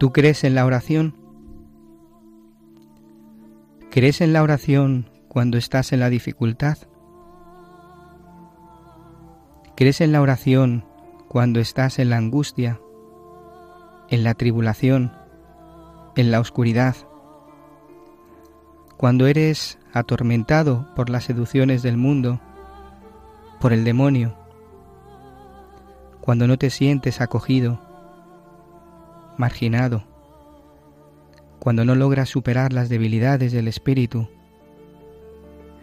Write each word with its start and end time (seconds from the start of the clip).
¿Tú 0.00 0.14
crees 0.14 0.44
en 0.44 0.54
la 0.54 0.64
oración? 0.64 1.14
¿Crees 3.90 4.22
en 4.22 4.32
la 4.32 4.42
oración 4.42 5.10
cuando 5.28 5.58
estás 5.58 5.92
en 5.92 6.00
la 6.00 6.08
dificultad? 6.08 6.78
¿Crees 9.76 10.00
en 10.00 10.12
la 10.12 10.22
oración 10.22 10.86
cuando 11.28 11.60
estás 11.60 11.98
en 11.98 12.08
la 12.08 12.16
angustia, 12.16 12.80
en 14.08 14.24
la 14.24 14.32
tribulación, 14.32 15.12
en 16.16 16.30
la 16.30 16.40
oscuridad? 16.40 16.96
Cuando 18.96 19.26
eres 19.26 19.78
atormentado 19.92 20.88
por 20.96 21.10
las 21.10 21.24
seducciones 21.24 21.82
del 21.82 21.98
mundo, 21.98 22.40
por 23.60 23.74
el 23.74 23.84
demonio, 23.84 24.34
cuando 26.22 26.46
no 26.46 26.56
te 26.56 26.70
sientes 26.70 27.20
acogido, 27.20 27.89
marginado, 29.40 30.04
cuando 31.58 31.84
no 31.84 31.96
logras 31.96 32.28
superar 32.28 32.72
las 32.72 32.88
debilidades 32.88 33.50
del 33.50 33.66
espíritu, 33.66 34.28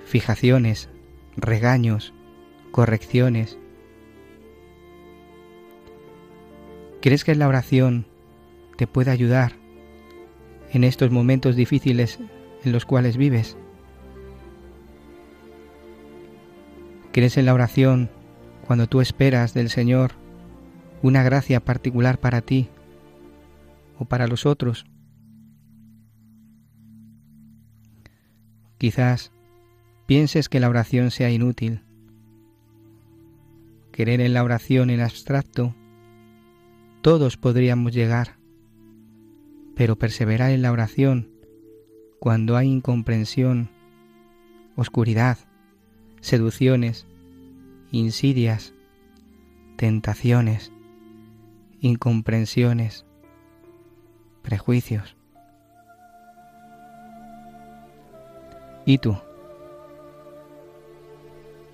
fijaciones, 0.06 0.90
regaños, 1.36 2.14
correcciones. 2.72 3.58
¿Crees 7.02 7.24
que 7.24 7.36
la 7.36 7.48
oración 7.48 8.08
te 8.78 8.88
puede 8.88 9.12
ayudar 9.12 9.54
en 10.72 10.84
estos 10.84 11.12
momentos 11.12 11.56
difíciles 11.56 12.20
en 12.64 12.72
los 12.72 12.86
cuales 12.86 13.18
vives? 13.18 13.58
¿Crees 17.12 17.38
en 17.38 17.46
la 17.46 17.54
oración 17.54 18.10
cuando 18.66 18.88
tú 18.88 19.02
esperas 19.02 19.54
del 19.54 19.70
Señor 19.70 20.12
una 21.02 21.24
gracia 21.24 21.60
particular 21.60 22.20
para 22.20 22.42
ti 22.42 22.70
o 23.98 24.06
para 24.06 24.28
los 24.28 24.46
otros. 24.46 24.86
Quizás 28.78 29.32
pienses 30.06 30.50
que 30.50 30.60
la 30.60 30.70
oración 30.70 31.12
sea 31.12 31.32
inútil. 31.32 31.82
Querer 33.92 34.22
en 34.22 34.34
la 34.34 34.44
oración 34.44 34.92
en 34.92 35.02
abstracto, 35.02 35.76
todos 37.02 37.38
podríamos 37.38 37.94
llegar, 37.94 38.38
pero 39.76 39.96
perseverar 39.98 40.52
en 40.52 40.62
la 40.62 40.72
oración 40.72 41.32
cuando 42.20 42.56
hay 42.58 42.68
incomprensión, 42.68 43.72
oscuridad, 44.76 45.40
seducciones, 46.22 47.08
insidias, 47.92 48.74
tentaciones, 49.78 50.72
incomprensiones, 51.80 53.07
prejuicios. 54.48 55.18
¿Y 58.86 58.98
tú? 59.00 59.18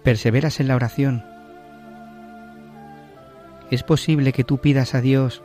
¿Perseveras 0.04 0.60
en 0.60 0.70
la 0.70 0.76
oración? 0.76 1.24
¿Es 3.70 3.84
posible 3.84 4.34
que 4.34 4.44
tú 4.44 4.58
pidas 4.58 4.96
a 4.96 5.02
Dios, 5.02 5.44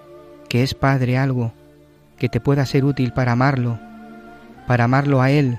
que 0.48 0.62
es 0.62 0.72
Padre, 0.72 1.18
algo 1.18 1.52
que 2.16 2.30
te 2.30 2.40
pueda 2.40 2.64
ser 2.64 2.86
útil 2.86 3.12
para 3.12 3.32
amarlo, 3.32 3.78
para 4.66 4.84
amarlo 4.84 5.20
a 5.20 5.30
Él, 5.30 5.58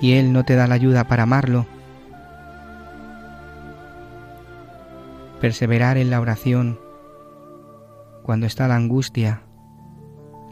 y 0.00 0.12
Él 0.12 0.32
no 0.32 0.44
te 0.44 0.54
da 0.54 0.68
la 0.68 0.76
ayuda 0.76 1.08
para 1.08 1.24
amarlo? 1.24 1.66
Perseverar 5.40 5.96
en 5.98 6.10
la 6.10 6.20
oración 6.20 6.78
cuando 8.22 8.46
está 8.46 8.68
la 8.68 8.76
angustia, 8.76 9.43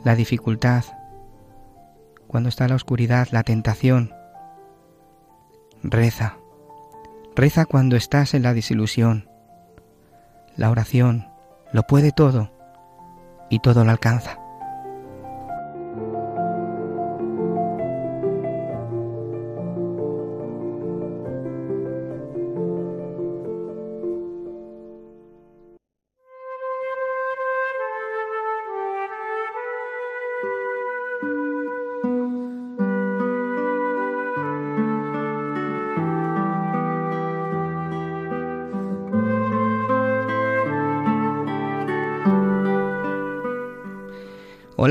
la 0.04 0.14
dificultad, 0.16 0.84
cuando 2.26 2.48
está 2.48 2.66
la 2.66 2.74
oscuridad, 2.74 3.28
la 3.30 3.42
tentación. 3.42 4.14
Reza, 5.82 6.38
reza 7.36 7.66
cuando 7.66 7.96
estás 7.96 8.34
en 8.34 8.42
la 8.42 8.54
desilusión. 8.54 9.28
La 10.56 10.70
oración 10.70 11.28
lo 11.72 11.84
puede 11.84 12.12
todo 12.12 12.50
y 13.50 13.60
todo 13.60 13.84
lo 13.84 13.90
alcanza. 13.90 14.41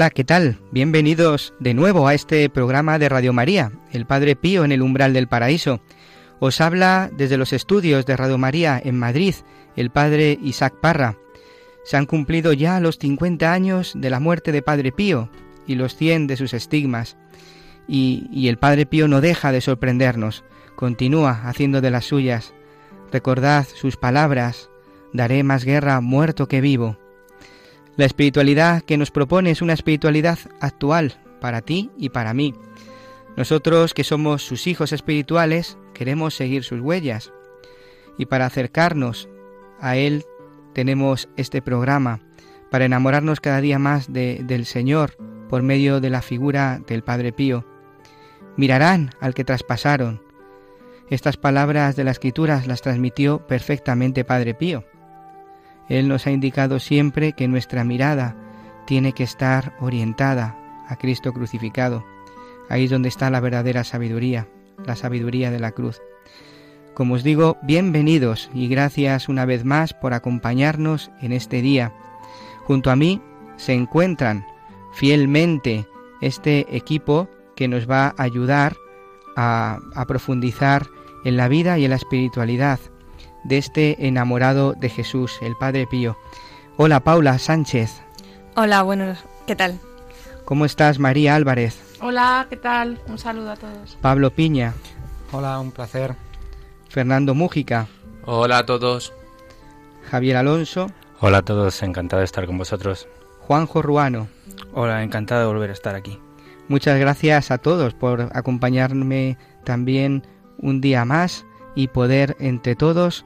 Hola, 0.01 0.09
¿qué 0.09 0.23
tal? 0.23 0.57
Bienvenidos 0.71 1.53
de 1.59 1.75
nuevo 1.75 2.07
a 2.07 2.15
este 2.15 2.49
programa 2.49 2.97
de 2.97 3.07
Radio 3.07 3.33
María, 3.33 3.71
el 3.91 4.07
Padre 4.07 4.35
Pío 4.35 4.65
en 4.65 4.71
el 4.71 4.81
umbral 4.81 5.13
del 5.13 5.27
paraíso. 5.27 5.79
Os 6.39 6.59
habla 6.59 7.11
desde 7.15 7.37
los 7.37 7.53
estudios 7.53 8.07
de 8.07 8.17
Radio 8.17 8.39
María 8.39 8.81
en 8.83 8.97
Madrid 8.97 9.35
el 9.75 9.91
Padre 9.91 10.39
Isaac 10.41 10.73
Parra. 10.81 11.19
Se 11.83 11.97
han 11.97 12.07
cumplido 12.07 12.51
ya 12.51 12.79
los 12.79 12.97
50 12.97 13.53
años 13.53 13.93
de 13.95 14.09
la 14.09 14.19
muerte 14.19 14.51
de 14.51 14.63
Padre 14.63 14.91
Pío 14.91 15.29
y 15.67 15.75
los 15.75 15.95
100 15.95 16.25
de 16.25 16.35
sus 16.35 16.55
estigmas. 16.55 17.15
Y, 17.87 18.27
y 18.31 18.47
el 18.47 18.57
Padre 18.57 18.87
Pío 18.87 19.07
no 19.07 19.21
deja 19.21 19.51
de 19.51 19.61
sorprendernos, 19.61 20.43
continúa 20.75 21.43
haciendo 21.43 21.79
de 21.79 21.91
las 21.91 22.05
suyas. 22.05 22.55
Recordad 23.11 23.67
sus 23.71 23.97
palabras, 23.97 24.71
daré 25.13 25.43
más 25.43 25.63
guerra 25.63 26.01
muerto 26.01 26.47
que 26.47 26.59
vivo. 26.59 26.97
La 27.97 28.05
espiritualidad 28.05 28.81
que 28.83 28.97
nos 28.97 29.11
propone 29.11 29.51
es 29.51 29.61
una 29.61 29.73
espiritualidad 29.73 30.39
actual 30.59 31.19
para 31.41 31.61
ti 31.61 31.91
y 31.97 32.09
para 32.09 32.33
mí. 32.33 32.53
Nosotros 33.35 33.93
que 33.93 34.03
somos 34.03 34.43
sus 34.43 34.65
hijos 34.67 34.93
espirituales 34.93 35.77
queremos 35.93 36.33
seguir 36.33 36.63
sus 36.63 36.79
huellas 36.79 37.33
y 38.17 38.25
para 38.25 38.45
acercarnos 38.45 39.27
a 39.79 39.97
Él 39.97 40.23
tenemos 40.73 41.27
este 41.35 41.61
programa 41.61 42.21
para 42.69 42.85
enamorarnos 42.85 43.41
cada 43.41 43.59
día 43.59 43.77
más 43.77 44.11
de, 44.13 44.41
del 44.43 44.65
Señor 44.65 45.17
por 45.49 45.61
medio 45.61 45.99
de 45.99 46.09
la 46.09 46.21
figura 46.21 46.81
del 46.87 47.03
Padre 47.03 47.33
Pío. 47.33 47.65
Mirarán 48.55 49.11
al 49.19 49.33
que 49.33 49.43
traspasaron. 49.43 50.21
Estas 51.09 51.35
palabras 51.35 51.97
de 51.97 52.05
la 52.05 52.11
Escritura 52.11 52.63
las 52.65 52.81
transmitió 52.81 53.45
perfectamente 53.45 54.23
Padre 54.23 54.53
Pío. 54.53 54.85
Él 55.91 56.07
nos 56.07 56.25
ha 56.25 56.31
indicado 56.31 56.79
siempre 56.79 57.33
que 57.33 57.49
nuestra 57.49 57.83
mirada 57.83 58.33
tiene 58.85 59.11
que 59.11 59.23
estar 59.23 59.75
orientada 59.81 60.57
a 60.87 60.95
Cristo 60.95 61.33
crucificado. 61.33 62.05
Ahí 62.69 62.85
es 62.85 62.91
donde 62.91 63.09
está 63.09 63.29
la 63.29 63.41
verdadera 63.41 63.83
sabiduría, 63.83 64.47
la 64.85 64.95
sabiduría 64.95 65.51
de 65.51 65.59
la 65.59 65.73
cruz. 65.73 66.01
Como 66.93 67.15
os 67.15 67.23
digo, 67.25 67.57
bienvenidos 67.61 68.49
y 68.53 68.69
gracias 68.69 69.27
una 69.27 69.43
vez 69.43 69.65
más 69.65 69.93
por 69.93 70.13
acompañarnos 70.13 71.11
en 71.21 71.33
este 71.33 71.61
día. 71.61 71.91
Junto 72.63 72.89
a 72.89 72.95
mí 72.95 73.21
se 73.57 73.73
encuentran 73.73 74.45
fielmente 74.93 75.85
este 76.21 76.73
equipo 76.73 77.27
que 77.53 77.67
nos 77.67 77.89
va 77.89 78.15
a 78.17 78.23
ayudar 78.23 78.77
a, 79.35 79.79
a 79.93 80.07
profundizar 80.07 80.87
en 81.25 81.35
la 81.35 81.49
vida 81.49 81.77
y 81.77 81.83
en 81.83 81.89
la 81.89 81.97
espiritualidad 81.97 82.79
de 83.43 83.57
este 83.57 84.07
enamorado 84.07 84.73
de 84.73 84.89
Jesús, 84.89 85.37
el 85.41 85.55
Padre 85.55 85.87
Pío. 85.87 86.17
Hola 86.77 86.99
Paula 86.99 87.37
Sánchez. 87.37 88.01
Hola, 88.55 88.83
bueno, 88.83 89.15
¿qué 89.47 89.55
tal? 89.55 89.79
¿Cómo 90.45 90.65
estás 90.65 90.99
María 90.99 91.35
Álvarez? 91.35 91.79
Hola, 92.01 92.47
¿qué 92.49 92.57
tal? 92.57 92.99
Un 93.07 93.17
saludo 93.17 93.51
a 93.51 93.55
todos. 93.55 93.97
Pablo 94.01 94.31
Piña. 94.31 94.73
Hola, 95.31 95.59
un 95.59 95.71
placer. 95.71 96.15
Fernando 96.89 97.33
Mújica. 97.35 97.87
Hola 98.25 98.59
a 98.59 98.65
todos. 98.65 99.13
Javier 100.09 100.37
Alonso. 100.37 100.91
Hola 101.19 101.39
a 101.39 101.41
todos, 101.43 101.81
encantado 101.83 102.19
de 102.19 102.25
estar 102.25 102.45
con 102.45 102.57
vosotros. 102.57 103.07
Juanjo 103.39 103.81
Ruano. 103.81 104.27
Hola, 104.73 105.03
encantado 105.03 105.41
de 105.41 105.47
volver 105.47 105.69
a 105.69 105.73
estar 105.73 105.95
aquí. 105.95 106.19
Muchas 106.67 106.99
gracias 106.99 107.51
a 107.51 107.57
todos 107.57 107.93
por 107.93 108.29
acompañarme 108.33 109.37
también 109.63 110.23
un 110.57 110.81
día 110.81 111.05
más 111.05 111.45
y 111.75 111.87
poder 111.87 112.35
entre 112.39 112.75
todos 112.75 113.25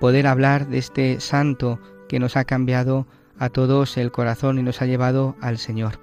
poder 0.00 0.26
hablar 0.26 0.68
de 0.68 0.78
este 0.78 1.20
santo 1.20 1.80
que 2.08 2.18
nos 2.18 2.36
ha 2.36 2.44
cambiado 2.44 3.06
a 3.38 3.48
todos 3.48 3.96
el 3.96 4.12
corazón 4.12 4.58
y 4.58 4.62
nos 4.62 4.82
ha 4.82 4.86
llevado 4.86 5.36
al 5.40 5.58
Señor. 5.58 6.00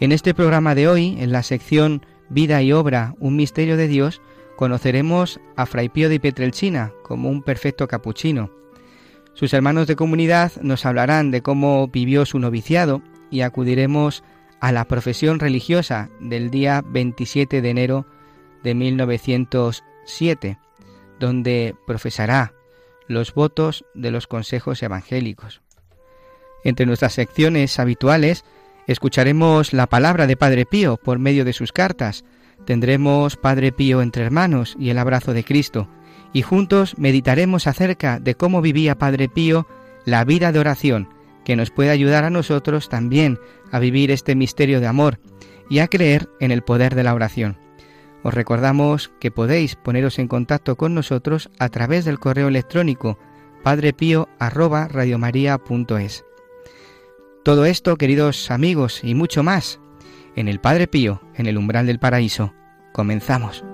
En 0.00 0.12
este 0.12 0.34
programa 0.34 0.74
de 0.74 0.88
hoy, 0.88 1.16
en 1.20 1.32
la 1.32 1.42
sección 1.42 2.04
Vida 2.28 2.62
y 2.62 2.72
Obra, 2.72 3.14
un 3.18 3.36
misterio 3.36 3.76
de 3.76 3.88
Dios, 3.88 4.20
conoceremos 4.56 5.40
a 5.54 5.66
Fray 5.66 5.88
Pío 5.88 6.08
de 6.08 6.20
Pietrelcina 6.20 6.92
como 7.02 7.30
un 7.30 7.42
perfecto 7.42 7.88
capuchino. 7.88 8.50
Sus 9.34 9.52
hermanos 9.52 9.86
de 9.86 9.96
comunidad 9.96 10.52
nos 10.62 10.86
hablarán 10.86 11.30
de 11.30 11.42
cómo 11.42 11.88
vivió 11.88 12.24
su 12.24 12.38
noviciado 12.38 13.02
y 13.30 13.42
acudiremos 13.42 14.24
a 14.60 14.72
la 14.72 14.86
profesión 14.86 15.40
religiosa 15.40 16.10
del 16.20 16.50
día 16.50 16.82
27 16.86 17.60
de 17.60 17.70
enero 17.70 18.06
de 18.62 18.74
1907, 18.74 20.58
donde 21.18 21.74
profesará 21.86 22.54
los 23.08 23.34
votos 23.34 23.84
de 23.94 24.10
los 24.10 24.26
consejos 24.26 24.82
evangélicos. 24.82 25.62
Entre 26.64 26.86
nuestras 26.86 27.14
secciones 27.14 27.78
habituales 27.78 28.44
escucharemos 28.86 29.72
la 29.72 29.86
palabra 29.86 30.26
de 30.26 30.36
Padre 30.36 30.66
Pío 30.66 30.96
por 30.96 31.18
medio 31.18 31.44
de 31.44 31.52
sus 31.52 31.72
cartas, 31.72 32.24
tendremos 32.64 33.36
Padre 33.36 33.72
Pío 33.72 34.02
entre 34.02 34.24
hermanos 34.24 34.76
y 34.78 34.90
el 34.90 34.98
abrazo 34.98 35.32
de 35.32 35.44
Cristo, 35.44 35.88
y 36.32 36.42
juntos 36.42 36.98
meditaremos 36.98 37.66
acerca 37.66 38.18
de 38.18 38.34
cómo 38.34 38.62
vivía 38.62 38.98
Padre 38.98 39.28
Pío 39.28 39.66
la 40.04 40.24
vida 40.24 40.52
de 40.52 40.58
oración, 40.58 41.08
que 41.44 41.56
nos 41.56 41.70
puede 41.70 41.90
ayudar 41.90 42.24
a 42.24 42.30
nosotros 42.30 42.88
también 42.88 43.38
a 43.70 43.78
vivir 43.78 44.10
este 44.10 44.34
misterio 44.34 44.80
de 44.80 44.86
amor 44.86 45.20
y 45.70 45.78
a 45.78 45.88
creer 45.88 46.28
en 46.40 46.50
el 46.50 46.62
poder 46.62 46.94
de 46.94 47.04
la 47.04 47.14
oración. 47.14 47.65
Os 48.26 48.34
recordamos 48.34 49.12
que 49.20 49.30
podéis 49.30 49.76
poneros 49.76 50.18
en 50.18 50.26
contacto 50.26 50.74
con 50.74 50.96
nosotros 50.96 51.48
a 51.60 51.68
través 51.68 52.04
del 52.04 52.18
correo 52.18 52.48
electrónico 52.48 53.20
padrepío@radiomaria.es. 53.62 56.24
Todo 57.44 57.66
esto, 57.66 57.94
queridos 57.94 58.50
amigos, 58.50 59.04
y 59.04 59.14
mucho 59.14 59.44
más 59.44 59.78
en 60.34 60.48
el 60.48 60.58
Padre 60.58 60.88
Pío, 60.88 61.22
en 61.36 61.46
el 61.46 61.56
umbral 61.56 61.86
del 61.86 62.00
paraíso. 62.00 62.52
Comenzamos. 62.92 63.64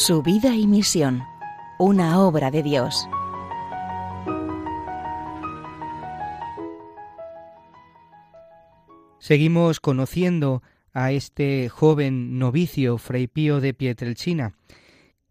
Su 0.00 0.22
vida 0.22 0.56
y 0.56 0.66
misión, 0.66 1.24
una 1.78 2.20
obra 2.20 2.50
de 2.50 2.62
Dios. 2.62 3.06
Seguimos 9.18 9.78
conociendo 9.78 10.62
a 10.94 11.12
este 11.12 11.68
joven 11.68 12.38
novicio 12.38 12.96
Fray 12.96 13.26
Pío 13.26 13.60
de 13.60 13.74
Pietrelcina, 13.74 14.54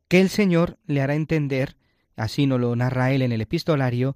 que 0.08 0.22
el 0.22 0.30
Señor 0.30 0.78
le 0.86 1.02
hará 1.02 1.16
entender, 1.16 1.76
así 2.16 2.46
nos 2.46 2.60
lo 2.60 2.76
narra 2.76 3.12
él 3.12 3.24
en 3.24 3.32
el 3.32 3.42
epistolario, 3.42 4.16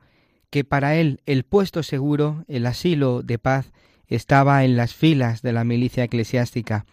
que 0.51 0.63
para 0.63 0.93
él 0.97 1.21
el 1.25 1.45
puesto 1.45 1.81
seguro, 1.81 2.45
el 2.47 2.67
asilo 2.67 3.23
de 3.23 3.39
paz, 3.39 3.71
estaba 4.05 4.63
en 4.63 4.77
las 4.77 4.93
filas 4.93 5.41
de 5.41 5.51
la 5.51 5.63
milicia 5.63 6.03
eclesiástica. 6.03 6.85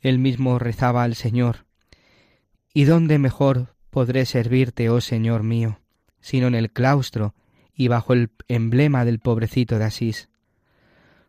Él 0.00 0.18
mismo 0.18 0.58
rezaba 0.58 1.04
al 1.04 1.14
Señor, 1.14 1.63
¿Y 2.76 2.86
dónde 2.86 3.20
mejor 3.20 3.76
podré 3.90 4.26
servirte, 4.26 4.90
oh 4.90 5.00
Señor 5.00 5.44
mío, 5.44 5.78
sino 6.20 6.48
en 6.48 6.56
el 6.56 6.72
claustro 6.72 7.32
y 7.72 7.86
bajo 7.86 8.14
el 8.14 8.30
emblema 8.48 9.04
del 9.04 9.20
pobrecito 9.20 9.78
de 9.78 9.84
Asís? 9.84 10.28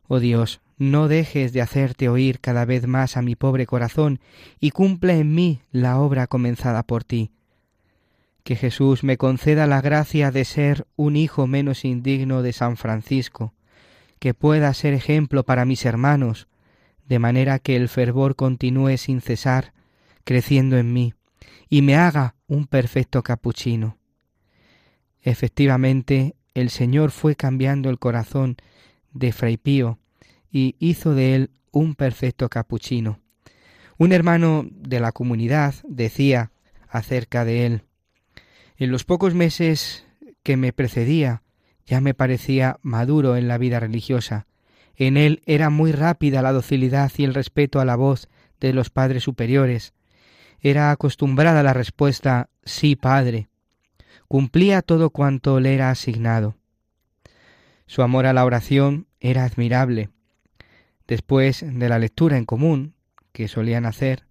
Oh 0.07 0.19
Dios, 0.19 0.59
no 0.80 1.07
dejes 1.07 1.53
de 1.53 1.62
hacerte 1.62 2.09
oír 2.09 2.39
cada 2.39 2.65
vez 2.65 2.88
más 2.88 3.15
a 3.15 3.21
mi 3.21 3.36
pobre 3.36 3.68
corazón 3.68 4.19
y 4.59 4.71
cumple 4.71 5.19
en 5.19 5.36
mí 5.36 5.62
la 5.71 6.00
obra 6.00 6.25
comenzada 6.25 6.81
por 6.81 7.03
ti. 7.03 7.30
Que 8.44 8.56
Jesús 8.56 9.03
me 9.03 9.18
conceda 9.18 9.68
la 9.68 9.81
gracia 9.81 10.31
de 10.31 10.45
ser 10.45 10.88
un 10.95 11.15
hijo 11.15 11.45
menos 11.45 11.86
indigno 11.86 12.42
de 12.42 12.53
San 12.53 12.75
Francisco, 12.75 13.53
que 14.18 14.33
pueda 14.33 14.73
ser 14.73 14.95
ejemplo 14.95 15.44
para 15.44 15.66
mis 15.66 15.85
hermanos, 15.85 16.47
de 17.07 17.19
manera 17.19 17.59
que 17.59 17.75
el 17.75 17.87
fervor 17.87 18.35
continúe 18.35 18.97
sin 18.97 19.21
cesar, 19.21 19.73
creciendo 20.23 20.80
en 20.80 20.92
mí 20.92 21.14
y 21.69 21.81
me 21.81 21.95
haga 21.95 22.36
un 22.48 22.68
perfecto 22.68 23.24
capuchino. 23.24 23.98
Efectivamente, 25.22 26.36
el 26.54 26.69
Señor 26.69 27.12
fue 27.12 27.36
cambiando 27.36 27.90
el 27.90 28.00
corazón 28.00 28.57
de 29.14 29.31
Fray 29.31 29.57
Pío 29.57 30.00
y 30.52 30.76
hizo 30.80 31.14
de 31.14 31.36
él 31.36 31.52
un 31.72 31.95
perfecto 31.95 32.48
capuchino. 32.50 33.19
Un 33.98 34.12
hermano 34.12 34.66
de 34.69 35.00
la 35.00 35.12
comunidad 35.12 35.76
decía 35.88 36.52
acerca 36.88 37.45
de 37.45 37.66
él, 37.66 37.81
en 38.78 38.92
los 38.92 39.04
pocos 39.06 39.34
meses 39.34 40.06
que 40.44 40.57
me 40.57 40.74
precedía 40.74 41.44
ya 41.86 42.02
me 42.02 42.14
parecía 42.14 42.78
maduro 42.81 43.38
en 43.38 43.48
la 43.48 43.57
vida 43.57 43.80
religiosa. 43.80 44.48
En 44.95 45.18
él 45.18 45.42
era 45.45 45.69
muy 45.69 45.92
rápida 45.92 46.42
la 46.42 46.52
docilidad 46.52 47.12
y 47.18 47.24
el 47.24 47.34
respeto 47.34 47.80
a 47.80 47.86
la 47.86 47.95
voz 47.95 48.28
de 48.60 48.74
los 48.74 48.90
padres 48.90 49.24
superiores, 49.24 49.94
era 50.69 50.90
acostumbrada 50.90 51.62
la 51.62 51.74
respuesta 51.74 52.50
sí, 52.64 52.95
Padre. 52.95 53.50
Cumplía 54.28 54.81
todo 54.81 55.12
cuanto 55.12 55.60
le 55.60 55.76
era 55.76 55.92
asignado. 55.92 56.56
Su 57.86 58.02
amor 58.02 58.26
a 58.26 58.34
la 58.34 58.44
oración 58.44 59.06
era 59.19 59.44
admirable. 59.44 60.10
Después 61.07 61.64
de 61.64 61.88
la 61.88 62.00
lectura 62.00 62.38
en 62.38 62.45
común 62.45 62.95
que 63.31 63.48
solían 63.48 63.86
hacer, 63.86 64.26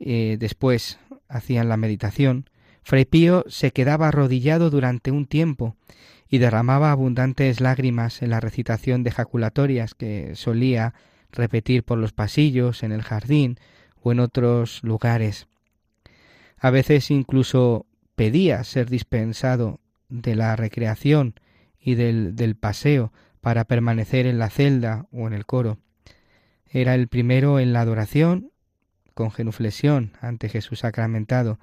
eh, 0.00 0.36
después 0.40 0.98
hacían 1.28 1.68
la 1.68 1.76
meditación, 1.76 2.50
Fray 2.82 3.06
se 3.46 3.70
quedaba 3.70 4.08
arrodillado 4.08 4.68
durante 4.68 5.12
un 5.12 5.26
tiempo 5.26 5.76
y 6.28 6.38
derramaba 6.38 6.90
abundantes 6.90 7.60
lágrimas 7.60 8.20
en 8.22 8.30
la 8.30 8.40
recitación 8.40 9.04
de 9.04 9.12
jaculatorias 9.12 9.94
que 9.94 10.34
solía 10.34 10.92
repetir 11.30 11.84
por 11.84 11.98
los 11.98 12.12
pasillos, 12.12 12.82
en 12.82 12.90
el 12.90 13.02
jardín 13.02 13.60
o 14.02 14.10
en 14.10 14.18
otros 14.18 14.82
lugares. 14.82 15.46
A 16.62 16.70
veces 16.70 17.10
incluso 17.10 17.86
pedía 18.14 18.62
ser 18.62 18.88
dispensado 18.88 19.80
de 20.08 20.36
la 20.36 20.54
recreación 20.54 21.34
y 21.76 21.96
del, 21.96 22.54
paseo 22.54 23.12
para 23.40 23.64
permanecer 23.64 24.26
en 24.26 24.38
la 24.38 24.48
celda 24.48 25.08
o 25.10 25.26
en 25.26 25.32
el 25.32 25.44
coro. 25.44 25.78
Era 26.70 26.94
el 26.94 27.08
primero 27.08 27.58
en 27.58 27.72
la 27.72 27.80
adoración 27.80 28.52
con 29.12 29.32
genuflexión 29.32 30.12
ante 30.20 30.48
Jesús 30.48 30.78
sacramentado 30.78 31.58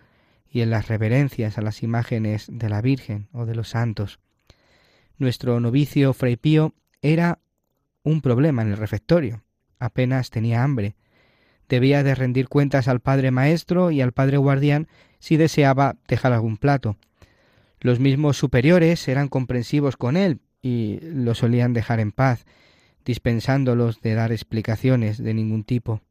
y 0.50 0.60
en 0.60 0.70
las 0.70 0.90
reverencias 0.90 1.58
a 1.58 1.62
las 1.62 1.82
imágenes 1.82 2.48
de 2.52 2.68
la 2.68 2.82
Virgen 2.82 3.30
o 3.32 3.46
de 3.46 3.56
los 3.56 3.70
santos. 3.70 4.20
Nuestro 5.18 5.62
novicio 5.62 6.12
Fray 6.12 6.36
Pío 6.36 6.74
era 7.02 7.40
un 8.04 8.20
problema 8.20 8.64
en 8.64 8.72
el 8.72 8.78
refectorio. 8.78 9.44
Apenas 9.80 10.30
tenía 10.30 10.62
hambre. 10.62 10.98
Debía 11.70 12.02
de 12.04 12.16
rendir 12.16 12.50
cuentas 12.50 12.88
al 12.88 13.00
padre 13.00 13.30
maestro 13.30 13.92
y 13.92 14.02
al 14.02 14.12
padre 14.12 14.38
guardián 14.38 14.88
si 15.20 15.38
deseaba 15.38 15.98
dejar 16.08 16.34
algún 16.34 16.58
plato. 16.58 16.98
Los 17.80 18.00
mismos 18.00 18.38
superiores 18.38 19.08
eran 19.08 19.30
comprensivos 19.30 19.96
con 19.96 20.18
él 20.18 20.40
y 20.62 21.00
lo 21.02 21.36
solían 21.36 21.74
dejar 21.74 22.00
en 22.00 22.12
paz, 22.12 22.46
dispensándolos 23.06 24.02
de 24.02 24.16
dar 24.16 24.32
explicaciones 24.32 25.24
de 25.24 25.34
ningún 25.34 25.64
tipo. 25.64 26.02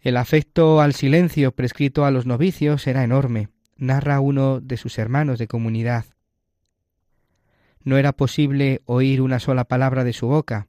El 0.00 0.16
afecto 0.16 0.80
al 0.80 0.94
silencio 0.94 1.52
prescrito 1.52 2.06
a 2.06 2.10
los 2.10 2.26
novicios 2.26 2.86
era 2.86 3.04
enorme, 3.04 3.50
narra 3.76 4.20
uno 4.20 4.60
de 4.60 4.78
sus 4.78 4.98
hermanos 4.98 5.38
de 5.38 5.48
comunidad. 5.48 6.06
No 7.82 7.98
era 7.98 8.12
posible 8.12 8.80
oír 8.86 9.20
una 9.20 9.38
sola 9.38 9.64
palabra 9.64 10.02
de 10.02 10.12
su 10.12 10.26
boca, 10.26 10.66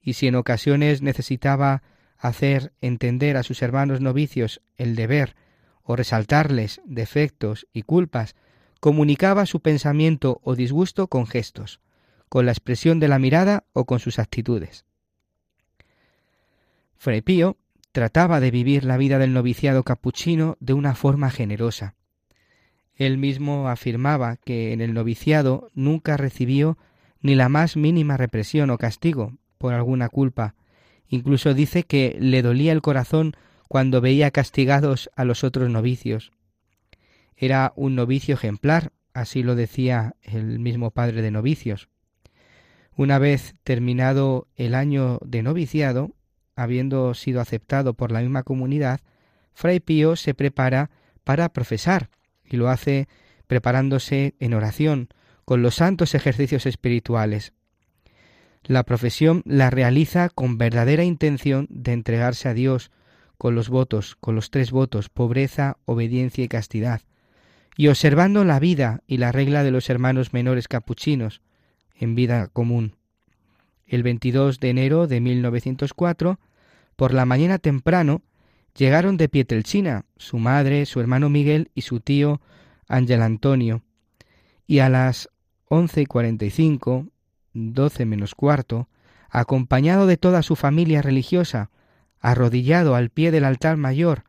y 0.00 0.14
si 0.14 0.26
en 0.26 0.34
ocasiones 0.34 1.02
necesitaba 1.02 1.82
hacer 2.18 2.72
entender 2.80 3.36
a 3.36 3.42
sus 3.42 3.62
hermanos 3.62 4.00
novicios 4.00 4.60
el 4.76 4.96
deber 4.96 5.36
o 5.82 5.96
resaltarles 5.96 6.80
defectos 6.84 7.66
y 7.72 7.82
culpas, 7.82 8.36
comunicaba 8.80 9.46
su 9.46 9.60
pensamiento 9.60 10.40
o 10.44 10.54
disgusto 10.54 11.08
con 11.08 11.26
gestos, 11.26 11.80
con 12.28 12.46
la 12.46 12.52
expresión 12.52 13.00
de 13.00 13.08
la 13.08 13.18
mirada 13.18 13.64
o 13.72 13.86
con 13.86 13.98
sus 13.98 14.18
actitudes. 14.18 14.84
Fray 16.96 17.22
Pío 17.22 17.56
trataba 17.92 18.40
de 18.40 18.50
vivir 18.50 18.84
la 18.84 18.96
vida 18.96 19.18
del 19.18 19.32
noviciado 19.32 19.82
capuchino 19.82 20.56
de 20.60 20.74
una 20.74 20.94
forma 20.94 21.30
generosa. 21.30 21.94
Él 22.94 23.16
mismo 23.16 23.68
afirmaba 23.68 24.36
que 24.36 24.72
en 24.72 24.80
el 24.80 24.92
noviciado 24.92 25.70
nunca 25.74 26.16
recibió 26.16 26.76
ni 27.20 27.34
la 27.34 27.48
más 27.48 27.76
mínima 27.76 28.16
represión 28.16 28.70
o 28.70 28.78
castigo 28.78 29.34
por 29.56 29.74
alguna 29.74 30.08
culpa. 30.08 30.54
Incluso 31.08 31.54
dice 31.54 31.84
que 31.84 32.16
le 32.20 32.42
dolía 32.42 32.72
el 32.72 32.82
corazón 32.82 33.34
cuando 33.68 34.00
veía 34.00 34.30
castigados 34.30 35.10
a 35.16 35.24
los 35.24 35.44
otros 35.44 35.70
novicios. 35.70 36.32
Era 37.36 37.72
un 37.76 37.94
novicio 37.94 38.34
ejemplar, 38.34 38.92
así 39.12 39.42
lo 39.42 39.54
decía 39.54 40.16
el 40.22 40.58
mismo 40.58 40.90
padre 40.90 41.22
de 41.22 41.30
novicios. 41.30 41.88
Una 42.96 43.18
vez 43.18 43.54
terminado 43.62 44.48
el 44.56 44.74
año 44.74 45.18
de 45.24 45.42
noviciado, 45.42 46.10
habiendo 46.56 47.14
sido 47.14 47.40
aceptado 47.40 47.94
por 47.94 48.10
la 48.10 48.20
misma 48.20 48.42
comunidad, 48.42 49.00
Fray 49.52 49.80
Pío 49.80 50.16
se 50.16 50.34
prepara 50.34 50.90
para 51.22 51.52
profesar 51.52 52.10
y 52.44 52.56
lo 52.56 52.68
hace 52.68 53.08
preparándose 53.46 54.34
en 54.40 54.54
oración 54.54 55.08
con 55.44 55.62
los 55.62 55.76
santos 55.76 56.14
ejercicios 56.14 56.66
espirituales. 56.66 57.52
La 58.64 58.82
profesión 58.82 59.42
la 59.46 59.70
realiza 59.70 60.28
con 60.28 60.58
verdadera 60.58 61.04
intención 61.04 61.66
de 61.70 61.92
entregarse 61.92 62.48
a 62.48 62.54
Dios, 62.54 62.90
con 63.38 63.54
los 63.54 63.68
votos, 63.68 64.16
con 64.16 64.34
los 64.34 64.50
tres 64.50 64.70
votos, 64.70 65.08
pobreza, 65.08 65.78
obediencia 65.84 66.44
y 66.44 66.48
castidad, 66.48 67.02
y 67.76 67.88
observando 67.88 68.44
la 68.44 68.58
vida 68.58 69.00
y 69.06 69.18
la 69.18 69.32
regla 69.32 69.62
de 69.62 69.70
los 69.70 69.88
hermanos 69.88 70.32
menores 70.32 70.66
capuchinos 70.68 71.40
en 71.94 72.14
vida 72.14 72.48
común. 72.48 72.96
El 73.86 74.02
22 74.02 74.60
de 74.60 74.70
enero 74.70 75.06
de 75.06 75.20
1904, 75.20 76.38
por 76.96 77.14
la 77.14 77.24
mañana 77.24 77.58
temprano, 77.58 78.22
llegaron 78.76 79.16
de 79.16 79.28
Pietrelchina 79.28 80.04
su 80.16 80.38
madre, 80.38 80.84
su 80.84 81.00
hermano 81.00 81.30
Miguel 81.30 81.70
y 81.74 81.82
su 81.82 82.00
tío 82.00 82.40
Ángel 82.86 83.22
Antonio, 83.22 83.82
y 84.66 84.80
a 84.80 84.88
las 84.88 85.30
11.45 85.68 87.08
doce 87.52 88.06
menos 88.06 88.34
cuarto, 88.34 88.88
acompañado 89.30 90.06
de 90.06 90.16
toda 90.16 90.42
su 90.42 90.56
familia 90.56 91.02
religiosa, 91.02 91.70
arrodillado 92.20 92.94
al 92.94 93.10
pie 93.10 93.30
del 93.30 93.44
altar 93.44 93.76
mayor, 93.76 94.24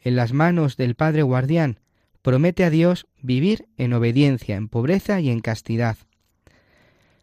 en 0.00 0.16
las 0.16 0.32
manos 0.32 0.76
del 0.76 0.94
Padre 0.94 1.22
Guardián, 1.22 1.80
promete 2.22 2.64
a 2.64 2.70
Dios 2.70 3.06
vivir 3.20 3.68
en 3.76 3.92
obediencia, 3.92 4.56
en 4.56 4.68
pobreza 4.68 5.20
y 5.20 5.30
en 5.30 5.40
castidad. 5.40 5.96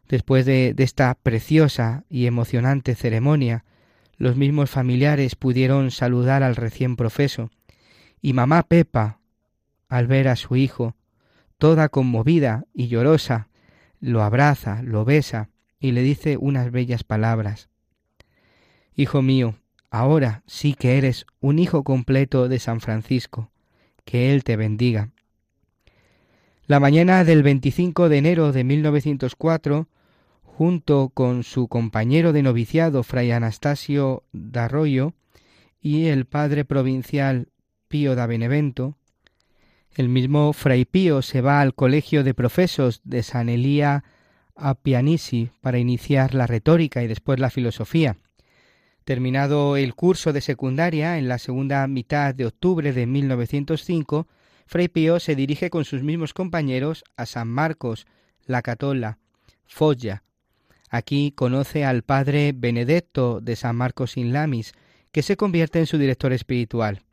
Después 0.08 0.46
de, 0.46 0.76
esta 0.78 1.16
preciosa 1.16 2.06
y 2.10 2.28
emocionante 2.28 2.96
ceremonia, 2.96 3.66
los 4.18 4.36
mismos 4.36 4.70
familiares 4.70 5.36
pudieron 5.36 5.92
saludar 5.92 6.44
al 6.44 6.56
recién 6.56 6.96
profeso, 6.96 7.50
y 8.22 8.34
mamá 8.34 8.64
Pepa, 8.64 9.20
al 9.90 10.08
ver 10.08 10.28
a 10.28 10.36
su 10.36 10.56
hijo, 10.56 10.96
toda 11.58 11.90
conmovida 11.90 12.66
y 12.74 12.88
llorosa, 12.88 13.50
lo 14.06 14.22
abraza, 14.22 14.84
lo 14.84 15.04
besa 15.04 15.50
y 15.80 15.92
le 15.92 16.04
dice 16.04 16.38
unas 16.38 16.72
bellas 16.72 17.04
palabras. 17.04 17.70
Hijo 18.96 19.24
mío, 19.24 19.56
ahora 19.90 20.44
sí 20.46 20.76
que 20.76 21.00
eres 21.00 21.26
un 21.40 21.58
hijo 21.58 21.84
completo 21.84 22.48
de 22.48 22.60
San 22.60 22.82
Francisco 22.82 23.50
que 24.04 24.32
Él 24.32 24.44
te 24.44 24.58
bendiga. 24.58 25.10
La 26.68 26.80
mañana 26.80 27.24
del 27.24 27.42
25 27.42 28.08
de 28.08 28.18
enero 28.18 28.52
de 28.52 28.64
1904, 28.64 29.88
junto 30.44 31.10
con 31.10 31.44
su 31.44 31.68
compañero 31.68 32.32
de 32.32 32.44
noviciado, 32.44 33.02
Fray 33.02 33.32
Anastasio 33.32 34.24
Arroyo, 34.54 35.14
y 35.82 36.06
el 36.06 36.26
padre 36.26 36.64
provincial 36.64 37.50
Pío 37.88 38.16
da 38.16 38.28
Benevento, 38.28 38.98
el 39.96 40.10
mismo 40.10 40.52
Fray 40.52 40.84
Pío 40.84 41.22
se 41.22 41.40
va 41.40 41.62
al 41.62 41.74
colegio 41.74 42.26
de 42.26 42.34
profesos 42.34 43.00
de 43.06 43.24
San 43.24 43.48
Elía 43.48 44.04
a 44.54 44.76
Pianisi 44.76 45.52
para 45.62 45.80
iniciar 45.80 46.34
la 46.34 46.48
retórica 46.48 47.02
y 47.02 47.08
después 47.08 47.40
la 47.40 47.50
filosofía. 47.50 48.18
Terminado 49.06 49.78
el 49.78 49.96
curso 49.96 50.34
de 50.34 50.42
secundaria 50.42 51.18
en 51.18 51.30
la 51.30 51.38
segunda 51.38 51.88
mitad 51.88 52.36
de 52.36 52.46
octubre 52.46 52.92
de 52.92 53.06
1905, 53.06 54.28
Fray 54.66 54.90
Pío 54.90 55.20
se 55.22 55.36
dirige 55.36 55.70
con 55.70 55.86
sus 55.86 56.04
mismos 56.04 56.34
compañeros 56.34 57.06
a 57.16 57.26
San 57.26 57.48
Marcos, 57.48 58.06
La 58.46 58.62
Catola, 58.62 59.20
Foggia. 59.66 60.24
Aquí 60.90 61.32
conoce 61.32 61.86
al 61.86 62.04
padre 62.04 62.52
Benedetto 62.54 63.40
de 63.40 63.56
San 63.56 63.78
Marcos 63.78 64.18
in 64.18 64.34
Lamis, 64.34 64.74
que 65.14 65.22
se 65.22 65.38
convierte 65.38 65.80
en 65.80 65.86
su 65.86 65.98
director 65.98 66.34
espiritual. 66.34 67.05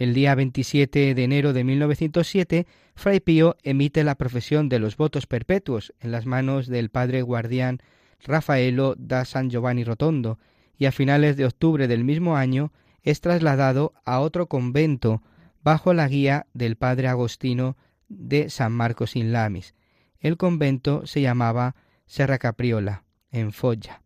El 0.00 0.14
día 0.14 0.34
27 0.34 1.14
de 1.14 1.24
enero 1.24 1.52
de 1.52 1.62
1907, 1.62 2.66
Fray 2.94 3.20
Pío 3.20 3.58
emite 3.62 4.02
la 4.02 4.14
profesión 4.14 4.70
de 4.70 4.78
los 4.78 4.96
votos 4.96 5.26
perpetuos 5.26 5.92
en 6.00 6.10
las 6.10 6.24
manos 6.24 6.68
del 6.68 6.88
padre 6.88 7.20
guardián 7.20 7.82
Rafaelo 8.24 8.94
da 8.96 9.26
San 9.26 9.50
Giovanni 9.50 9.84
Rotondo, 9.84 10.38
y 10.78 10.86
a 10.86 10.92
finales 10.92 11.36
de 11.36 11.44
octubre 11.44 11.86
del 11.86 12.02
mismo 12.02 12.38
año 12.38 12.72
es 13.02 13.20
trasladado 13.20 13.92
a 14.06 14.20
otro 14.20 14.46
convento 14.46 15.22
bajo 15.62 15.92
la 15.92 16.08
guía 16.08 16.46
del 16.54 16.76
padre 16.76 17.06
Agostino 17.06 17.76
de 18.08 18.48
San 18.48 18.72
Marcos 18.72 19.16
in 19.16 19.32
Lamis. 19.32 19.74
El 20.18 20.38
convento 20.38 21.06
se 21.06 21.20
llamaba 21.20 21.76
Serra 22.06 22.38
Capriola, 22.38 23.04
en 23.32 23.52
Foggia. 23.52 24.00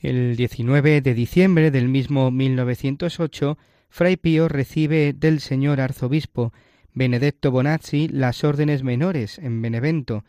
El 0.00 0.36
19 0.36 1.02
de 1.02 1.12
diciembre 1.12 1.70
del 1.70 1.88
mismo 1.88 2.30
1908, 2.30 3.58
Fray 3.88 4.16
Pío 4.16 4.48
recibe 4.48 5.12
del 5.12 5.40
señor 5.40 5.80
arzobispo 5.80 6.52
Benedetto 6.92 7.50
Bonazzi 7.50 8.08
las 8.08 8.44
órdenes 8.44 8.82
menores 8.82 9.38
en 9.38 9.62
Benevento 9.62 10.24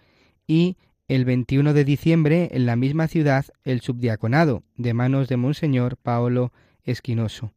y 0.48 0.78
el 1.08 1.26
21 1.26 1.74
de 1.74 1.84
diciembre 1.84 2.50
en 2.52 2.66
la 2.66 2.76
misma 2.76 3.08
ciudad 3.08 3.46
el 3.64 3.82
subdiaconado 3.82 4.64
de 4.78 4.94
manos 4.94 5.28
de 5.28 5.38
Monseñor 5.38 5.98
Paolo 5.98 6.54
Esquinoso. 6.84 7.54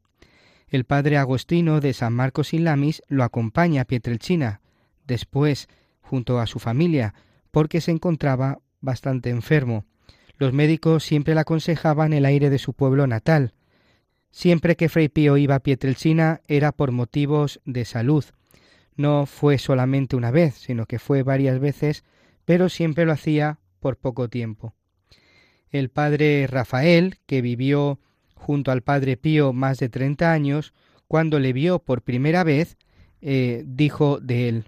El 0.68 0.84
padre 0.84 1.18
Agostino 1.18 1.80
de 1.80 1.92
San 1.92 2.14
Marcos 2.14 2.54
y 2.54 2.58
Lamis 2.58 3.02
lo 3.08 3.24
acompaña 3.24 3.82
a 3.82 3.84
Pietrelcina, 3.84 4.62
después 5.06 5.68
junto 6.00 6.40
a 6.40 6.46
su 6.46 6.58
familia, 6.58 7.14
porque 7.50 7.82
se 7.82 7.90
encontraba 7.90 8.60
bastante 8.80 9.28
enfermo. 9.28 9.84
Los 10.38 10.54
médicos 10.54 11.04
siempre 11.04 11.34
le 11.34 11.40
aconsejaban 11.40 12.14
el 12.14 12.24
aire 12.24 12.48
de 12.48 12.58
su 12.58 12.72
pueblo 12.72 13.06
natal. 13.06 13.52
Siempre 14.32 14.74
que 14.74 14.88
Fray 14.88 15.08
Pío 15.08 15.36
iba 15.36 15.54
a 15.54 15.60
Pietrelcina 15.60 16.40
era 16.48 16.72
por 16.72 16.90
motivos 16.90 17.60
de 17.64 17.84
salud. 17.84 18.24
No 18.96 19.26
fue 19.26 19.58
solamente 19.58 20.16
una 20.16 20.32
vez, 20.32 20.54
sino 20.54 20.86
que 20.86 20.98
fue 20.98 21.22
varias 21.22 21.60
veces 21.60 22.04
pero 22.44 22.68
siempre 22.68 23.04
lo 23.04 23.12
hacía 23.12 23.58
por 23.80 23.96
poco 23.96 24.28
tiempo. 24.28 24.74
El 25.70 25.88
padre 25.88 26.46
Rafael, 26.46 27.18
que 27.26 27.40
vivió 27.40 28.00
junto 28.34 28.70
al 28.70 28.82
padre 28.82 29.16
Pío 29.16 29.52
más 29.52 29.78
de 29.78 29.88
treinta 29.88 30.32
años, 30.32 30.74
cuando 31.08 31.38
le 31.38 31.52
vio 31.52 31.78
por 31.78 32.02
primera 32.02 32.44
vez, 32.44 32.76
eh, 33.20 33.62
dijo 33.66 34.18
de 34.18 34.48
él 34.48 34.64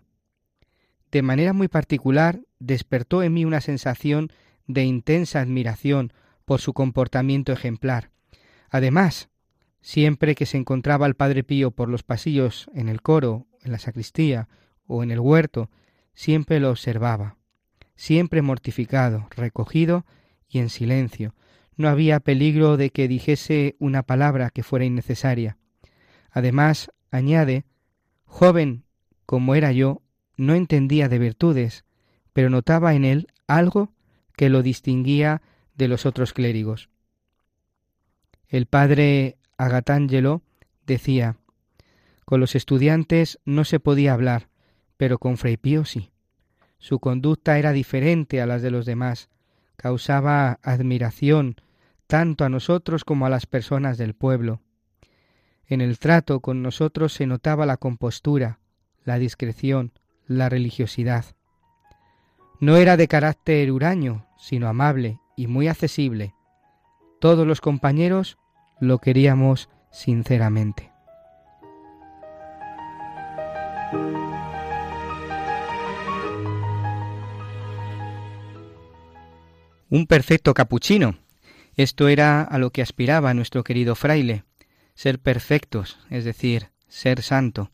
De 1.11 1.23
manera 1.23 1.53
muy 1.53 1.67
particular 1.69 2.41
despertó 2.61 3.23
en 3.23 3.33
mí 3.33 3.45
una 3.45 3.61
sensación 3.61 4.31
de 4.67 4.85
intensa 4.85 5.41
admiración 5.41 6.13
por 6.45 6.61
su 6.61 6.73
comportamiento 6.73 7.53
ejemplar. 7.53 8.11
Además, 8.71 9.29
siempre 9.85 10.35
que 10.35 10.47
se 10.47 10.57
encontraba 10.57 11.07
el 11.07 11.15
padre 11.15 11.45
Pío 11.45 11.71
por 11.71 11.89
los 11.89 12.03
pasillos, 12.03 12.71
en 12.75 12.89
el 12.89 13.03
coro, 13.03 13.47
en 13.63 13.71
la 13.71 13.79
sacristía 13.79 14.49
o 14.87 15.03
en 15.03 15.11
el 15.11 15.21
huerto, 15.21 15.71
siempre 16.15 16.59
lo 16.59 16.71
observaba 16.71 17.37
siempre 17.97 18.43
mortificado, 18.43 19.29
recogido 19.37 20.05
y 20.49 20.59
en 20.59 20.69
silencio. 20.69 21.35
No 21.77 21.89
había 21.89 22.21
peligro 22.21 22.77
de 22.77 22.91
que 22.91 23.09
dijese 23.09 23.77
una 23.79 24.03
palabra 24.03 24.51
que 24.51 24.63
fuera 24.63 24.85
innecesaria. 24.85 25.59
Además, 26.31 26.91
añade, 27.11 27.65
joven 28.25 28.85
como 29.27 29.55
era 29.55 29.73
yo, 29.73 30.03
no 30.37 30.55
entendía 30.55 31.09
de 31.09 31.19
virtudes, 31.19 31.85
pero 32.33 32.51
notaba 32.51 32.95
en 32.95 33.05
él 33.05 33.29
algo 33.47 33.93
que 34.37 34.49
lo 34.51 34.63
distinguía 34.63 35.43
de 35.77 35.89
los 35.89 36.07
otros 36.07 36.33
clérigos. 36.33 36.91
El 38.49 38.67
padre 38.67 39.39
Agatángelo 39.57 40.43
decía, 40.87 41.37
con 42.25 42.41
los 42.41 42.55
estudiantes 42.55 43.39
no 43.45 43.65
se 43.65 43.81
podía 43.81 44.13
hablar, 44.13 44.49
pero 44.97 45.19
con 45.19 45.37
Fray 45.37 45.57
Pío 45.57 45.85
sí. 45.85 46.11
Su 46.79 46.99
conducta 46.99 47.59
era 47.59 47.73
diferente 47.73 48.41
a 48.41 48.47
las 48.47 48.63
de 48.63 48.71
los 48.71 48.87
demás, 48.87 49.29
causaba 49.77 50.59
admiración 50.63 51.57
tanto 52.07 52.45
a 52.45 52.49
nosotros 52.49 53.05
como 53.05 53.27
a 53.27 53.31
las 53.31 53.47
personas 53.47 53.99
del 53.99 54.15
pueblo. 54.15 54.61
En 55.67 55.81
el 55.81 55.99
trato 55.99 56.41
con 56.41 56.63
nosotros 56.63 57.13
se 57.13 57.27
notaba 57.27 57.67
la 57.67 57.79
compostura, 57.79 58.61
la 59.05 59.19
discreción, 59.19 59.93
la 60.27 60.49
religiosidad. 60.49 61.25
No 62.61 62.77
era 62.77 62.97
de 62.97 63.09
carácter 63.09 63.71
huraño, 63.73 64.27
sino 64.39 64.69
amable 64.69 65.19
y 65.37 65.47
muy 65.47 65.69
accesible. 65.69 66.35
Todos 67.21 67.47
los 67.47 67.61
compañeros 67.61 68.39
lo 68.81 68.99
queríamos 68.99 69.69
sinceramente. 69.91 70.91
Un 79.91 80.07
perfecto 80.07 80.55
capuchino. 80.55 81.19
Esto 81.77 82.09
era 82.09 82.43
a 82.43 82.59
lo 82.59 82.71
que 82.71 82.83
aspiraba 82.83 83.35
nuestro 83.35 83.63
querido 83.63 83.95
fraile, 83.95 84.45
ser 84.95 85.19
perfectos, 85.21 85.99
es 86.11 86.25
decir, 86.25 86.71
ser 86.89 87.23
santo. 87.23 87.71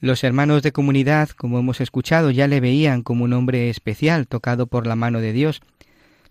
Los 0.00 0.24
hermanos 0.24 0.62
de 0.62 0.72
comunidad, 0.72 1.28
como 1.30 1.58
hemos 1.58 1.80
escuchado, 1.80 2.30
ya 2.30 2.48
le 2.48 2.60
veían 2.60 3.02
como 3.02 3.24
un 3.24 3.32
hombre 3.34 3.70
especial, 3.70 4.26
tocado 4.26 4.66
por 4.66 4.86
la 4.86 4.96
mano 4.96 5.20
de 5.20 5.32
Dios. 5.32 5.60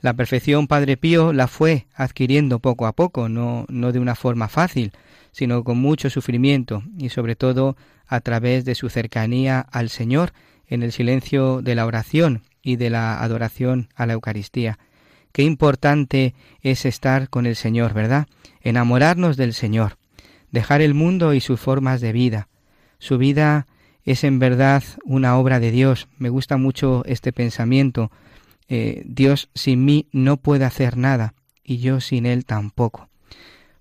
La 0.01 0.13
perfección 0.13 0.67
Padre 0.67 0.98
Pío 0.98 1.31
la 1.31 1.48
fue 1.48 1.88
adquiriendo 1.96 2.60
poco 2.60 2.88
a 2.88 2.93
poco, 2.93 3.29
no, 3.29 3.65
no 3.70 3.91
de 3.91 4.00
una 4.00 4.15
forma 4.15 4.48
fácil, 4.48 4.91
sino 5.31 5.63
con 5.63 5.77
mucho 5.77 6.10
sufrimiento 6.10 6.84
y 6.98 7.10
sobre 7.10 7.36
todo 7.36 7.77
a 8.08 8.20
través 8.20 8.65
de 8.65 8.75
su 8.75 8.89
cercanía 8.89 9.60
al 9.60 9.89
Señor 9.89 10.34
en 10.67 10.84
el 10.84 10.91
silencio 10.91 11.62
de 11.62 11.75
la 11.75 11.86
oración 11.86 12.41
y 12.63 12.75
de 12.75 12.89
la 12.89 13.22
adoración 13.22 13.89
a 13.96 14.05
la 14.05 14.13
Eucaristía. 14.13 14.79
Qué 15.31 15.43
importante 15.43 16.34
es 16.62 16.86
estar 16.86 17.29
con 17.29 17.46
el 17.46 17.55
Señor, 17.55 17.93
¿verdad? 17.93 18.27
Enamorarnos 18.62 19.38
del 19.38 19.53
Señor, 19.53 19.98
dejar 20.51 20.81
el 20.81 20.93
mundo 20.93 21.34
y 21.34 21.39
sus 21.39 21.60
formas 21.60 22.01
de 22.01 22.12
vida, 22.12 22.48
su 23.01 23.17
vida 23.17 23.65
es 24.03 24.24
en 24.24 24.38
verdad 24.38 24.84
una 25.03 25.36
obra 25.36 25.60
de 25.60 25.72
Dios. 25.72 26.08
Me 26.20 26.29
gusta 26.29 26.58
mucho 26.58 27.01
este 27.08 27.34
pensamiento. 27.34 28.12
Eh, 28.73 29.03
Dios 29.05 29.49
sin 29.53 29.83
mí 29.83 30.07
no 30.13 30.37
puede 30.37 30.63
hacer 30.63 30.95
nada 30.95 31.33
y 31.61 31.79
yo 31.79 31.99
sin 31.99 32.25
Él 32.25 32.45
tampoco. 32.45 33.09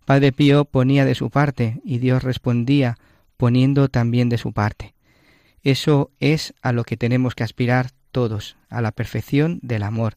Padre 0.05 0.33
Pío 0.33 0.65
ponía 0.65 1.05
de 1.05 1.15
su 1.15 1.31
parte 1.31 1.81
y 1.85 1.99
Dios 1.99 2.25
respondía 2.25 2.99
poniendo 3.37 3.89
también 3.89 4.29
de 4.29 4.37
su 4.37 4.53
parte. 4.53 4.95
Eso 5.63 6.11
es 6.19 6.55
a 6.61 6.73
lo 6.73 6.83
que 6.83 6.97
tenemos 6.97 7.37
que 7.37 7.45
aspirar 7.45 7.93
todos, 8.11 8.57
a 8.69 8.83
la 8.83 8.91
perfección 8.91 9.61
del 9.63 9.85
amor. 9.85 10.17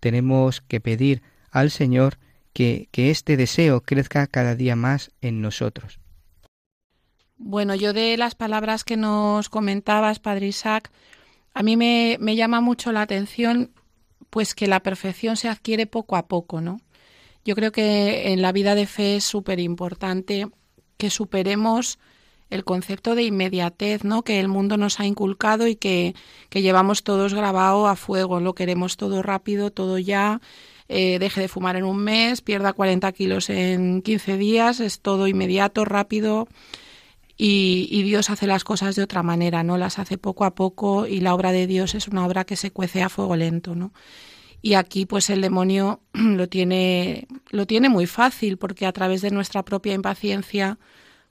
Tenemos 0.00 0.62
que 0.62 0.80
pedir 0.80 1.20
al 1.50 1.70
Señor 1.70 2.16
que, 2.54 2.88
que 2.92 3.10
este 3.10 3.36
deseo 3.36 3.82
crezca 3.82 4.26
cada 4.26 4.54
día 4.54 4.74
más 4.74 5.10
en 5.20 5.42
nosotros. 5.42 6.00
Bueno, 7.36 7.74
yo 7.74 7.92
de 7.92 8.16
las 8.16 8.34
palabras 8.34 8.84
que 8.84 8.96
nos 8.96 9.50
comentabas, 9.50 10.18
Padre 10.18 10.46
Isaac, 10.46 10.90
a 11.52 11.62
mí 11.62 11.76
me, 11.76 12.16
me 12.20 12.36
llama 12.36 12.62
mucho 12.62 12.90
la 12.90 13.02
atención 13.02 13.70
pues 14.34 14.56
que 14.56 14.66
la 14.66 14.80
perfección 14.80 15.36
se 15.36 15.48
adquiere 15.48 15.86
poco 15.86 16.16
a 16.16 16.26
poco, 16.26 16.60
¿no? 16.60 16.80
Yo 17.44 17.54
creo 17.54 17.70
que 17.70 18.32
en 18.32 18.42
la 18.42 18.50
vida 18.50 18.74
de 18.74 18.88
fe 18.88 19.14
es 19.14 19.22
súper 19.22 19.60
importante 19.60 20.48
que 20.96 21.08
superemos 21.08 22.00
el 22.50 22.64
concepto 22.64 23.14
de 23.14 23.22
inmediatez, 23.22 24.02
¿no? 24.02 24.24
Que 24.24 24.40
el 24.40 24.48
mundo 24.48 24.76
nos 24.76 24.98
ha 24.98 25.06
inculcado 25.06 25.68
y 25.68 25.76
que, 25.76 26.16
que 26.48 26.62
llevamos 26.62 27.04
todos 27.04 27.32
grabado 27.32 27.86
a 27.86 27.94
fuego. 27.94 28.40
Lo 28.40 28.56
queremos 28.56 28.96
todo 28.96 29.22
rápido, 29.22 29.70
todo 29.70 29.98
ya. 29.98 30.40
Eh, 30.88 31.20
deje 31.20 31.42
de 31.42 31.48
fumar 31.48 31.76
en 31.76 31.84
un 31.84 31.98
mes, 31.98 32.40
pierda 32.40 32.72
40 32.72 33.12
kilos 33.12 33.48
en 33.50 34.02
15 34.02 34.36
días, 34.36 34.80
es 34.80 34.98
todo 34.98 35.28
inmediato, 35.28 35.84
rápido. 35.84 36.48
Y, 37.36 38.02
Dios 38.04 38.30
hace 38.30 38.46
las 38.46 38.62
cosas 38.62 38.94
de 38.94 39.02
otra 39.02 39.22
manera, 39.22 39.64
¿no? 39.64 39.76
Las 39.76 39.98
hace 39.98 40.18
poco 40.18 40.44
a 40.44 40.54
poco 40.54 41.06
y 41.06 41.20
la 41.20 41.34
obra 41.34 41.50
de 41.50 41.66
Dios 41.66 41.94
es 41.94 42.06
una 42.06 42.24
obra 42.26 42.44
que 42.44 42.56
se 42.56 42.70
cuece 42.70 43.02
a 43.02 43.08
fuego 43.08 43.34
lento, 43.34 43.74
¿no? 43.74 43.92
Y 44.62 44.74
aquí 44.74 45.04
pues 45.04 45.28
el 45.30 45.40
demonio 45.40 46.00
lo 46.12 46.48
tiene, 46.48 47.26
lo 47.50 47.66
tiene 47.66 47.88
muy 47.88 48.06
fácil 48.06 48.56
porque 48.56 48.86
a 48.86 48.92
través 48.92 49.20
de 49.20 49.30
nuestra 49.30 49.64
propia 49.64 49.94
impaciencia 49.94 50.78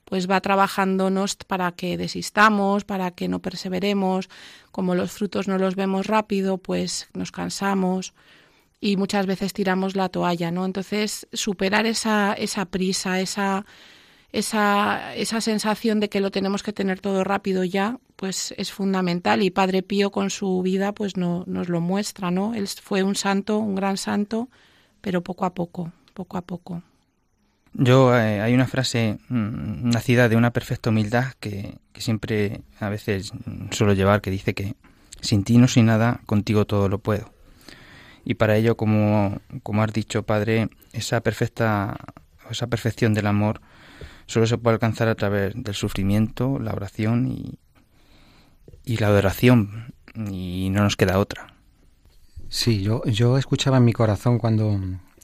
pues 0.04 0.30
va 0.30 0.40
trabajándonos 0.40 1.36
para 1.36 1.72
que 1.72 1.96
desistamos, 1.96 2.84
para 2.84 3.10
que 3.12 3.26
no 3.26 3.40
perseveremos, 3.40 4.28
como 4.70 4.94
los 4.94 5.12
frutos 5.12 5.48
no 5.48 5.56
los 5.56 5.76
vemos 5.76 6.06
rápido, 6.06 6.58
pues 6.58 7.08
nos 7.14 7.32
cansamos 7.32 8.12
y 8.80 8.98
muchas 8.98 9.24
veces 9.24 9.54
tiramos 9.54 9.96
la 9.96 10.10
toalla, 10.10 10.50
¿no? 10.50 10.66
Entonces, 10.66 11.26
superar 11.32 11.86
esa, 11.86 12.34
esa 12.34 12.66
prisa, 12.66 13.18
esa 13.18 13.64
esa, 14.34 15.14
esa 15.14 15.40
sensación 15.40 16.00
de 16.00 16.08
que 16.08 16.18
lo 16.18 16.32
tenemos 16.32 16.64
que 16.64 16.72
tener 16.72 16.98
todo 16.98 17.22
rápido 17.22 17.62
ya, 17.62 17.98
pues 18.16 18.52
es 18.58 18.72
fundamental. 18.72 19.44
Y 19.44 19.50
Padre 19.50 19.84
Pío 19.84 20.10
con 20.10 20.28
su 20.28 20.60
vida 20.60 20.90
pues 20.92 21.16
no, 21.16 21.44
nos 21.46 21.68
lo 21.68 21.80
muestra, 21.80 22.32
¿no? 22.32 22.52
Él 22.52 22.66
fue 22.66 23.04
un 23.04 23.14
santo, 23.14 23.58
un 23.58 23.76
gran 23.76 23.96
santo, 23.96 24.48
pero 25.00 25.22
poco 25.22 25.44
a 25.44 25.54
poco, 25.54 25.92
poco 26.14 26.36
a 26.36 26.42
poco. 26.42 26.82
Yo 27.74 28.16
eh, 28.16 28.40
hay 28.40 28.54
una 28.54 28.66
frase 28.66 29.18
mm, 29.28 29.90
nacida 29.90 30.28
de 30.28 30.34
una 30.34 30.52
perfecta 30.52 30.90
humildad 30.90 31.34
que, 31.38 31.76
que, 31.92 32.00
siempre 32.00 32.62
a 32.80 32.88
veces 32.88 33.32
suelo 33.70 33.92
llevar 33.92 34.20
que 34.20 34.32
dice 34.32 34.52
que 34.52 34.74
sin 35.20 35.44
ti 35.44 35.58
no 35.58 35.68
soy 35.68 35.84
nada, 35.84 36.20
contigo 36.26 36.64
todo 36.64 36.88
lo 36.88 36.98
puedo. 36.98 37.32
Y 38.24 38.34
para 38.34 38.56
ello, 38.56 38.76
como, 38.76 39.40
como 39.62 39.82
has 39.84 39.92
dicho, 39.92 40.24
Padre, 40.24 40.70
esa 40.92 41.20
perfecta, 41.20 41.96
esa 42.50 42.66
perfección 42.66 43.14
del 43.14 43.28
amor 43.28 43.60
solo 44.26 44.46
se 44.46 44.58
puede 44.58 44.74
alcanzar 44.74 45.08
a 45.08 45.14
través 45.14 45.52
del 45.54 45.74
sufrimiento, 45.74 46.58
la 46.58 46.72
oración 46.72 47.28
y, 47.28 47.58
y 48.84 48.96
la 48.98 49.08
adoración, 49.08 49.94
y 50.14 50.68
no 50.70 50.82
nos 50.82 50.96
queda 50.96 51.18
otra. 51.18 51.54
Sí, 52.48 52.82
yo, 52.82 53.04
yo 53.06 53.36
escuchaba 53.36 53.78
en 53.78 53.84
mi 53.84 53.92
corazón 53.92 54.38
cuando, 54.38 54.78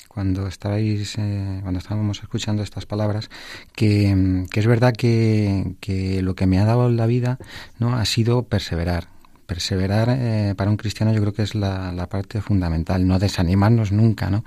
cuando 0.08 0.48
estabais, 0.48 1.16
eh, 1.18 1.60
cuando 1.62 1.78
estábamos 1.78 2.20
escuchando 2.22 2.62
estas 2.62 2.86
palabras, 2.86 3.30
que, 3.74 4.44
que 4.50 4.60
es 4.60 4.66
verdad 4.66 4.92
que, 4.92 5.76
que, 5.80 6.22
lo 6.22 6.34
que 6.34 6.46
me 6.46 6.58
ha 6.58 6.64
dado 6.64 6.88
la 6.90 7.06
vida 7.06 7.38
no 7.78 7.94
ha 7.96 8.04
sido 8.04 8.42
perseverar, 8.42 9.06
perseverar 9.46 10.08
eh, 10.10 10.54
para 10.56 10.70
un 10.70 10.76
cristiano 10.76 11.12
yo 11.12 11.20
creo 11.20 11.32
que 11.32 11.42
es 11.42 11.54
la, 11.54 11.92
la, 11.92 12.08
parte 12.08 12.40
fundamental, 12.40 13.06
no 13.06 13.20
desanimarnos 13.20 13.92
nunca, 13.92 14.30
¿no? 14.30 14.42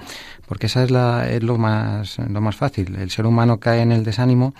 Porque 0.54 0.68
esa 0.68 0.84
es, 0.84 0.92
la, 0.92 1.28
es 1.32 1.42
lo, 1.42 1.58
más, 1.58 2.20
lo 2.20 2.40
más 2.40 2.56
fácil. 2.56 2.96
El 2.96 3.10
ser 3.10 3.26
humano 3.26 3.60
cae 3.60 3.82
en 3.82 3.92
el 3.92 4.04
desánimo 4.04 4.54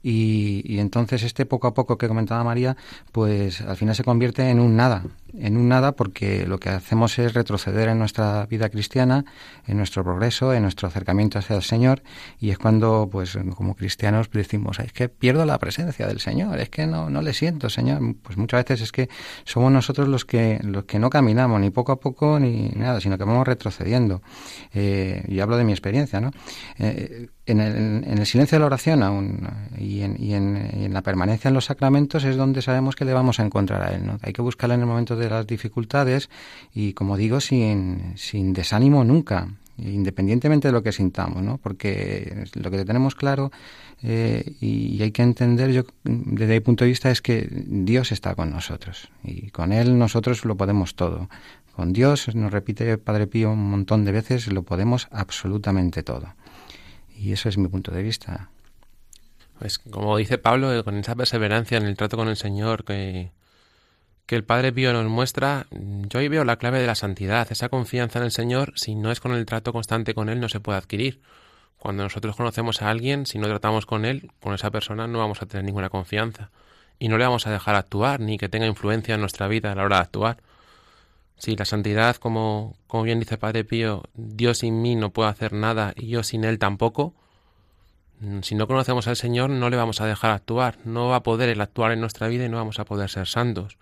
y, 0.00 0.62
y, 0.64 0.78
entonces 0.78 1.24
este 1.24 1.44
poco 1.44 1.66
a 1.66 1.74
poco 1.74 1.98
que 1.98 2.06
comentaba 2.06 2.44
María, 2.44 2.76
pues 3.10 3.60
al 3.60 3.76
final 3.76 3.96
se 3.96 4.04
convierte 4.04 4.48
en 4.48 4.60
un 4.60 4.76
nada, 4.76 5.02
en 5.36 5.56
un 5.56 5.68
nada 5.68 5.92
porque 5.92 6.46
lo 6.46 6.58
que 6.58 6.70
hacemos 6.70 7.18
es 7.18 7.34
retroceder 7.34 7.88
en 7.88 7.98
nuestra 7.98 8.46
vida 8.46 8.68
cristiana, 8.68 9.24
en 9.66 9.76
nuestro 9.76 10.04
progreso, 10.04 10.54
en 10.54 10.62
nuestro 10.62 10.88
acercamiento 10.88 11.38
hacia 11.38 11.56
el 11.56 11.62
Señor 11.62 12.02
y 12.38 12.50
es 12.50 12.58
cuando 12.58 13.08
pues 13.10 13.36
como 13.56 13.74
cristianos 13.74 14.30
decimos, 14.30 14.78
es 14.78 14.92
que 14.92 15.08
pierdo 15.08 15.44
la 15.44 15.58
presencia 15.58 16.06
del 16.06 16.20
Señor, 16.20 16.60
es 16.60 16.70
que 16.70 16.86
no, 16.86 17.10
no 17.10 17.22
le 17.22 17.34
siento, 17.34 17.68
Señor. 17.68 18.00
Pues 18.22 18.38
muchas 18.38 18.64
veces 18.64 18.82
es 18.82 18.92
que 18.92 19.08
somos 19.44 19.70
nosotros 19.72 20.08
los 20.08 20.24
que, 20.24 20.60
los 20.62 20.84
que 20.84 20.98
no 20.98 21.10
caminamos 21.10 21.60
ni 21.60 21.70
poco 21.70 21.92
a 21.92 22.00
poco 22.00 22.38
ni 22.38 22.68
nada, 22.70 23.00
sino 23.00 23.18
que 23.18 23.24
vamos 23.24 23.46
retrocediendo. 23.46 24.22
Eh, 24.72 25.24
hablo 25.40 25.56
de 25.56 25.64
mi 25.64 25.72
experiencia, 25.72 26.20
¿no? 26.20 26.30
Eh, 26.78 27.28
en 27.46 27.60
el, 27.60 28.04
en 28.04 28.18
el, 28.18 28.26
silencio 28.26 28.56
de 28.56 28.60
la 28.60 28.66
oración 28.66 29.02
aún, 29.02 29.48
y, 29.76 30.02
en, 30.02 30.16
y, 30.22 30.34
en, 30.34 30.92
la 30.92 31.02
permanencia 31.02 31.48
en 31.48 31.54
los 31.54 31.64
sacramentos 31.64 32.24
es 32.24 32.36
donde 32.36 32.62
sabemos 32.62 32.94
que 32.94 33.04
le 33.04 33.12
vamos 33.12 33.40
a 33.40 33.44
encontrar 33.44 33.82
a 33.82 33.92
Él. 33.92 34.06
¿no? 34.06 34.18
Hay 34.22 34.32
que 34.32 34.42
buscarle 34.42 34.76
en 34.76 34.82
el 34.82 34.86
momento 34.86 35.16
de 35.16 35.28
las 35.28 35.46
dificultades 35.46 36.30
y, 36.72 36.92
como 36.92 37.16
digo, 37.16 37.40
sin, 37.40 38.12
sin 38.16 38.52
desánimo 38.52 39.02
nunca, 39.02 39.48
independientemente 39.78 40.68
de 40.68 40.72
lo 40.72 40.82
que 40.82 40.92
sintamos, 40.92 41.42
¿no? 41.42 41.58
porque 41.58 42.44
lo 42.54 42.70
que 42.70 42.84
tenemos 42.84 43.14
claro 43.14 43.50
eh, 44.02 44.54
y 44.60 45.02
hay 45.02 45.10
que 45.10 45.22
entender, 45.22 45.72
yo 45.72 45.82
desde 46.04 46.54
mi 46.54 46.60
punto 46.60 46.84
de 46.84 46.90
vista, 46.90 47.10
es 47.10 47.20
que 47.20 47.48
Dios 47.50 48.12
está 48.12 48.34
con 48.34 48.50
nosotros 48.50 49.10
y 49.22 49.50
con 49.50 49.72
Él 49.72 49.98
nosotros 49.98 50.44
lo 50.44 50.56
podemos 50.56 50.94
todo. 50.94 51.28
Con 51.74 51.92
Dios, 51.92 52.34
nos 52.34 52.52
repite 52.52 52.98
Padre 52.98 53.26
Pío 53.26 53.50
un 53.52 53.70
montón 53.70 54.04
de 54.04 54.12
veces, 54.12 54.46
lo 54.52 54.62
podemos 54.62 55.08
absolutamente 55.10 56.02
todo. 56.02 56.34
Y 57.16 57.32
eso 57.32 57.48
es 57.48 57.58
mi 57.58 57.68
punto 57.68 57.92
de 57.92 58.02
vista. 58.02 58.50
Pues 59.58 59.78
como 59.78 60.16
dice 60.16 60.38
Pablo, 60.38 60.74
eh, 60.74 60.82
con 60.82 60.96
esa 60.96 61.14
perseverancia 61.14 61.76
en 61.76 61.84
el 61.84 61.96
trato 61.96 62.16
con 62.16 62.28
el 62.28 62.36
Señor 62.36 62.84
que, 62.84 63.30
que 64.24 64.36
el 64.36 64.44
Padre 64.44 64.72
Pío 64.72 64.92
nos 64.92 65.04
muestra, 65.06 65.66
yo 65.70 66.18
ahí 66.18 66.28
veo 66.28 66.44
la 66.44 66.56
clave 66.56 66.80
de 66.80 66.86
la 66.86 66.94
santidad. 66.94 67.46
Esa 67.50 67.68
confianza 67.68 68.20
en 68.20 68.24
el 68.24 68.30
Señor, 68.30 68.72
si 68.76 68.94
no 68.94 69.10
es 69.10 69.20
con 69.20 69.32
el 69.32 69.44
trato 69.44 69.72
constante 69.72 70.14
con 70.14 70.28
Él, 70.30 70.40
no 70.40 70.48
se 70.48 70.60
puede 70.60 70.78
adquirir. 70.78 71.20
Cuando 71.76 72.02
nosotros 72.02 72.36
conocemos 72.36 72.80
a 72.80 72.90
alguien, 72.90 73.26
si 73.26 73.38
no 73.38 73.48
tratamos 73.48 73.86
con 73.86 74.04
Él, 74.04 74.30
con 74.40 74.54
esa 74.54 74.70
persona, 74.70 75.06
no 75.06 75.18
vamos 75.18 75.42
a 75.42 75.46
tener 75.46 75.64
ninguna 75.64 75.90
confianza. 75.90 76.50
Y 76.98 77.08
no 77.08 77.18
le 77.18 77.24
vamos 77.24 77.46
a 77.46 77.50
dejar 77.50 77.74
actuar, 77.74 78.20
ni 78.20 78.38
que 78.38 78.48
tenga 78.48 78.66
influencia 78.66 79.14
en 79.14 79.20
nuestra 79.20 79.48
vida 79.48 79.72
a 79.72 79.74
la 79.74 79.84
hora 79.84 79.96
de 79.96 80.02
actuar. 80.02 80.36
Si 81.40 81.56
la 81.56 81.64
santidad, 81.64 82.16
como, 82.16 82.76
como 82.86 83.04
bien 83.04 83.18
dice 83.18 83.38
Padre 83.38 83.64
Pío, 83.64 84.02
Dios 84.12 84.58
sin 84.58 84.82
mí 84.82 84.94
no 84.94 85.08
puede 85.08 85.30
hacer 85.30 85.54
nada 85.54 85.94
y 85.96 86.08
yo 86.08 86.22
sin 86.22 86.44
Él 86.44 86.58
tampoco, 86.58 87.14
mm, 88.20 88.40
si 88.42 88.54
no 88.54 88.66
conocemos 88.66 89.08
al 89.08 89.16
Señor 89.16 89.48
no 89.48 89.70
le 89.70 89.78
vamos 89.78 90.02
a 90.02 90.06
dejar 90.06 90.32
actuar, 90.32 90.76
no 90.84 91.08
va 91.08 91.16
a 91.16 91.22
poder 91.22 91.48
Él 91.48 91.62
actuar 91.62 91.92
en 91.92 92.00
nuestra 92.00 92.28
vida 92.28 92.44
y 92.44 92.50
no 92.50 92.58
vamos 92.58 92.78
a 92.78 92.84
poder 92.84 93.08
ser 93.08 93.26
santos. 93.26 93.78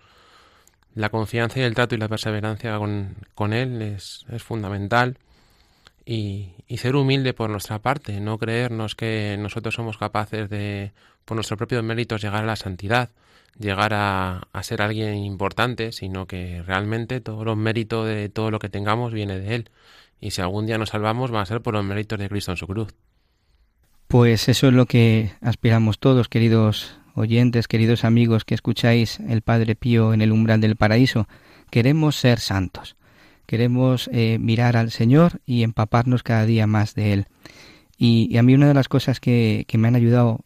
La 0.95 1.09
confianza 1.09 1.59
y 1.59 1.63
el 1.63 1.75
trato 1.75 1.95
y 1.95 1.97
la 1.97 2.07
perseverancia 2.07 2.77
con, 2.77 3.17
con 3.35 3.51
Él 3.51 3.81
es, 3.81 4.25
es 4.31 4.41
fundamental 4.41 5.17
y, 6.05 6.53
y, 6.65 6.77
ser 6.77 6.95
humilde 6.95 7.33
por 7.33 7.49
nuestra 7.49 7.79
parte, 7.79 8.21
no 8.21 8.37
creernos 8.37 8.95
que 8.95 9.35
nosotros 9.37 9.75
somos 9.75 9.97
capaces 9.97 10.49
de, 10.49 10.93
por 11.25 11.35
nuestros 11.35 11.57
propios 11.57 11.83
méritos, 11.83 12.21
llegar 12.21 12.43
a 12.45 12.47
la 12.47 12.55
santidad 12.55 13.09
llegar 13.57 13.93
a, 13.93 14.47
ser 14.61 14.81
alguien 14.81 15.15
importante, 15.15 15.91
sino 15.91 16.27
que 16.27 16.61
realmente 16.63 17.21
todos 17.21 17.45
los 17.45 17.57
méritos 17.57 18.07
de 18.07 18.29
todo 18.29 18.51
lo 18.51 18.59
que 18.59 18.69
tengamos 18.69 19.13
viene 19.13 19.39
de 19.39 19.55
Él. 19.55 19.69
Y 20.21 20.31
si 20.31 20.41
algún 20.41 20.65
día 20.65 20.77
nos 20.77 20.89
salvamos, 20.89 21.33
va 21.33 21.41
a 21.41 21.45
ser 21.45 21.61
por 21.61 21.73
los 21.73 21.83
méritos 21.83 22.19
de 22.19 22.29
Cristo 22.29 22.51
en 22.51 22.57
su 22.57 22.67
cruz. 22.67 22.93
Pues 24.07 24.49
eso 24.49 24.67
es 24.67 24.73
lo 24.73 24.85
que 24.85 25.31
aspiramos 25.41 25.99
todos, 25.99 26.29
queridos 26.29 26.99
oyentes, 27.13 27.67
queridos 27.67 28.03
amigos 28.03 28.45
que 28.45 28.55
escucháis 28.55 29.19
el 29.19 29.41
Padre 29.41 29.75
Pío 29.75 30.13
en 30.13 30.21
el 30.21 30.31
umbral 30.31 30.61
del 30.61 30.75
paraíso. 30.75 31.27
Queremos 31.69 32.15
ser 32.15 32.39
santos. 32.39 32.95
Queremos 33.45 34.09
eh, 34.13 34.37
mirar 34.39 34.77
al 34.77 34.91
Señor 34.91 35.41
y 35.45 35.63
empaparnos 35.63 36.23
cada 36.23 36.45
día 36.45 36.67
más 36.67 36.95
de 36.95 37.13
Él. 37.13 37.27
Y, 37.97 38.37
a 38.37 38.43
mí 38.43 38.53
una 38.53 38.67
de 38.67 38.73
las 38.73 38.87
cosas 38.87 39.19
que, 39.19 39.65
me 39.73 39.87
han 39.87 39.95
ayudado 39.95 40.45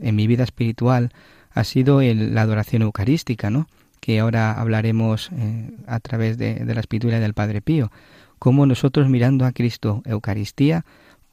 en 0.00 0.16
mi 0.16 0.26
vida 0.26 0.42
espiritual 0.42 1.12
ha 1.54 1.64
sido 1.64 2.00
el, 2.00 2.34
la 2.34 2.42
adoración 2.42 2.82
eucarística, 2.82 3.50
¿no? 3.50 3.66
que 4.02 4.18
ahora 4.18 4.60
hablaremos 4.60 5.30
eh, 5.32 5.70
a 5.86 6.00
través 6.00 6.36
de, 6.36 6.64
la 6.64 6.80
escritura 6.80 7.20
del 7.20 7.34
Padre 7.34 7.62
Pío, 7.62 7.92
cómo 8.40 8.66
nosotros 8.66 9.08
mirando 9.08 9.44
a 9.44 9.52
Cristo 9.52 10.02
Eucaristía, 10.04 10.84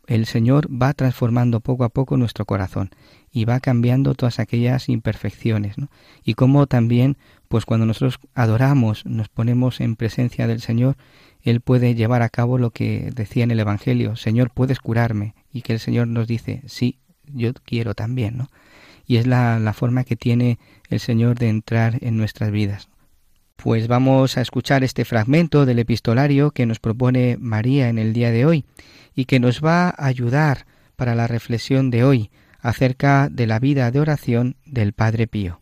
el 0.05 0.27
Señor 0.27 0.67
va 0.71 0.93
transformando 0.93 1.61
poco 1.61 1.83
a 1.83 1.89
poco 1.89 2.15
nuestro 2.15 2.45
corazón 2.45 2.91
y 3.31 3.45
va 3.45 3.59
cambiando 3.59 4.13
todas 4.13 4.37
aquellas 4.37 4.87
imperfecciones. 4.87 5.77
Y 6.23 6.35
cómo 6.35 6.67
también, 6.67 7.17
pues 7.47 7.65
cuando 7.65 7.87
nosotros 7.87 8.19
adoramos, 8.35 9.03
nos 9.03 9.29
ponemos 9.29 9.81
en 9.81 9.95
presencia 9.95 10.45
del 10.45 10.61
Señor, 10.61 10.95
Él 11.41 11.61
puede 11.61 11.95
llevar 11.95 12.21
a 12.21 12.29
cabo 12.29 12.59
lo 12.59 12.69
que 12.69 13.09
decía 13.15 13.43
en 13.43 13.51
el 13.51 13.59
Evangelio, 13.61 14.15
Señor, 14.15 14.51
puedes 14.51 14.79
curarme, 14.79 15.33
y 15.51 15.63
que 15.63 15.73
el 15.73 15.79
Señor 15.79 16.07
nos 16.07 16.27
dice, 16.27 16.61
sí, 16.67 16.99
yo 17.25 17.51
quiero 17.65 17.95
también, 17.95 18.37
¿no? 18.37 18.47
Y 19.09 19.17
es 19.17 19.25
la, 19.25 19.73
forma 19.73 20.03
que 20.03 20.15
tiene 20.15 20.59
el 20.87 20.99
Señor 20.99 21.39
de 21.39 21.49
entrar 21.49 21.97
en 22.01 22.15
nuestras 22.15 22.51
vidas. 22.51 22.89
Pues 23.55 23.87
vamos 23.87 24.37
a 24.37 24.41
escuchar 24.41 24.83
este 24.83 25.03
fragmento 25.03 25.65
del 25.65 25.79
epistolario 25.79 26.51
que 26.51 26.67
nos 26.67 26.79
propone 26.79 27.35
María 27.39 27.89
en 27.89 27.97
el 27.97 28.13
día 28.13 28.29
de 28.29 28.45
hoy 28.45 28.65
y 29.15 29.25
que 29.25 29.39
nos 29.39 29.65
va 29.65 29.89
a 29.89 30.05
ayudar 30.05 30.67
para 30.95 31.15
la 31.15 31.25
reflexión 31.25 31.89
de 31.89 32.03
hoy 32.03 32.29
acerca 32.59 33.29
de 33.31 33.47
la 33.47 33.57
vida 33.57 33.89
de 33.89 33.99
oración 33.99 34.57
del 34.67 34.93
Padre 34.93 35.25
Pío. 35.25 35.59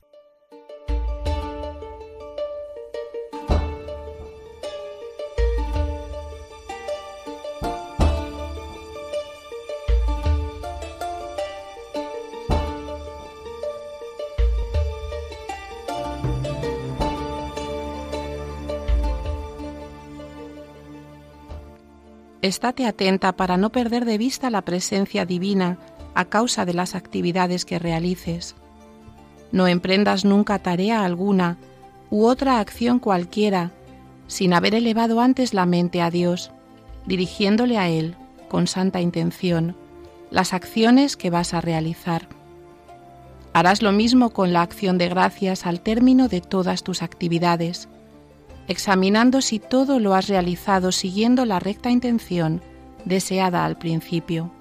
Estate 22.47 22.85
atenta 22.85 23.33
para 23.33 23.57
no 23.57 23.71
perder 23.71 24.05
de 24.05 24.17
vista 24.17 24.49
la 24.49 24.63
presencia 24.63 25.25
divina 25.25 25.77
a 26.15 26.25
causa 26.25 26.65
de 26.65 26.73
las 26.73 26.95
actividades 26.95 27.65
que 27.65 27.77
realices. 27.77 28.55
No 29.51 29.67
emprendas 29.67 30.25
nunca 30.25 30.59
tarea 30.59 31.03
alguna 31.03 31.57
u 32.09 32.25
otra 32.25 32.59
acción 32.59 32.99
cualquiera 32.99 33.71
sin 34.27 34.53
haber 34.53 34.75
elevado 34.75 35.21
antes 35.21 35.53
la 35.53 35.65
mente 35.65 36.01
a 36.01 36.09
Dios, 36.09 36.51
dirigiéndole 37.05 37.77
a 37.77 37.89
Él, 37.89 38.15
con 38.47 38.67
santa 38.67 39.01
intención, 39.01 39.75
las 40.31 40.53
acciones 40.53 41.17
que 41.17 41.29
vas 41.29 41.53
a 41.53 41.61
realizar. 41.61 42.27
Harás 43.53 43.81
lo 43.81 43.91
mismo 43.91 44.29
con 44.31 44.53
la 44.53 44.61
acción 44.61 44.97
de 44.97 45.09
gracias 45.09 45.65
al 45.65 45.81
término 45.81 46.27
de 46.27 46.41
todas 46.41 46.83
tus 46.83 47.01
actividades 47.01 47.89
examinando 48.67 49.41
si 49.41 49.59
todo 49.59 49.99
lo 49.99 50.13
has 50.13 50.27
realizado 50.27 50.91
siguiendo 50.91 51.45
la 51.45 51.59
recta 51.59 51.89
intención 51.89 52.61
deseada 53.05 53.65
al 53.65 53.77
principio. 53.77 54.51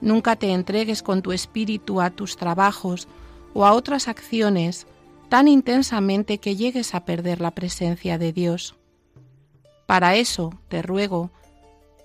Nunca 0.00 0.36
te 0.36 0.52
entregues 0.52 1.02
con 1.02 1.22
tu 1.22 1.32
espíritu 1.32 2.00
a 2.00 2.10
tus 2.10 2.36
trabajos 2.36 3.08
o 3.52 3.66
a 3.66 3.72
otras 3.72 4.08
acciones 4.08 4.86
tan 5.28 5.48
intensamente 5.48 6.38
que 6.38 6.56
llegues 6.56 6.94
a 6.94 7.04
perder 7.04 7.40
la 7.40 7.50
presencia 7.50 8.16
de 8.16 8.32
Dios. 8.32 8.76
Para 9.86 10.16
eso, 10.16 10.52
te 10.68 10.82
ruego, 10.82 11.30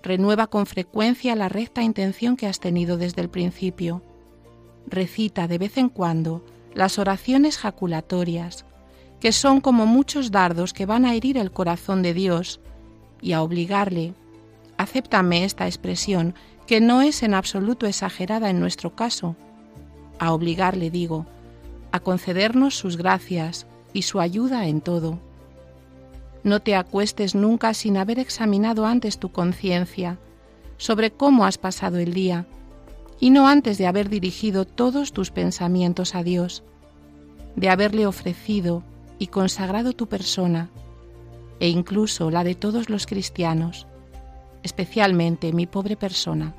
renueva 0.02 0.48
con 0.48 0.66
frecuencia 0.66 1.34
la 1.34 1.48
recta 1.48 1.82
intención 1.82 2.36
que 2.36 2.46
has 2.46 2.60
tenido 2.60 2.98
desde 2.98 3.22
el 3.22 3.30
principio. 3.30 4.02
Recita 4.86 5.48
de 5.48 5.58
vez 5.58 5.78
en 5.78 5.88
cuando 5.88 6.44
las 6.74 6.98
oraciones 6.98 7.56
jaculatorias, 7.56 8.66
que 9.24 9.32
son 9.32 9.62
como 9.62 9.86
muchos 9.86 10.30
dardos 10.30 10.74
que 10.74 10.84
van 10.84 11.06
a 11.06 11.14
herir 11.14 11.38
el 11.38 11.50
corazón 11.50 12.02
de 12.02 12.12
Dios 12.12 12.60
y 13.22 13.32
a 13.32 13.40
obligarle, 13.40 14.12
acéptame 14.76 15.46
esta 15.46 15.64
expresión, 15.64 16.34
que 16.66 16.82
no 16.82 17.00
es 17.00 17.22
en 17.22 17.32
absoluto 17.32 17.86
exagerada 17.86 18.50
en 18.50 18.60
nuestro 18.60 18.94
caso, 18.94 19.34
a 20.18 20.34
obligarle, 20.34 20.90
digo, 20.90 21.24
a 21.90 22.00
concedernos 22.00 22.76
sus 22.76 22.98
gracias 22.98 23.66
y 23.94 24.02
su 24.02 24.20
ayuda 24.20 24.66
en 24.66 24.82
todo. 24.82 25.18
No 26.42 26.60
te 26.60 26.76
acuestes 26.76 27.34
nunca 27.34 27.72
sin 27.72 27.96
haber 27.96 28.18
examinado 28.18 28.84
antes 28.84 29.16
tu 29.16 29.32
conciencia 29.32 30.18
sobre 30.76 31.12
cómo 31.12 31.46
has 31.46 31.56
pasado 31.56 31.96
el 31.96 32.12
día, 32.12 32.44
y 33.20 33.30
no 33.30 33.48
antes 33.48 33.78
de 33.78 33.86
haber 33.86 34.10
dirigido 34.10 34.66
todos 34.66 35.14
tus 35.14 35.30
pensamientos 35.30 36.14
a 36.14 36.22
Dios, 36.22 36.62
de 37.56 37.70
haberle 37.70 38.06
ofrecido 38.06 38.84
y 39.18 39.28
consagrado 39.28 39.92
tu 39.92 40.06
persona, 40.08 40.70
e 41.60 41.68
incluso 41.68 42.30
la 42.30 42.44
de 42.44 42.54
todos 42.54 42.90
los 42.90 43.06
cristianos, 43.06 43.86
especialmente 44.62 45.52
mi 45.52 45.66
pobre 45.66 45.96
persona, 45.96 46.54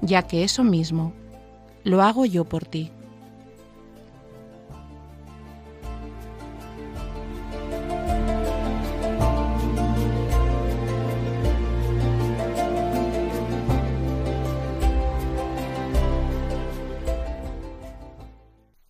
ya 0.00 0.22
que 0.22 0.44
eso 0.44 0.64
mismo 0.64 1.12
lo 1.84 2.02
hago 2.02 2.24
yo 2.24 2.44
por 2.44 2.64
ti. 2.64 2.90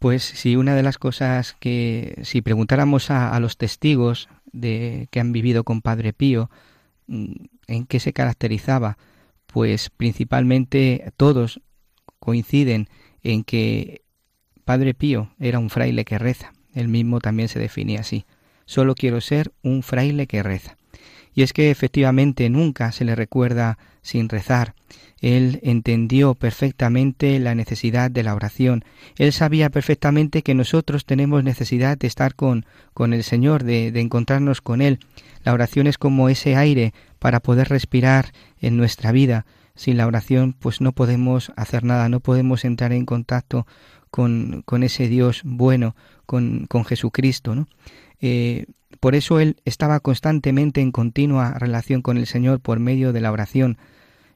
Pues 0.03 0.25
si 0.25 0.57
una 0.57 0.75
de 0.75 0.83
las 0.83 0.99
cosas 0.99 1.55
que, 1.61 2.19
si 2.25 2.43
preguntáramos 2.43 3.09
a, 3.13 3.39
los 3.39 3.57
testigos 3.57 4.29
de 4.51 5.07
que 5.13 5.21
han 5.21 5.31
vivido 5.31 5.63
con 5.63 5.81
Padre 5.81 6.13
Pío, 6.13 6.51
mm, 7.07 7.35
en 7.69 7.87
qué 7.87 8.01
se 8.01 8.13
caracterizaba, 8.13 8.99
pues 9.47 9.91
principalmente 9.91 11.13
todos 11.17 11.61
coinciden 12.19 12.89
en 13.23 13.45
que 13.45 14.03
Padre 14.65 14.93
Pío 14.93 15.31
era 15.39 15.61
un 15.61 15.71
fraile 15.71 16.05
que 16.05 16.19
reza. 16.19 16.53
Él 16.75 16.89
mismo 16.89 17.21
también 17.21 17.49
se 17.49 17.61
definía 17.61 18.01
así. 18.01 18.27
Solo 18.65 18.97
quiero 18.97 19.21
ser 19.21 19.53
un 19.63 19.85
fraile 19.85 20.27
que 20.27 20.43
reza. 20.43 20.79
Y 21.33 21.43
es 21.43 21.53
que 21.53 21.71
efectivamente 21.71 22.51
nunca 22.51 22.91
se 22.91 23.05
le 23.05 23.15
recuerda 23.15 23.79
sin 24.03 24.29
rezar. 24.29 24.75
Él 25.23 25.61
entendió 25.63 26.35
perfectamente 26.35 27.39
la 27.39 27.55
necesidad 27.55 28.11
de 28.11 28.25
la 28.25 28.35
oración. 28.35 28.85
Él 29.17 29.33
sabía 29.33 29.71
perfectamente 29.71 30.43
que 30.43 30.55
nosotros 30.55 31.07
tenemos 31.07 31.43
necesidad 31.45 31.97
de 31.97 32.09
estar 32.09 32.35
con, 32.35 32.67
con 32.93 33.15
el 33.15 33.23
Señor, 33.23 33.63
de, 33.65 33.93
de 33.93 34.01
encontrarnos 34.01 34.61
con 34.61 34.83
Él. 34.83 34.99
La 35.45 35.53
oración 35.55 35.87
es 35.87 35.97
como 35.97 36.29
ese 36.29 36.57
aire 36.57 36.93
para 37.19 37.41
poder 37.41 37.69
respirar 37.69 38.33
en 38.61 38.77
nuestra 38.77 39.13
vida. 39.13 39.47
Sin 39.75 39.97
la 39.97 40.07
oración, 40.07 40.55
pues 40.59 40.81
no 40.81 40.93
podemos 40.93 41.53
hacer 41.57 41.85
nada, 41.85 42.09
no 42.09 42.21
podemos 42.21 42.65
entrar 42.65 42.93
en 42.93 43.07
contacto 43.07 43.67
con, 44.11 44.63
con 44.67 44.83
ese 44.83 45.09
Dios 45.09 45.41
bueno, 45.45 45.97
con, 46.27 46.67
con 46.69 46.85
Jesucristo. 46.85 47.55
¿no? 47.55 47.69
Eh, 48.21 48.67
por 49.01 49.15
eso 49.15 49.41
él 49.41 49.57
estaba 49.65 50.01
constantemente 50.01 50.81
en 50.81 50.93
continua 50.93 51.59
relación 51.59 52.03
con 52.03 52.19
el 52.19 52.27
Señor 52.27 52.61
por 52.61 52.79
medio 52.79 53.13
de 53.13 53.21
la 53.21 53.33
oración. 53.33 53.79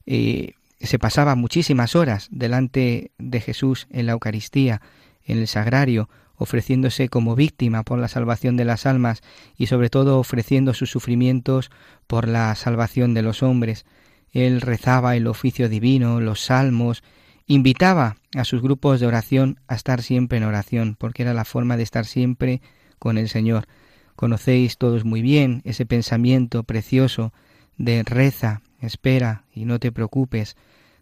Eh, 0.07 0.55
se 0.81 0.99
pasaba 0.99 1.35
muchísimas 1.35 1.97
horas 1.97 2.29
delante 2.31 3.13
de 3.19 3.41
Jesús 3.41 3.87
en 3.91 4.07
la 4.07 4.13
Eucaristía, 4.13 4.81
en 5.25 5.39
el 5.39 5.49
sagrario, 5.49 6.09
ofreciéndose 6.37 7.09
como 7.09 7.35
víctima 7.35 7.83
por 7.83 7.99
la 7.99 8.09
salvación 8.09 8.57
de 8.57 8.65
las 8.65 8.87
almas 8.87 9.23
y 9.57 9.67
sobre 9.67 9.91
todo 9.91 10.19
ofreciendo 10.19 10.75
sus 10.75 10.91
sufrimientos 10.91 11.71
por 12.07 12.29
la 12.29 12.55
salvación 12.55 13.15
de 13.15 13.23
los 13.23 13.43
hombres. 13.43 13.87
Él 14.33 14.61
rezaba 14.61 15.17
el 15.17 15.27
oficio 15.27 15.69
divino, 15.69 16.21
los 16.21 16.41
salmos, 16.41 17.03
invitaba 17.47 18.17
a 18.35 18.45
sus 18.45 18.61
grupos 18.61 19.01
de 19.01 19.07
oración 19.07 19.61
a 19.69 19.77
estar 19.77 20.03
siempre 20.03 20.39
en 20.39 20.45
oración, 20.45 20.97
porque 20.99 21.23
era 21.23 21.33
la 21.33 21.45
forma 21.45 21.77
de 21.77 21.85
estar 21.85 22.05
siempre 22.05 22.61
con 22.99 23.19
el 23.19 23.29
Señor. 23.29 23.67
Conocéis 24.15 24.79
todos 24.79 25.05
muy 25.05 25.23
bien 25.23 25.63
ese 25.65 25.87
pensamiento 25.87 26.65
precioso 26.65 27.33
de 27.79 28.03
reza, 28.03 28.63
espera 28.81 29.45
y 29.55 29.65
no 29.65 29.79
te 29.79 29.93
preocupes. 29.93 30.57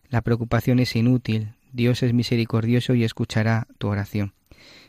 La 0.08 0.22
preocupación 0.22 0.78
es 0.78 0.94
inútil, 0.96 1.54
Dios 1.72 2.02
es 2.02 2.12
misericordioso 2.12 2.94
y 2.94 3.04
escuchará 3.04 3.66
tu 3.78 3.88
oración. 3.88 4.32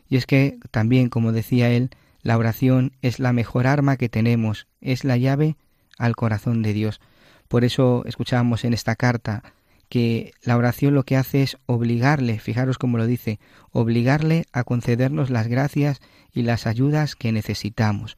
Y 0.08 0.17
es 0.17 0.26
que 0.26 0.60
también, 0.71 1.10
como 1.10 1.32
decía 1.32 1.69
él, 1.69 1.89
la 2.21 2.38
oración 2.38 2.93
es 3.02 3.19
la 3.19 3.34
mejor 3.34 3.67
arma 3.67 3.98
que 3.98 4.10
tenemos, 4.10 4.67
es 4.82 5.04
la 5.04 5.17
llave 5.17 5.56
al 5.98 6.15
corazón 6.15 6.62
de 6.62 6.74
Dios. 6.74 7.02
Por 7.48 7.63
eso 7.63 8.04
escuchábamos 8.06 8.63
en 8.65 8.74
esta 8.74 8.95
carta 8.95 9.43
que 9.89 10.34
la 10.41 10.58
oración 10.58 10.93
lo 10.95 11.04
que 11.04 11.15
hace 11.15 11.43
es 11.43 11.58
obligarle, 11.65 12.39
fijaros 12.39 12.78
cómo 12.78 12.98
lo 12.98 13.06
dice, 13.06 13.39
obligarle 13.71 14.45
a 14.52 14.63
concedernos 14.63 15.30
las 15.30 15.48
gracias 15.48 16.02
y 16.34 16.41
las 16.41 16.67
ayudas 16.67 17.15
que 17.15 17.32
necesitamos. 17.32 18.17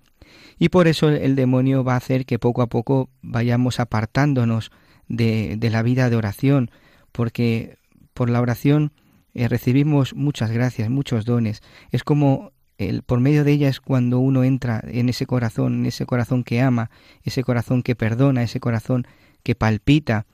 Y 0.60 0.70
por 0.70 0.88
eso 0.88 1.10
el 1.10 1.36
demonio 1.36 1.84
va 1.84 1.94
a 1.94 1.98
hacer 1.98 2.26
que 2.26 2.40
poco 2.40 2.62
a 2.62 2.68
poco 2.68 3.10
vayamos 3.22 3.80
apartándonos 3.80 4.72
de, 5.08 5.56
de 5.58 5.70
la 5.70 5.84
vida 5.84 6.10
de 6.10 6.16
oración, 6.16 6.72
porque 7.12 7.78
por 8.14 8.30
la 8.30 8.42
oración 8.42 8.92
eh, 9.34 9.48
recibimos 9.48 10.16
muchas 10.16 10.50
gracias, 10.52 10.90
muchos 10.90 11.24
dones. 11.24 11.62
Es 11.92 12.04
como 12.04 12.52
el, 12.80 13.04
por 13.04 13.20
medio 13.20 13.44
de 13.44 13.52
ella 13.52 13.70
es 13.70 13.80
cuando 13.80 14.18
uno 14.18 14.44
entra 14.44 14.84
en 14.84 15.10
ese 15.10 15.28
corazón, 15.28 15.82
en 15.82 15.86
ese 15.86 16.06
corazón 16.06 16.44
que 16.44 16.62
ama, 16.62 16.90
ese 17.24 17.44
corazón 17.44 17.84
que 17.84 17.96
perdona, 17.96 18.44
ese 18.44 18.60
corazón 18.60 19.06
que 19.44 19.54
palpita 19.56 20.26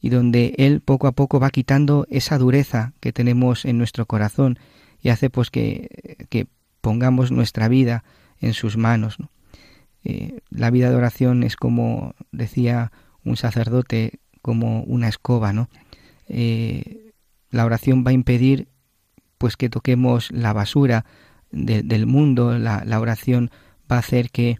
y 0.00 0.08
donde 0.08 0.54
él 0.56 0.80
poco 0.80 1.06
a 1.06 1.12
poco 1.12 1.40
va 1.40 1.50
quitando 1.50 2.06
esa 2.10 2.38
dureza 2.38 2.94
que 3.00 3.12
tenemos 3.12 3.64
en 3.64 3.78
nuestro 3.78 4.06
corazón 4.06 4.58
y 5.00 5.10
hace 5.10 5.30
pues 5.30 5.50
que, 5.50 6.26
que 6.28 6.46
pongamos 6.80 7.30
nuestra 7.32 7.68
vida 7.68 8.04
en 8.40 8.54
sus 8.54 8.76
manos. 8.76 9.18
Eh, 10.08 10.38
la 10.50 10.70
vida 10.70 10.88
de 10.88 10.94
oración 10.94 11.42
es 11.42 11.56
como 11.56 12.14
decía 12.30 12.92
un 13.24 13.36
sacerdote, 13.36 14.20
como 14.40 14.84
una 14.84 15.08
escoba, 15.08 15.52
¿no? 15.52 15.68
Eh, 16.28 17.10
la 17.50 17.64
oración 17.64 18.04
va 18.06 18.10
a 18.10 18.14
impedir 18.14 18.68
pues 19.36 19.56
que 19.56 19.68
toquemos 19.68 20.30
la 20.30 20.52
basura 20.52 21.06
del 21.50 22.06
mundo, 22.06 22.56
la, 22.56 23.00
oración 23.00 23.50
va 23.90 23.96
a 23.96 23.98
hacer 23.98 24.30
que, 24.30 24.58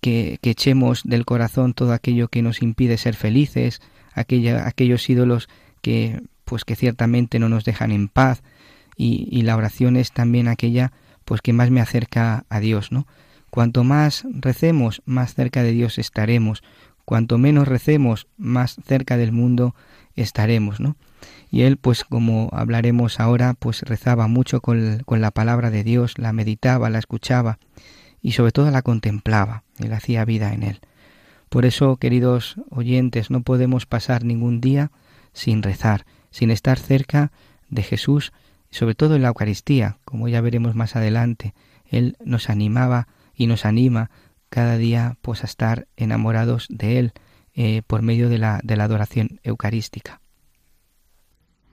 que, 0.00 0.38
echemos 0.42 1.02
del 1.02 1.24
corazón 1.24 1.74
todo 1.74 1.92
aquello 1.92 2.28
que 2.28 2.42
nos 2.42 2.62
impide 2.62 2.96
ser 2.96 3.16
felices, 3.16 3.80
aquella, 4.12 4.64
aquellos 4.68 5.10
ídolos 5.10 5.48
que 5.82 6.22
pues 6.44 6.64
que 6.64 6.76
ciertamente 6.76 7.40
no 7.40 7.48
nos 7.48 7.64
dejan 7.64 7.90
en 7.90 8.06
paz 8.06 8.44
y, 8.96 9.26
y, 9.28 9.42
la 9.42 9.56
oración 9.56 9.96
es 9.96 10.12
también 10.12 10.46
aquella 10.46 10.92
pues 11.24 11.40
que 11.40 11.52
más 11.52 11.70
me 11.70 11.80
acerca 11.80 12.44
a 12.48 12.60
Dios, 12.60 12.92
¿no? 12.92 13.08
Cuanto 13.54 13.84
más 13.84 14.24
recemos, 14.32 15.00
más 15.04 15.34
cerca 15.34 15.62
de 15.62 15.70
Dios 15.70 15.98
estaremos. 15.98 16.64
Cuanto 17.04 17.38
menos 17.38 17.68
recemos, 17.68 18.26
más 18.36 18.80
cerca 18.84 19.16
del 19.16 19.30
mundo 19.30 19.76
estaremos, 20.16 20.80
¿no? 20.80 20.96
y 21.52 21.62
él, 21.62 21.76
pues 21.76 22.02
como 22.02 22.48
hablaremos 22.50 23.20
ahora, 23.20 23.54
pues 23.54 23.82
rezaba 23.82 24.26
mucho 24.26 24.60
con, 24.60 25.04
con 25.06 25.20
la 25.20 25.30
palabra 25.30 25.70
de 25.70 25.84
Dios, 25.84 26.18
la 26.18 26.32
meditaba, 26.32 26.90
la 26.90 26.98
escuchaba 26.98 27.60
y 28.20 28.32
sobre 28.32 28.50
todo 28.50 28.72
la 28.72 28.82
contemplaba, 28.82 29.62
él 29.78 29.92
hacía 29.92 30.24
vida 30.24 30.52
en 30.52 30.64
él. 30.64 30.80
Por 31.48 31.64
eso, 31.64 31.94
queridos 31.98 32.56
oyentes, 32.70 33.30
no 33.30 33.42
podemos 33.44 33.86
pasar 33.86 34.24
ningún 34.24 34.60
día 34.60 34.90
sin 35.32 35.62
rezar, 35.62 36.06
sin 36.32 36.50
estar 36.50 36.76
cerca 36.76 37.30
de 37.68 37.84
Jesús, 37.84 38.32
sobre 38.72 38.96
todo 38.96 39.14
en 39.14 39.22
la 39.22 39.28
Eucaristía, 39.28 39.98
como 40.04 40.26
ya 40.26 40.40
veremos 40.40 40.74
más 40.74 40.96
adelante. 40.96 41.54
Él 41.88 42.16
nos 42.24 42.50
animaba 42.50 43.06
y 43.36 43.46
nos 43.46 43.64
anima 43.64 44.10
cada 44.48 44.76
día 44.76 45.16
pues 45.20 45.42
a 45.42 45.46
estar 45.46 45.88
enamorados 45.96 46.66
de 46.68 46.98
Él 46.98 47.12
eh, 47.54 47.82
por 47.86 48.02
medio 48.02 48.28
de 48.28 48.38
la, 48.38 48.60
de 48.62 48.76
la 48.76 48.84
adoración 48.84 49.40
eucarística. 49.42 50.20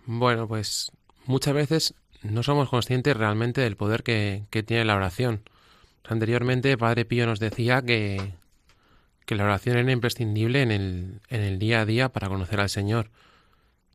Bueno, 0.06 0.47
pues 0.47 0.91
muchas 1.26 1.54
veces 1.54 1.93
no 2.24 2.43
somos 2.43 2.69
conscientes 2.69 3.15
realmente 3.15 3.62
del 3.62 3.78
poder 3.78 4.04
que, 4.04 4.45
tiene 4.65 4.86
la 4.86 4.95
oración. 4.95 5.41
Anteriormente, 6.08 6.78
Padre 6.78 7.06
Pío 7.06 7.26
nos 7.26 7.39
decía 7.39 7.82
que, 7.82 8.34
que 9.26 9.36
la 9.36 9.43
oración 9.43 9.78
era 9.78 9.91
imprescindible 9.91 10.62
en 10.62 10.71
el, 10.71 11.21
en 11.30 11.41
el 11.41 11.60
día 11.60 11.82
a 11.82 11.86
día 11.86 12.10
para 12.10 12.30
conocer 12.30 12.60
al 12.60 12.69
Señor. 12.69 13.10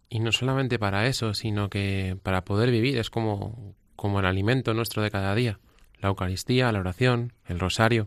Y 0.08 0.20
no 0.20 0.32
solamente 0.32 0.78
para 0.78 1.06
eso, 1.06 1.34
sino 1.34 1.68
que 1.68 2.16
para 2.22 2.44
poder 2.44 2.70
vivir 2.70 2.98
es 2.98 3.10
como, 3.10 3.74
como 3.96 4.20
el 4.20 4.26
alimento 4.26 4.74
nuestro 4.74 5.02
de 5.02 5.10
cada 5.10 5.34
día. 5.34 5.58
La 6.06 6.10
Eucaristía, 6.10 6.70
la 6.70 6.78
oración, 6.78 7.32
el 7.46 7.58
rosario. 7.58 8.06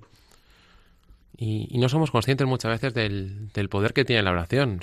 Y, 1.37 1.77
no 1.77 1.89
somos 1.89 2.11
conscientes 2.11 2.47
muchas 2.47 2.71
veces 2.71 2.93
del, 2.93 3.69
poder 3.69 3.93
que 3.93 4.05
tiene 4.05 4.23
la 4.23 4.31
oración. 4.31 4.79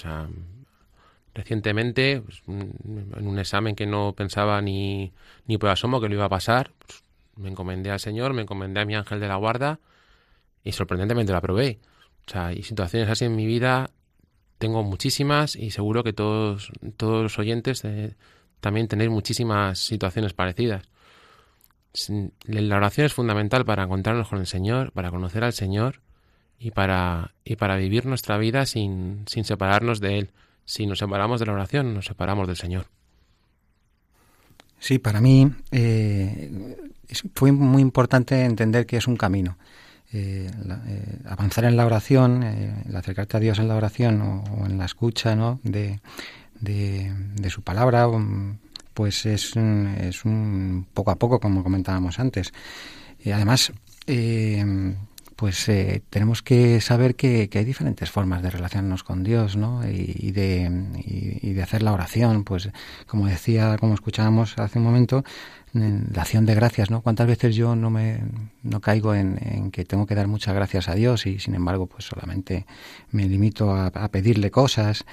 Recientemente, 1.34 2.20
pues, 2.20 2.42
en 2.46 3.26
un 3.26 3.38
examen 3.38 3.74
que 3.74 3.86
no 3.86 4.12
pensaba 4.14 4.60
ni, 4.60 5.12
ni 5.46 5.56
por 5.56 5.70
asomo 5.70 6.00
que 6.00 6.08
lo 6.08 6.14
iba 6.14 6.26
a 6.26 6.28
pasar, 6.28 6.72
pues, 6.78 7.02
me 7.36 7.48
encomendé 7.48 7.90
al 7.90 8.00
Señor, 8.00 8.34
me 8.34 8.42
encomendé 8.42 8.80
a 8.80 8.84
mi 8.84 8.94
ángel 8.94 9.18
de 9.18 9.28
la 9.28 9.36
guarda 9.36 9.80
y 10.62 10.72
sorprendentemente 10.72 11.32
lo 11.32 11.38
aprobé. 11.38 11.78
O 12.26 12.30
sea, 12.30 12.52
y 12.52 12.62
situaciones 12.64 13.08
así 13.08 13.24
en 13.24 13.34
mi 13.34 13.46
vida 13.46 13.90
tengo 14.58 14.82
muchísimas 14.82 15.56
y 15.56 15.70
seguro 15.70 16.04
que 16.04 16.12
todos, 16.12 16.70
todos 16.98 17.22
los 17.22 17.38
oyentes 17.38 17.82
eh, 17.84 18.14
también 18.60 18.88
tenéis 18.88 19.10
muchísimas 19.10 19.78
situaciones 19.78 20.34
parecidas. 20.34 20.86
La 22.46 22.76
oración 22.76 23.06
es 23.06 23.14
fundamental 23.14 23.64
para 23.64 23.84
encontrarnos 23.84 24.28
con 24.28 24.40
el 24.40 24.46
Señor, 24.46 24.92
para 24.92 25.10
conocer 25.10 25.44
al 25.44 25.52
Señor 25.52 26.00
y 26.58 26.70
para, 26.70 27.34
y 27.44 27.56
para 27.56 27.76
vivir 27.76 28.06
nuestra 28.06 28.38
vida 28.38 28.66
sin, 28.66 29.24
sin 29.26 29.44
separarnos 29.44 30.00
de 30.00 30.18
Él. 30.18 30.30
Si 30.64 30.86
nos 30.86 30.98
separamos 30.98 31.40
de 31.40 31.46
la 31.46 31.52
oración, 31.52 31.94
nos 31.94 32.06
separamos 32.06 32.46
del 32.46 32.56
Señor. 32.56 32.86
Sí, 34.78 34.98
para 34.98 35.20
mí 35.20 35.50
eh, 35.70 36.76
fue 37.34 37.52
muy 37.52 37.82
importante 37.82 38.44
entender 38.44 38.86
que 38.86 38.96
es 38.96 39.06
un 39.06 39.16
camino. 39.16 39.56
Eh, 40.12 40.48
eh, 40.86 41.18
avanzar 41.24 41.64
en 41.64 41.76
la 41.76 41.86
oración, 41.86 42.42
el 42.42 42.94
acercarte 42.94 43.36
a 43.36 43.40
Dios 43.40 43.58
en 43.58 43.68
la 43.68 43.76
oración 43.76 44.22
o, 44.22 44.66
en 44.66 44.78
la 44.78 44.84
escucha 44.84 45.34
¿no? 45.34 45.60
de, 45.62 46.00
de, 46.60 47.50
su 47.50 47.62
palabra, 47.62 48.06
um, 48.08 48.58
pues 48.96 49.26
es, 49.26 49.52
es 50.00 50.24
un 50.24 50.86
poco 50.94 51.10
a 51.10 51.16
poco, 51.16 51.38
como 51.38 51.62
comentábamos 51.62 52.18
antes. 52.18 52.54
Y 53.22 53.30
además, 53.30 53.74
pues 55.36 55.68
eh, 55.68 56.02
tenemos 56.08 56.42
que 56.42 56.80
saber 56.80 57.14
que, 57.14 57.50
hay 57.52 57.64
diferentes 57.66 58.10
formas 58.10 58.42
de 58.42 58.48
relacionarnos 58.48 59.04
con 59.04 59.22
Dios, 59.22 59.54
¿no? 59.54 59.86
Y, 59.86 60.32
de, 60.32 60.70
y, 61.04 61.52
de 61.52 61.62
hacer 61.62 61.82
la 61.82 61.92
oración, 61.92 62.42
pues 62.42 62.70
como 63.06 63.26
decía, 63.26 63.76
como 63.78 63.92
escuchábamos 63.92 64.58
hace 64.58 64.78
un 64.78 64.86
momento, 64.86 65.24
la 65.74 66.22
acción 66.22 66.46
de 66.46 66.54
gracias, 66.54 66.90
¿no? 66.90 67.02
¿Cuántas 67.02 67.26
veces 67.26 67.54
yo 67.54 67.76
no 67.76 67.90
me 67.90 68.22
no 68.62 68.80
caigo 68.80 69.14
en, 69.14 69.70
que 69.72 69.84
tengo 69.84 70.06
que 70.06 70.14
dar 70.14 70.26
muchas 70.26 70.54
gracias 70.54 70.88
a 70.88 70.94
Dios 70.94 71.26
y 71.26 71.38
sin 71.38 71.54
embargo 71.54 71.86
pues 71.86 72.06
solamente 72.06 72.64
me 73.10 73.28
limito 73.28 73.74
a, 73.74 73.90
pedirle 74.08 74.50
cosas 74.50 75.04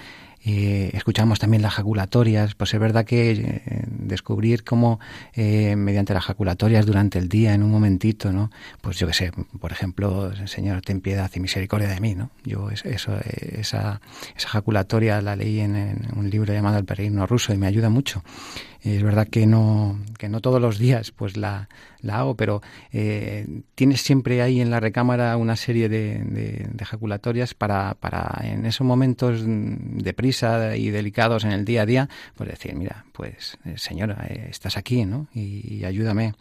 Eh, 0.45 0.91
escuchamos 0.93 1.39
también 1.39 1.61
las 1.61 1.73
jaculatorias, 1.73 2.55
pues 2.55 2.73
es 2.73 2.79
verdad 2.79 3.05
que 3.05 3.31
eh, 3.31 3.61
descubrir 3.87 4.63
cómo 4.63 4.99
eh, 5.33 5.75
mediante 5.77 6.13
las 6.13 6.25
jaculatorias 6.25 6.85
durante 6.85 7.17
el 7.17 7.29
día, 7.29 7.53
en 7.53 7.63
un 7.63 7.71
momentito, 7.71 8.31
¿no? 8.33 8.51
Pues 8.81 8.97
yo 8.97 9.07
qué 9.07 9.13
sé, 9.13 9.31
por 9.59 9.71
ejemplo, 9.71 10.33
Señor, 10.47 10.81
ten 10.81 10.99
piedad 10.99 11.31
y 11.33 11.39
misericordia 11.39 11.87
de 11.87 11.99
mí, 12.01 12.13
¿no? 12.15 12.29
Yo 12.43 12.69
eso, 12.69 13.17
esa, 13.21 14.01
esa 14.35 14.49
jaculatoria 14.49 15.21
la 15.21 15.35
leí 15.35 15.61
en, 15.61 15.75
en 15.75 16.07
un 16.15 16.29
libro 16.29 16.53
llamado 16.53 16.77
El 16.77 16.85
peregrino 16.85 17.25
ruso 17.25 17.53
y 17.53 17.57
me 17.57 17.67
ayuda 17.67 17.89
mucho. 17.89 18.21
Es 18.83 19.01
verdad 19.01 19.29
que 19.29 19.47
no, 19.47 19.97
que 20.17 20.27
no 20.27 20.41
todos 20.41 20.61
los 20.61 20.77
días 20.77 21.11
pues 21.11 21.37
la, 21.37 21.69
la 22.01 22.19
hago, 22.19 22.35
pero 22.35 22.61
eh, 22.91 23.61
tienes 23.75 24.01
siempre 24.01 24.41
ahí 24.41 24.59
en 24.59 24.69
la 24.69 24.81
recámara 24.81 25.37
una 25.37 25.55
serie 25.55 25.87
de, 25.87 26.19
de, 26.19 26.69
ejaculatorias 26.79 27.53
para, 27.53 27.93
para 27.93 28.41
en 28.43 28.65
esos 28.65 28.85
momentos 28.85 29.41
de 29.45 30.13
prisa 30.13 30.75
y 30.75 30.89
delicados 30.89 31.45
en 31.45 31.53
el 31.53 31.63
día 31.63 31.83
a 31.83 31.85
día, 31.85 32.09
pues 32.35 32.49
decir, 32.49 32.75
mira, 32.75 33.05
pues 33.13 33.57
eh, 33.63 33.75
señora, 33.77 34.27
eh, 34.29 34.47
estás 34.49 34.75
aquí, 34.75 35.05
¿no? 35.05 35.27
Y, 35.33 35.85
ayúdame. 35.85 36.33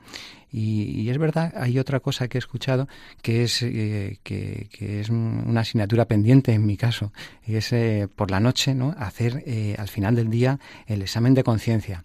Y, 0.51 1.09
es 1.09 1.19
verdad, 1.19 1.55
hay 1.57 1.79
otra 1.79 2.01
cosa 2.01 2.27
que 2.27 2.39
he 2.39 2.41
escuchado 2.41 2.89
que 3.23 3.45
es, 3.45 3.61
que, 3.61 4.19
que, 4.23 5.01
es 5.01 5.09
una 5.09 5.61
asignatura 5.61 6.07
pendiente 6.07 6.53
en 6.53 6.67
mi 6.67 6.77
caso, 6.77 7.13
es 7.47 7.73
por 8.15 8.31
la 8.31 8.39
noche, 8.39 8.75
¿no? 8.75 8.95
Hacer 8.99 9.45
al 9.79 9.89
final 9.89 10.15
del 10.15 10.29
día 10.29 10.59
el 10.87 11.01
examen 11.01 11.33
de 11.33 11.43
conciencia 11.43 12.05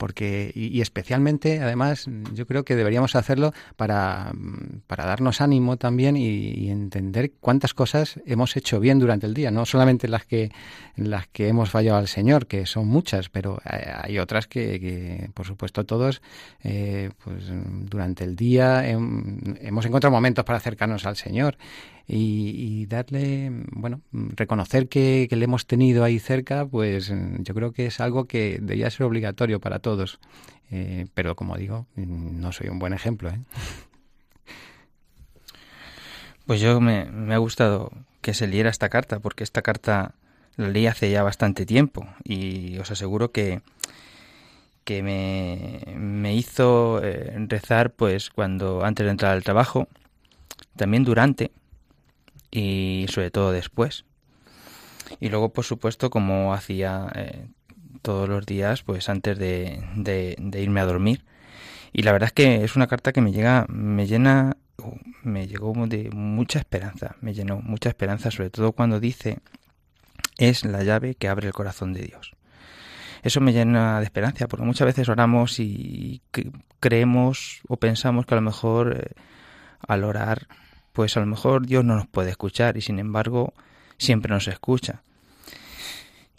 porque 0.00 0.50
y, 0.54 0.80
especialmente 0.80 1.60
además 1.60 2.06
yo 2.32 2.46
creo 2.46 2.64
que 2.64 2.74
deberíamos 2.74 3.14
hacerlo 3.14 3.52
para, 3.76 4.32
para 4.86 5.04
darnos 5.04 5.42
ánimo 5.42 5.76
también 5.76 6.16
y, 6.16 6.70
entender 6.70 7.32
cuántas 7.38 7.74
cosas 7.74 8.18
hemos 8.24 8.56
hecho 8.56 8.80
bien 8.80 8.98
durante 8.98 9.26
el 9.26 9.34
día 9.34 9.50
no 9.50 9.66
solamente 9.66 10.08
las 10.08 10.24
que 10.24 10.50
las 10.96 11.26
que 11.28 11.48
hemos 11.48 11.68
fallado 11.68 11.98
al 11.98 12.08
Señor 12.08 12.46
que 12.46 12.64
son 12.64 12.88
muchas 12.88 13.28
pero 13.28 13.60
hay 13.64 14.18
otras 14.18 14.46
que, 14.46 15.28
por 15.34 15.46
supuesto 15.46 15.84
todos 15.84 16.22
eh, 16.64 17.10
pues 17.22 17.44
durante 17.90 18.24
el 18.24 18.36
día 18.36 18.88
hemos 18.88 19.84
encontrado 19.84 20.12
momentos 20.12 20.46
para 20.46 20.56
acercarnos 20.56 21.04
al 21.04 21.16
Señor 21.16 21.58
y, 22.12 22.86
darle, 22.86 23.50
bueno, 23.70 24.00
reconocer 24.12 24.88
que, 24.88 25.28
le 25.30 25.44
hemos 25.44 25.66
tenido 25.66 26.02
ahí 26.02 26.18
cerca, 26.18 26.66
pues 26.66 27.12
yo 27.38 27.54
creo 27.54 27.72
que 27.72 27.86
es 27.86 28.00
algo 28.00 28.24
que 28.24 28.58
debería 28.60 28.90
ser 28.90 29.06
obligatorio 29.06 29.60
para 29.60 29.78
todos. 29.78 30.18
Eh, 30.72 31.06
pero 31.14 31.36
como 31.36 31.56
digo, 31.56 31.86
no 31.96 32.52
soy 32.52 32.68
un 32.68 32.78
buen 32.78 32.92
ejemplo. 32.92 33.30
¿eh? 33.30 33.40
Pues 36.46 36.60
yo 36.60 36.80
me, 36.80 37.06
ha 37.32 37.38
gustado 37.38 37.92
que 38.22 38.34
se 38.34 38.48
leyera 38.48 38.70
esta 38.70 38.88
carta, 38.88 39.20
porque 39.20 39.44
esta 39.44 39.62
carta 39.62 40.16
la 40.56 40.68
leí 40.68 40.88
hace 40.88 41.08
ya 41.08 41.22
bastante 41.22 41.64
tiempo 41.64 42.08
y 42.24 42.76
os 42.78 42.90
aseguro 42.90 43.30
que, 43.30 43.60
que 44.82 45.04
me, 45.04 45.94
me 45.96 46.34
hizo 46.34 47.00
eh, 47.04 47.32
rezar 47.46 47.92
pues 47.92 48.30
cuando 48.30 48.84
antes 48.84 49.04
de 49.04 49.12
entrar 49.12 49.30
al 49.30 49.44
trabajo, 49.44 49.86
también 50.74 51.04
durante 51.04 51.52
y 52.50 53.06
sobre 53.08 53.30
todo 53.30 53.52
después. 53.52 54.04
Y 55.18 55.28
luego, 55.28 55.52
por 55.52 55.64
supuesto, 55.64 56.10
como 56.10 56.54
hacía 56.54 57.10
eh, 57.14 57.48
todos 58.02 58.28
los 58.28 58.46
días, 58.46 58.82
pues 58.82 59.08
antes 59.08 59.38
de, 59.38 59.82
de, 59.96 60.62
irme 60.62 60.80
a 60.80 60.84
dormir. 60.84 61.24
Y 61.92 62.02
la 62.02 62.12
verdad 62.12 62.28
es 62.28 62.32
que 62.32 62.64
es 62.64 62.76
una 62.76 62.86
carta 62.86 63.12
que 63.12 63.20
me 63.20 63.32
llega, 63.32 63.66
me 63.68 64.06
llena, 64.06 64.56
me 65.22 65.48
llegó 65.48 65.72
de 65.86 66.10
mucha 66.10 66.58
esperanza, 66.60 67.16
me 67.20 67.34
llenó 67.34 67.60
mucha 67.60 67.88
esperanza, 67.88 68.30
sobre 68.30 68.50
todo 68.50 68.72
cuando 68.72 69.00
dice 69.00 69.38
es 70.38 70.64
la 70.64 70.82
llave 70.84 71.16
que 71.16 71.28
abre 71.28 71.48
el 71.48 71.52
corazón 71.52 71.92
de 71.92 72.02
Dios. 72.02 72.32
Eso 73.22 73.40
me 73.40 73.52
llena 73.52 73.98
de 73.98 74.04
esperanza, 74.04 74.48
porque 74.48 74.64
muchas 74.64 74.86
veces 74.86 75.08
oramos 75.10 75.60
y 75.60 76.22
creemos 76.78 77.60
o 77.68 77.76
pensamos 77.76 78.24
que 78.24 78.34
a 78.34 78.36
lo 78.36 78.42
mejor 78.42 78.96
eh, 78.96 79.14
al 79.86 80.04
orar 80.04 80.46
pues 81.00 81.16
a 81.16 81.20
lo 81.20 81.24
mejor 81.24 81.66
Dios 81.66 81.82
no 81.82 81.96
nos 81.96 82.06
puede 82.06 82.28
escuchar 82.28 82.76
y 82.76 82.82
sin 82.82 82.98
embargo 82.98 83.54
siempre 83.96 84.34
nos 84.34 84.46
escucha. 84.48 85.02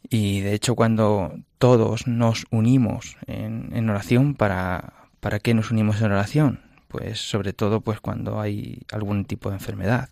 Y 0.08 0.42
de 0.42 0.54
hecho 0.54 0.76
cuando 0.76 1.34
todos 1.58 2.06
nos 2.06 2.46
unimos 2.52 3.18
en, 3.26 3.90
oración, 3.90 4.36
¿para, 4.36 4.94
¿para 5.20 5.40
qué 5.40 5.56
nos 5.56 5.72
unimos 5.72 6.00
en 6.00 6.12
oración? 6.12 6.60
Pues 6.90 7.20
sobre 7.28 7.54
todo 7.54 7.82
pues 7.82 8.02
cuando 8.02 8.40
hay 8.40 8.84
algún 8.92 9.26
tipo 9.26 9.50
de 9.50 9.56
enfermedad. 9.56 10.10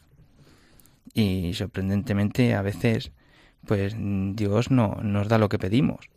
Y 1.13 1.53
sorprendentemente 1.53 2.55
a 2.55 2.63
veces 2.63 3.11
pues 3.67 3.95
Dios 3.99 4.71
no 4.71 4.97
nos 5.03 5.27
da 5.27 5.37
lo 5.37 5.47
que 5.47 5.59
pedimos. 5.59 6.09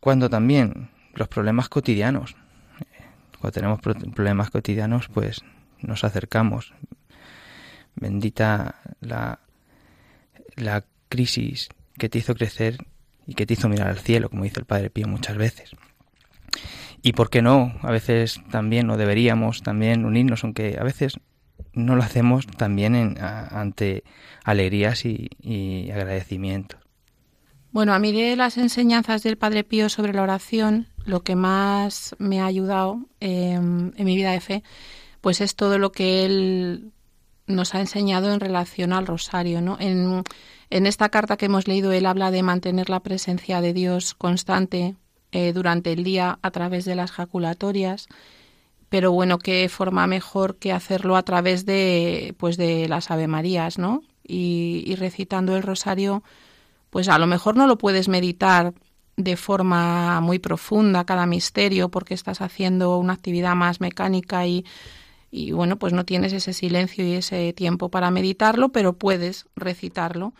Cuando 0.00 0.30
también 0.30 0.88
los 1.12 1.28
problemas 1.28 1.68
cotidianos, 1.68 2.34
cuando 3.38 3.52
tenemos 3.52 3.80
problemas 3.82 4.48
cotidianos, 4.48 5.08
pues 5.08 5.44
nos 5.82 6.02
acercamos, 6.02 6.72
Bendita 7.96 8.76
la, 9.00 9.40
la 10.54 10.84
crisis 11.08 11.68
que 11.98 12.08
te 12.08 12.18
hizo 12.18 12.34
crecer 12.34 12.78
y 13.26 13.34
que 13.34 13.46
te 13.46 13.54
hizo 13.54 13.68
mirar 13.68 13.88
al 13.88 13.98
cielo, 13.98 14.30
como 14.30 14.44
dice 14.44 14.60
el 14.60 14.66
Padre 14.66 14.90
Pío 14.90 15.08
muchas 15.08 15.36
veces. 15.36 15.70
Y 17.02 17.12
por 17.12 17.30
qué 17.30 17.42
no, 17.42 17.74
a 17.82 17.90
veces 17.90 18.40
también, 18.50 18.90
o 18.90 18.96
deberíamos 18.96 19.62
también 19.62 20.04
unirnos, 20.04 20.44
aunque 20.44 20.76
a 20.78 20.84
veces 20.84 21.18
no 21.72 21.94
lo 21.94 22.02
hacemos 22.02 22.46
también 22.46 22.94
en, 22.94 23.16
ante 23.20 24.02
alegrías 24.44 25.04
y, 25.04 25.90
agradecimientos. 25.92 26.80
Bueno, 27.70 27.92
a 27.92 27.98
mí 27.98 28.12
de 28.12 28.36
las 28.36 28.56
enseñanzas 28.56 29.22
del 29.22 29.36
Padre 29.36 29.62
Pío 29.62 29.88
sobre 29.88 30.14
la 30.14 30.22
oración, 30.22 30.88
lo 31.04 31.22
que 31.22 31.36
más 31.36 32.16
me 32.18 32.40
ha 32.40 32.46
ayudado 32.46 33.00
em, 33.20 33.92
en 33.96 34.04
mi 34.04 34.16
vida 34.16 34.32
de 34.32 34.40
fe, 34.40 34.62
pues 35.20 35.40
es 35.40 35.56
todo 35.56 35.78
lo 35.78 35.92
que 35.92 36.24
él 36.24 36.92
nos 37.46 37.74
ha 37.74 37.80
enseñado 37.80 38.32
en 38.32 38.40
relación 38.40 38.92
al 38.92 39.06
rosario. 39.06 39.60
¿no? 39.60 39.76
En, 39.80 40.24
esta 40.70 41.08
carta 41.08 41.36
que 41.36 41.46
hemos 41.46 41.68
leído, 41.68 41.92
él 41.92 42.06
habla 42.06 42.30
de 42.30 42.42
mantener 42.42 42.90
la 42.90 43.00
presencia 43.00 43.60
de 43.60 43.72
Dios 43.72 44.14
constante 44.14 44.96
eh, 45.32 45.52
durante 45.52 45.92
el 45.92 46.04
día 46.04 46.38
a 46.42 46.50
través 46.50 46.84
de 46.84 46.94
las 46.94 47.12
jaculatorias, 47.12 48.08
pero 48.88 49.12
bueno, 49.12 49.38
qué 49.38 49.68
forma 49.68 50.06
mejor 50.06 50.56
que 50.56 50.72
hacerlo 50.72 51.16
a 51.16 51.24
través 51.24 51.66
de, 51.66 52.34
pues 52.38 52.56
de 52.56 52.88
las 52.88 53.10
Ave 53.10 53.26
Marías, 53.26 53.78
¿no? 53.78 54.02
Y, 54.26 54.84
y 54.86 54.94
recitando 54.94 55.56
el 55.56 55.62
rosario, 55.62 56.22
pues 56.90 57.08
a 57.08 57.18
lo 57.18 57.26
mejor 57.26 57.56
no 57.56 57.66
lo 57.66 57.78
puedes 57.78 58.08
meditar 58.08 58.74
de 59.16 59.36
forma 59.36 60.20
muy 60.20 60.38
profunda 60.38 61.04
cada 61.04 61.26
misterio 61.26 61.90
porque 61.90 62.14
estás 62.14 62.40
haciendo 62.40 62.98
una 62.98 63.14
actividad 63.14 63.54
más 63.54 63.80
mecánica 63.80 64.46
y 64.46 64.64
y 65.36 65.52
bueno, 65.52 65.78
pues 65.78 65.92
no 65.92 66.06
tienes 66.06 66.32
ese 66.32 66.54
silencio 66.54 67.06
y 67.06 67.12
ese 67.12 67.52
tiempo 67.52 67.90
para 67.90 68.10
meditarlo, 68.10 68.70
pero 68.70 68.94
puedes 68.94 69.44
recitarlo 69.54 70.32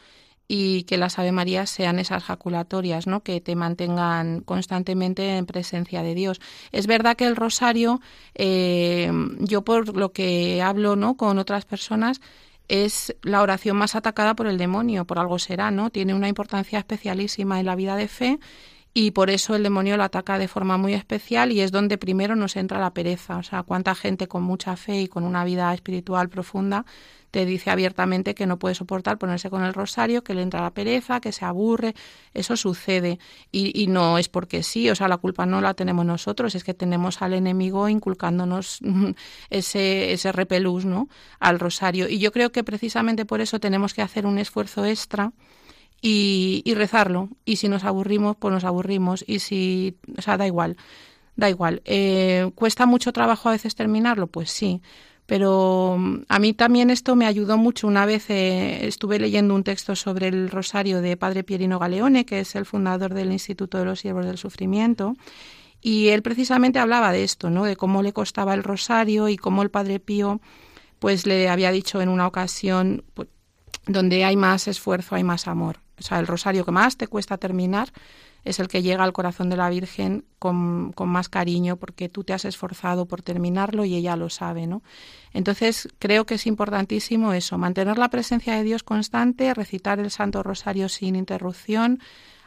y 0.49 0.85
que 0.85 0.97
las 0.97 1.19
Ave 1.19 1.33
Marías 1.33 1.69
sean 1.69 1.99
esas 1.99 2.25
jaculatorias, 2.25 3.07
¿no? 3.07 3.23
Que 3.23 3.43
te 3.43 3.57
mantengan 3.57 4.41
constantemente 4.41 5.37
en 5.37 5.45
presencia 5.45 6.03
de 6.03 6.15
Dios. 6.15 6.41
Es 6.73 6.87
verdad 6.87 7.15
que 7.15 7.27
el 7.27 7.37
rosario, 7.37 8.01
eh, 8.35 9.13
yo 9.41 9.63
por 9.63 9.95
lo 9.95 10.13
que 10.13 10.63
hablo, 10.63 10.97
¿no? 10.97 11.19
Con 11.19 11.39
otras 11.39 11.67
personas, 11.67 12.23
es 12.69 13.15
la 13.23 13.43
oración 13.43 13.77
más 13.77 13.97
atacada 13.97 14.35
por 14.35 14.47
el 14.47 14.57
demonio, 14.57 15.05
por 15.05 15.19
algo 15.19 15.39
será, 15.39 15.71
¿no? 15.71 15.91
Tiene 15.91 16.15
una 16.15 16.29
importancia 16.29 16.79
especialísima 16.79 17.61
en 17.61 17.67
la 17.67 17.77
vida 17.77 17.97
de 17.97 18.09
fe 18.09 18.39
y 18.99 19.11
por 19.11 19.29
eso 19.29 19.55
el 19.55 19.63
demonio 19.63 19.99
lo 19.99 20.05
ataca 20.05 20.39
de 20.39 20.49
forma 20.49 20.79
muy 20.79 20.95
especial 20.95 21.53
y 21.53 21.61
es 21.61 21.71
donde 21.71 21.99
primero 21.99 22.35
nos 22.35 22.57
entra 22.57 22.81
la 22.81 22.95
pereza. 22.95 23.37
O 23.37 23.43
sea, 23.43 23.63
cuánta 23.63 23.95
gente 23.95 24.27
con 24.27 24.43
mucha 24.43 24.75
fe 24.75 25.03
y 25.03 25.07
con 25.07 25.25
una 25.25 25.45
vida 25.45 25.75
espiritual 25.75 26.31
profunda 26.31 26.87
te 27.31 27.45
dice 27.45 27.69
abiertamente 27.69 28.35
que 28.35 28.47
no 28.47 28.59
puede 28.59 28.75
soportar 28.75 29.19
ponerse 29.19 29.51
con 29.51 29.63
el 29.65 29.75
rosario, 29.75 30.25
que 30.25 30.33
le 30.33 30.41
entra 30.41 30.63
la 30.63 30.71
pereza, 30.71 31.21
que 31.21 31.31
se 31.33 31.45
aburre. 31.45 31.95
Eso 32.33 32.57
sucede 32.57 33.19
y, 33.53 33.83
y 33.83 33.87
no 33.89 34.17
es 34.17 34.31
porque 34.31 34.63
sí, 34.63 34.89
o 34.89 34.95
sea, 34.95 35.09
la 35.09 35.19
culpa 35.19 35.45
no 35.45 35.61
la 35.61 35.75
tenemos 35.75 36.07
nosotros, 36.07 36.55
es 36.55 36.65
que 36.65 36.73
tenemos 36.73 37.21
al 37.21 37.35
enemigo 37.35 37.91
inculcándonos 37.91 38.81
ese, 39.51 40.15
ese 40.15 40.33
repelús 40.33 40.87
¿no? 40.87 41.11
al 41.39 41.61
rosario. 41.61 42.09
Y 42.09 42.19
yo 42.19 42.33
creo 42.33 42.51
que 42.51 42.65
precisamente 42.65 43.27
por 43.27 43.43
eso 43.43 43.61
tenemos 43.61 43.93
que 43.93 44.01
hacer 44.01 44.25
un 44.25 44.39
esfuerzo 44.39 44.87
extra 44.87 45.35
y, 46.09 46.75
rezarlo. 46.75 47.31
Y 47.45 47.57
si 47.57 47.69
nos 47.69 47.85
aburrimos, 47.85 48.37
pues 48.37 48.53
nos 48.55 48.65
aburrimos. 48.65 49.25
Y 49.27 49.41
si, 49.41 49.97
o 50.17 50.23
sea, 50.23 50.37
da 50.37 50.47
igual, 50.47 50.77
da 51.35 51.51
igual. 51.51 51.83
Eh, 51.85 52.51
¿Cuesta 52.55 52.87
mucho 52.87 53.13
trabajo 53.13 53.49
a 53.49 53.53
veces 53.53 53.75
terminarlo? 53.75 54.29
Pues 54.29 54.51
sí. 54.51 54.83
Pero 55.27 55.97
mm, 55.99 56.19
a 56.29 56.39
mí 56.39 56.53
también 56.53 56.91
esto 56.91 57.17
me 57.17 57.27
ayudó 57.27 57.57
mucho. 57.59 57.89
Una 57.89 58.07
vez 58.07 58.31
eh, 58.31 58.87
estuve 58.87 59.19
leyendo 59.19 59.55
un 59.55 59.65
texto 59.65 59.97
sobre 59.97 60.29
el 60.29 60.49
rosario 60.51 61.01
de 61.03 61.17
Padre 61.17 61.43
Pierino 61.43 61.81
Galeone, 61.81 62.25
que 62.25 62.41
es 62.41 62.55
el 62.55 62.67
fundador 62.67 63.13
del 63.13 63.33
Instituto 63.33 63.79
de 63.79 63.85
los 63.87 64.01
Siervos 64.01 64.27
del 64.27 64.39
Sufrimiento. 64.39 65.15
Y 65.81 66.09
él 66.09 66.23
precisamente 66.23 66.79
hablaba 66.79 67.13
de 67.13 67.25
esto, 67.25 67.51
¿no? 67.51 67.65
De 67.65 67.77
cómo 67.77 68.03
le 68.03 68.13
costaba 68.13 68.55
el 68.55 68.63
rosario 68.63 69.29
y 69.29 69.37
cómo 69.37 69.63
el 69.63 69.71
Padre 69.71 69.99
Pío 70.01 70.41
pues 71.01 71.27
le 71.27 71.49
había 71.49 71.73
dicho 71.73 72.01
en 72.01 72.09
una 72.09 72.27
ocasión 72.27 73.05
pues, 73.15 73.29
donde 73.87 74.25
hay 74.25 74.37
más 74.37 74.67
esfuerzo 74.67 75.15
hay 75.15 75.25
más 75.25 75.47
amor 75.47 75.86
o 75.99 76.03
sea, 76.03 76.19
el 76.19 76.27
rosario 76.27 76.65
que 76.65 76.73
más 76.73 76.97
te 76.97 77.07
cuesta 77.07 77.39
terminar 77.39 77.91
es 78.45 78.61
el 78.61 78.69
que 78.69 78.83
llega 78.83 79.03
al 79.03 79.13
corazón 79.13 79.51
de 79.51 79.57
la 79.57 79.69
Virgen 79.69 80.25
con, 80.39 80.93
con, 80.93 81.09
más 81.09 81.29
cariño 81.29 81.77
porque 81.77 82.09
tú 82.09 82.23
te 82.23 82.33
has 82.33 82.45
esforzado 82.45 83.07
por 83.07 83.23
terminarlo 83.23 83.85
y 83.85 83.97
ella 83.97 84.15
lo 84.15 84.31
sabe, 84.31 84.67
¿no? 84.67 84.83
Entonces 85.33 85.89
creo 85.99 86.27
que 86.27 86.35
es 86.35 86.47
importantísimo 86.47 87.33
eso, 87.33 87.59
mantener 87.59 87.99
la 87.99 88.09
presencia 88.09 88.55
de 88.55 88.63
Dios 88.63 88.85
constante, 88.85 89.53
recitar 89.53 89.99
el 89.99 90.11
Santo 90.11 90.43
Rosario 90.45 90.89
sin 90.89 91.17
interrupción, 91.17 91.99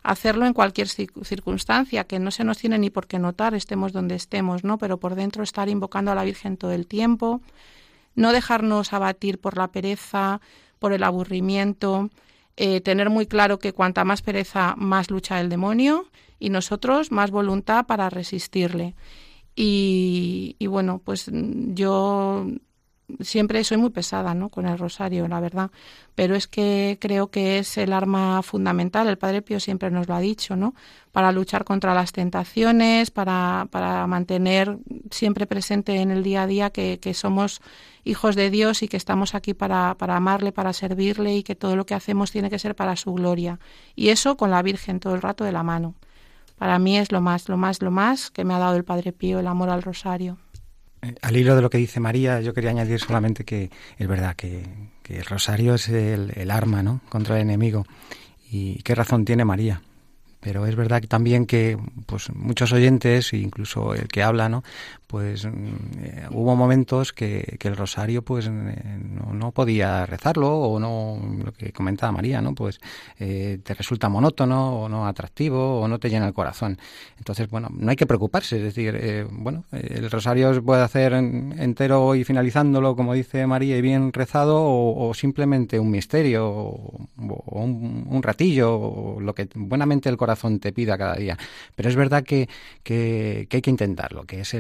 hacerlo 0.04 0.46
en 0.46 0.54
cualquier 0.54 0.88
circunstancia, 0.88 2.06
que 2.06 2.20
no 2.20 2.32
se 2.32 2.44
nos 2.46 2.60
tiene 2.60 2.78
ni 2.78 2.90
por 2.90 3.08
qué 3.08 3.20
notar, 3.20 3.54
estemos 3.54 3.92
donde 3.92 4.16
estemos, 4.16 4.64
¿no? 4.64 4.78
Pero 4.78 5.00
por 5.00 5.16
dentro 5.16 5.44
estar 5.44 5.68
invocando 5.68 6.12
a 6.12 6.16
la 6.16 6.24
Virgen 6.24 6.56
todo 6.56 6.72
el 6.72 6.88
tiempo, 6.88 7.42
no 8.16 8.32
dejarnos 8.32 8.94
abatir 8.94 9.40
por 9.40 9.58
la 9.58 9.68
pereza, 9.68 10.40
por 10.80 10.94
el 10.94 11.04
aburrimiento, 11.04 12.10
eh, 12.62 12.82
tener 12.82 13.10
muy 13.10 13.26
claro 13.26 13.58
que 13.58 13.72
cuanta 13.72 14.04
más 14.04 14.22
pereza, 14.22 14.76
más 14.78 15.10
lucha 15.10 15.40
el 15.40 15.48
demonio 15.48 16.08
y 16.40 16.50
nosotros 16.50 17.10
más 17.10 17.32
voluntad 17.32 17.86
para 17.86 18.10
resistirle. 18.10 18.96
Y, 19.56 20.58
y 20.60 20.68
bueno, 20.68 21.02
pues 21.02 21.32
yo 21.32 22.46
siempre 23.20 23.64
soy 23.64 23.78
muy 23.78 23.90
pesada 23.90 24.34
¿no? 24.34 24.50
con 24.50 24.66
el 24.66 24.78
rosario, 24.78 25.28
la 25.28 25.40
verdad, 25.40 25.72
pero 26.16 26.36
es 26.36 26.48
que 26.48 26.98
creo 27.00 27.32
que 27.32 27.60
es 27.60 27.78
el 27.78 27.94
arma 27.94 28.42
fundamental, 28.44 29.08
el 29.08 29.18
Padre 29.18 29.42
Pío 29.42 29.60
siempre 29.60 29.92
nos 29.92 30.08
lo 30.08 30.16
ha 30.16 30.20
dicho, 30.20 30.56
¿no? 30.56 30.74
para 31.12 31.32
luchar 31.32 31.64
contra 31.64 31.94
las 31.94 32.12
tentaciones, 32.12 33.12
para, 33.12 33.68
para 33.72 34.06
mantener 34.08 34.78
siempre 35.12 35.48
presente 35.48 35.98
en 35.98 36.12
el 36.12 36.24
día 36.24 36.44
a 36.44 36.48
día 36.48 36.70
que, 36.70 37.00
que 37.00 37.14
somos 37.14 37.62
hijos 38.04 38.36
de 38.36 38.50
Dios 38.50 38.84
y 38.84 38.88
que 38.88 38.98
estamos 38.98 39.36
aquí 39.36 39.54
para, 39.54 39.96
para 39.96 40.16
amarle, 40.16 40.52
para 40.52 40.74
servirle 40.74 41.36
y 41.36 41.44
que 41.44 41.56
todo 41.56 41.76
lo 41.76 41.86
que 41.86 41.96
hacemos 41.96 42.32
tiene 42.32 42.50
que 42.50 42.60
ser 42.60 42.76
para 42.76 42.96
su 42.96 43.14
gloria. 43.14 43.60
Y 43.96 44.10
eso 44.10 44.38
con 44.38 44.52
la 44.52 44.62
Virgen 44.62 45.00
todo 45.00 45.16
el 45.16 45.22
rato 45.22 45.44
de 45.44 45.52
la 45.52 45.64
mano. 45.64 45.96
Para 46.58 46.78
mí 46.78 46.98
es 46.98 47.12
lo 47.12 47.22
más, 47.22 47.48
lo 47.48 47.58
más, 47.58 47.82
lo 47.82 47.90
más 47.90 48.32
que 48.32 48.44
me 48.44 48.54
ha 48.54 48.60
dado 48.60 48.76
el 48.76 48.84
Padre 48.84 49.14
Pío, 49.14 49.40
el 49.40 49.48
amor 49.48 49.70
al 49.70 49.82
rosario. 49.82 50.38
Eh, 51.02 51.16
al 51.22 51.38
hilo 51.38 51.56
de 51.56 51.62
lo 51.62 51.70
que 51.70 51.78
dice 51.78 52.00
María, 52.00 52.42
yo 52.42 52.54
quería 52.54 52.72
añadir 52.72 53.00
solamente 53.00 53.44
que 53.44 53.70
es 53.98 54.08
verdad 54.08 54.36
que, 54.36 54.64
que 55.04 55.18
el 55.18 55.26
rosario 55.26 55.76
es 55.76 55.90
el, 55.90 56.32
el, 56.36 56.52
arma 56.52 56.84
¿no? 56.84 57.02
contra 57.10 57.36
el 57.36 57.44
enemigo. 57.44 57.86
¿Y 58.52 58.82
qué 58.84 58.96
razón 58.96 59.26
tiene 59.26 59.46
María? 59.46 59.82
Pero 60.40 60.66
es 60.66 60.76
verdad 60.76 61.02
también 61.08 61.46
que 61.46 61.78
pues 62.06 62.30
muchos 62.34 62.72
oyentes, 62.72 63.34
incluso 63.34 63.94
el 63.94 64.08
que 64.08 64.24
habla, 64.24 64.50
¿no? 64.50 64.64
pues 65.10 65.44
eh, 65.44 66.28
hubo 66.30 66.56
momentos 66.56 67.14
que, 67.14 67.58
que, 67.60 67.68
el 67.68 67.76
rosario 67.76 68.22
pues 68.22 68.48
no, 68.48 69.34
no, 69.34 69.52
podía 69.52 70.06
rezarlo 70.06 70.56
o 70.56 70.80
no 70.80 71.20
lo 71.44 71.52
que 71.52 71.74
comentaba 71.74 72.12
María 72.12 72.42
no 72.42 72.54
pues 72.54 72.80
eh, 73.18 73.58
te 73.64 73.74
resulta 73.74 74.08
monótono 74.08 74.82
o 74.82 74.88
no 74.88 75.08
atractivo 75.08 75.82
o 75.82 75.88
no 75.88 75.98
te 75.98 76.12
llena 76.12 76.28
el 76.28 76.34
corazón 76.36 76.78
entonces 77.18 77.50
bueno 77.50 77.70
no 77.72 77.90
hay 77.90 77.96
que 77.96 78.06
preocuparse 78.06 78.58
es 78.58 78.64
decir 78.64 78.96
eh, 79.02 79.26
bueno 79.28 79.66
el 79.72 80.12
rosario 80.12 80.54
se 80.54 80.62
puede 80.62 80.84
hacer 80.84 81.14
entero 81.14 82.14
y 82.14 82.24
finalizándolo 82.24 82.96
como 82.96 83.16
dice 83.16 83.48
María 83.48 83.78
y 83.78 83.82
bien 83.82 84.14
rezado 84.14 84.62
o, 84.62 85.10
o 85.10 85.14
simplemente 85.16 85.80
un 85.80 85.90
misterio 85.90 86.48
o, 86.48 87.08
o 87.18 87.60
un, 87.60 88.06
un, 88.08 88.22
ratillo 88.22 88.78
o 88.78 89.20
lo 89.20 89.34
que 89.34 89.50
buenamente 89.56 90.08
el 90.08 90.18
corazón 90.18 90.29
te 90.36 90.72
pida 90.72 90.98
cada 90.98 91.16
día 91.16 91.38
pero 91.76 91.90
es 91.90 91.96
verdad 91.96 92.24
que, 92.24 92.50
que, 92.84 93.48
hay 93.52 93.62
que 93.62 93.70
intentarlo 93.70 94.26
que 94.26 94.42
es 94.42 94.54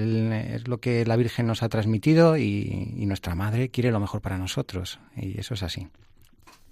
lo 0.67 0.79
que 0.79 1.05
la 1.05 1.15
Virgen 1.15 1.47
nos 1.47 1.63
ha 1.63 1.69
transmitido 1.69 2.37
y, 2.37 3.05
nuestra 3.09 3.35
Madre 3.35 3.69
quiere 3.69 3.91
lo 3.91 3.99
mejor 3.99 4.21
para 4.21 4.37
nosotros. 4.37 4.99
Y 5.15 5.39
eso 5.39 5.55
es 5.55 5.63
así. 5.63 5.87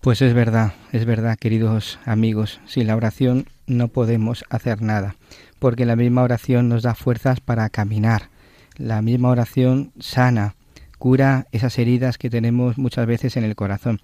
Pues 0.02 0.22
es 0.22 0.34
verdad, 0.34 0.74
es 0.92 1.06
verdad, 1.06 1.38
queridos 1.38 2.00
amigos. 2.06 2.60
Sin 2.66 2.88
la 2.88 2.96
oración 2.96 3.48
no 3.66 3.88
podemos 3.88 4.46
hacer 4.50 4.82
nada, 4.82 5.16
porque 5.60 5.86
la 5.86 5.96
misma 5.96 6.22
oración 6.22 6.70
nos 6.70 6.84
da 6.84 6.94
fuerzas 6.94 7.40
para 7.40 7.70
caminar. 7.70 8.30
La 8.76 9.02
misma 9.02 9.30
oración 9.30 9.92
sana, 10.00 10.56
cura 11.00 11.48
esas 11.52 11.80
heridas 11.80 12.20
que 12.20 12.30
tenemos 12.30 12.78
muchas 12.78 13.08
veces 13.08 13.36
en 13.38 13.44
el 13.44 13.56
corazón. 13.56 14.00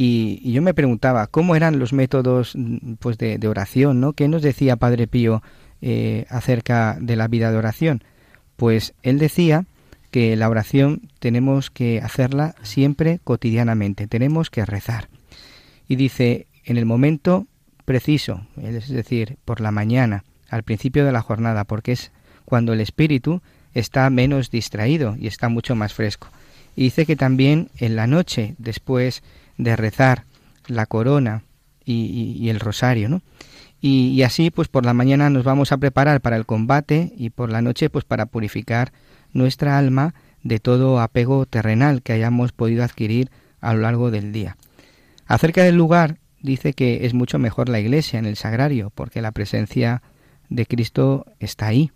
Y, 0.00 0.52
yo 0.52 0.62
me 0.62 0.74
preguntaba, 0.74 1.26
¿cómo 1.26 1.56
eran 1.56 1.80
los 1.80 1.92
métodos 1.92 2.56
pues, 3.00 3.18
de, 3.18 3.36
de 3.36 3.48
oración? 3.48 4.00
¿no? 4.00 4.12
¿Qué 4.12 4.28
nos 4.28 4.42
decía 4.42 4.76
Padre 4.76 5.08
Pío 5.08 5.42
eh, 5.82 6.24
acerca 6.30 6.96
de 7.00 7.16
la 7.16 7.26
vida 7.26 7.50
de 7.50 7.58
oración? 7.58 8.04
Pues 8.56 8.94
él 9.02 9.18
decía 9.18 9.66
que 10.12 10.36
la 10.36 10.48
oración 10.48 11.10
tenemos 11.18 11.70
que 11.70 12.00
hacerla 12.00 12.54
siempre 12.62 13.18
cotidianamente, 13.24 14.06
tenemos 14.06 14.50
que 14.50 14.64
rezar. 14.64 15.08
Y 15.88 15.96
dice, 15.96 16.46
en 16.64 16.76
el 16.76 16.86
momento 16.86 17.48
preciso, 17.84 18.46
es 18.62 18.88
decir, 18.88 19.36
por 19.44 19.60
la 19.60 19.72
mañana, 19.72 20.24
al 20.48 20.62
principio 20.62 21.04
de 21.04 21.12
la 21.12 21.22
jornada, 21.22 21.64
porque 21.64 21.92
es 21.92 22.12
cuando 22.44 22.72
el 22.72 22.80
espíritu 22.80 23.42
está 23.74 24.08
menos 24.10 24.50
distraído 24.50 25.16
y 25.18 25.26
está 25.26 25.48
mucho 25.48 25.74
más 25.74 25.92
fresco. 25.92 26.28
Y 26.76 26.84
dice 26.84 27.04
que 27.04 27.16
también 27.16 27.70
en 27.78 27.96
la 27.96 28.06
noche, 28.06 28.54
después 28.58 29.22
de 29.58 29.76
rezar 29.76 30.24
la 30.66 30.86
corona 30.86 31.42
y, 31.84 32.48
el 32.48 32.60
rosario, 32.60 33.08
¿no? 33.08 33.22
Y, 33.80 34.08
y, 34.08 34.22
así 34.22 34.50
pues 34.50 34.68
por 34.68 34.84
la 34.84 34.92
mañana 34.92 35.30
nos 35.30 35.44
vamos 35.44 35.72
a 35.72 35.78
preparar 35.78 36.20
para 36.20 36.36
el 36.36 36.46
combate 36.46 37.12
y 37.16 37.30
por 37.30 37.50
la 37.50 37.62
noche 37.62 37.90
pues 37.90 38.04
para 38.04 38.26
purificar 38.26 38.92
nuestra 39.32 39.78
alma 39.78 40.14
de 40.42 40.58
todo 40.58 41.00
apego 41.00 41.46
terrenal 41.46 42.02
que 42.02 42.12
hayamos 42.12 42.52
podido 42.52 42.82
adquirir 42.82 43.30
a 43.60 43.74
lo 43.74 43.80
largo 43.80 44.10
del 44.10 44.32
día. 44.32 44.56
Acerca 45.26 45.62
del 45.62 45.76
lugar 45.76 46.18
dice 46.40 46.72
que 46.72 47.06
es 47.06 47.14
mucho 47.14 47.38
mejor 47.38 47.68
la 47.68 47.80
iglesia 47.80 48.18
en 48.18 48.26
el 48.26 48.36
sagrario 48.36 48.90
porque 48.94 49.22
la 49.22 49.32
presencia 49.32 50.02
de 50.48 50.66
Cristo 50.66 51.26
está 51.38 51.66
ahí, 51.66 51.92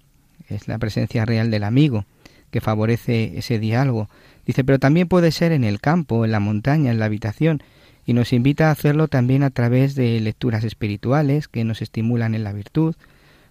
es 0.48 0.68
la 0.68 0.78
presencia 0.78 1.24
real 1.24 1.50
del 1.50 1.64
amigo 1.64 2.04
que 2.50 2.60
favorece 2.60 3.38
ese 3.38 3.58
diálogo. 3.58 4.08
Dice, 4.47 4.64
pero 4.64 4.78
también 4.78 5.09
puede 5.09 5.30
ser 5.30 5.53
en 5.53 5.64
el 5.64 5.80
campo, 5.80 6.24
en 6.24 6.32
la 6.32 6.40
montaña, 6.40 6.90
en 6.90 6.99
la 6.99 7.07
habitación, 7.07 7.62
y 8.05 8.12
nos 8.12 8.32
invita 8.32 8.68
a 8.68 8.72
hacerlo 8.72 9.09
también 9.09 9.43
a 9.43 9.51
través 9.51 9.95
de 9.95 10.20
lecturas 10.20 10.64
espirituales 10.64 11.49
que 11.49 11.64
nos 11.64 11.82
estimulan 11.82 12.34
en 12.34 12.45
la 12.45 12.53
virtud, 12.53 12.97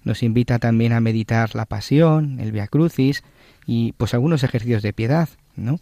nos 0.04 0.24
invita 0.24 0.60
también 0.60 0.94
a 0.94 1.00
meditar 1.00 1.56
la 1.56 1.66
pasión, 1.66 2.40
el 2.40 2.52
Via 2.52 2.68
Crucis 2.68 3.24
y 3.66 3.94
pues 3.94 4.14
algunos 4.14 4.44
ejercicios 4.44 4.82
de 4.82 4.94
piedad, 4.94 5.30
¿no? 5.56 5.80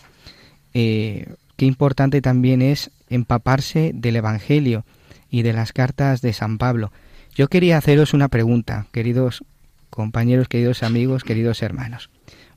Eh, 0.74 1.34
qué 1.56 1.66
importante 1.66 2.22
también 2.22 2.62
es 2.62 2.92
empaparse 3.10 3.92
del 3.96 4.18
Evangelio 4.18 4.86
y 5.32 5.42
de 5.42 5.54
las 5.54 5.74
cartas 5.74 6.22
de 6.22 6.34
San 6.34 6.58
Pablo. 6.58 6.92
Yo 7.34 7.48
quería 7.48 7.78
haceros 7.78 8.14
una 8.14 8.28
pregunta, 8.28 8.88
queridos 8.92 9.44
compañeros, 9.90 10.48
queridos 10.48 10.84
amigos, 10.84 11.24
queridos 11.24 11.62
hermanos. 11.64 12.10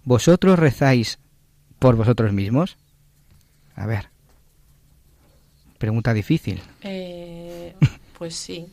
¿Vosotros 0.04 0.58
rezáis 0.58 1.18
por 1.82 1.96
vosotros 1.96 2.32
mismos? 2.32 2.76
A 3.74 3.86
ver. 3.86 4.08
Pregunta 5.78 6.14
difícil. 6.14 6.62
Eh, 6.82 7.74
pues 8.18 8.36
sí. 8.36 8.72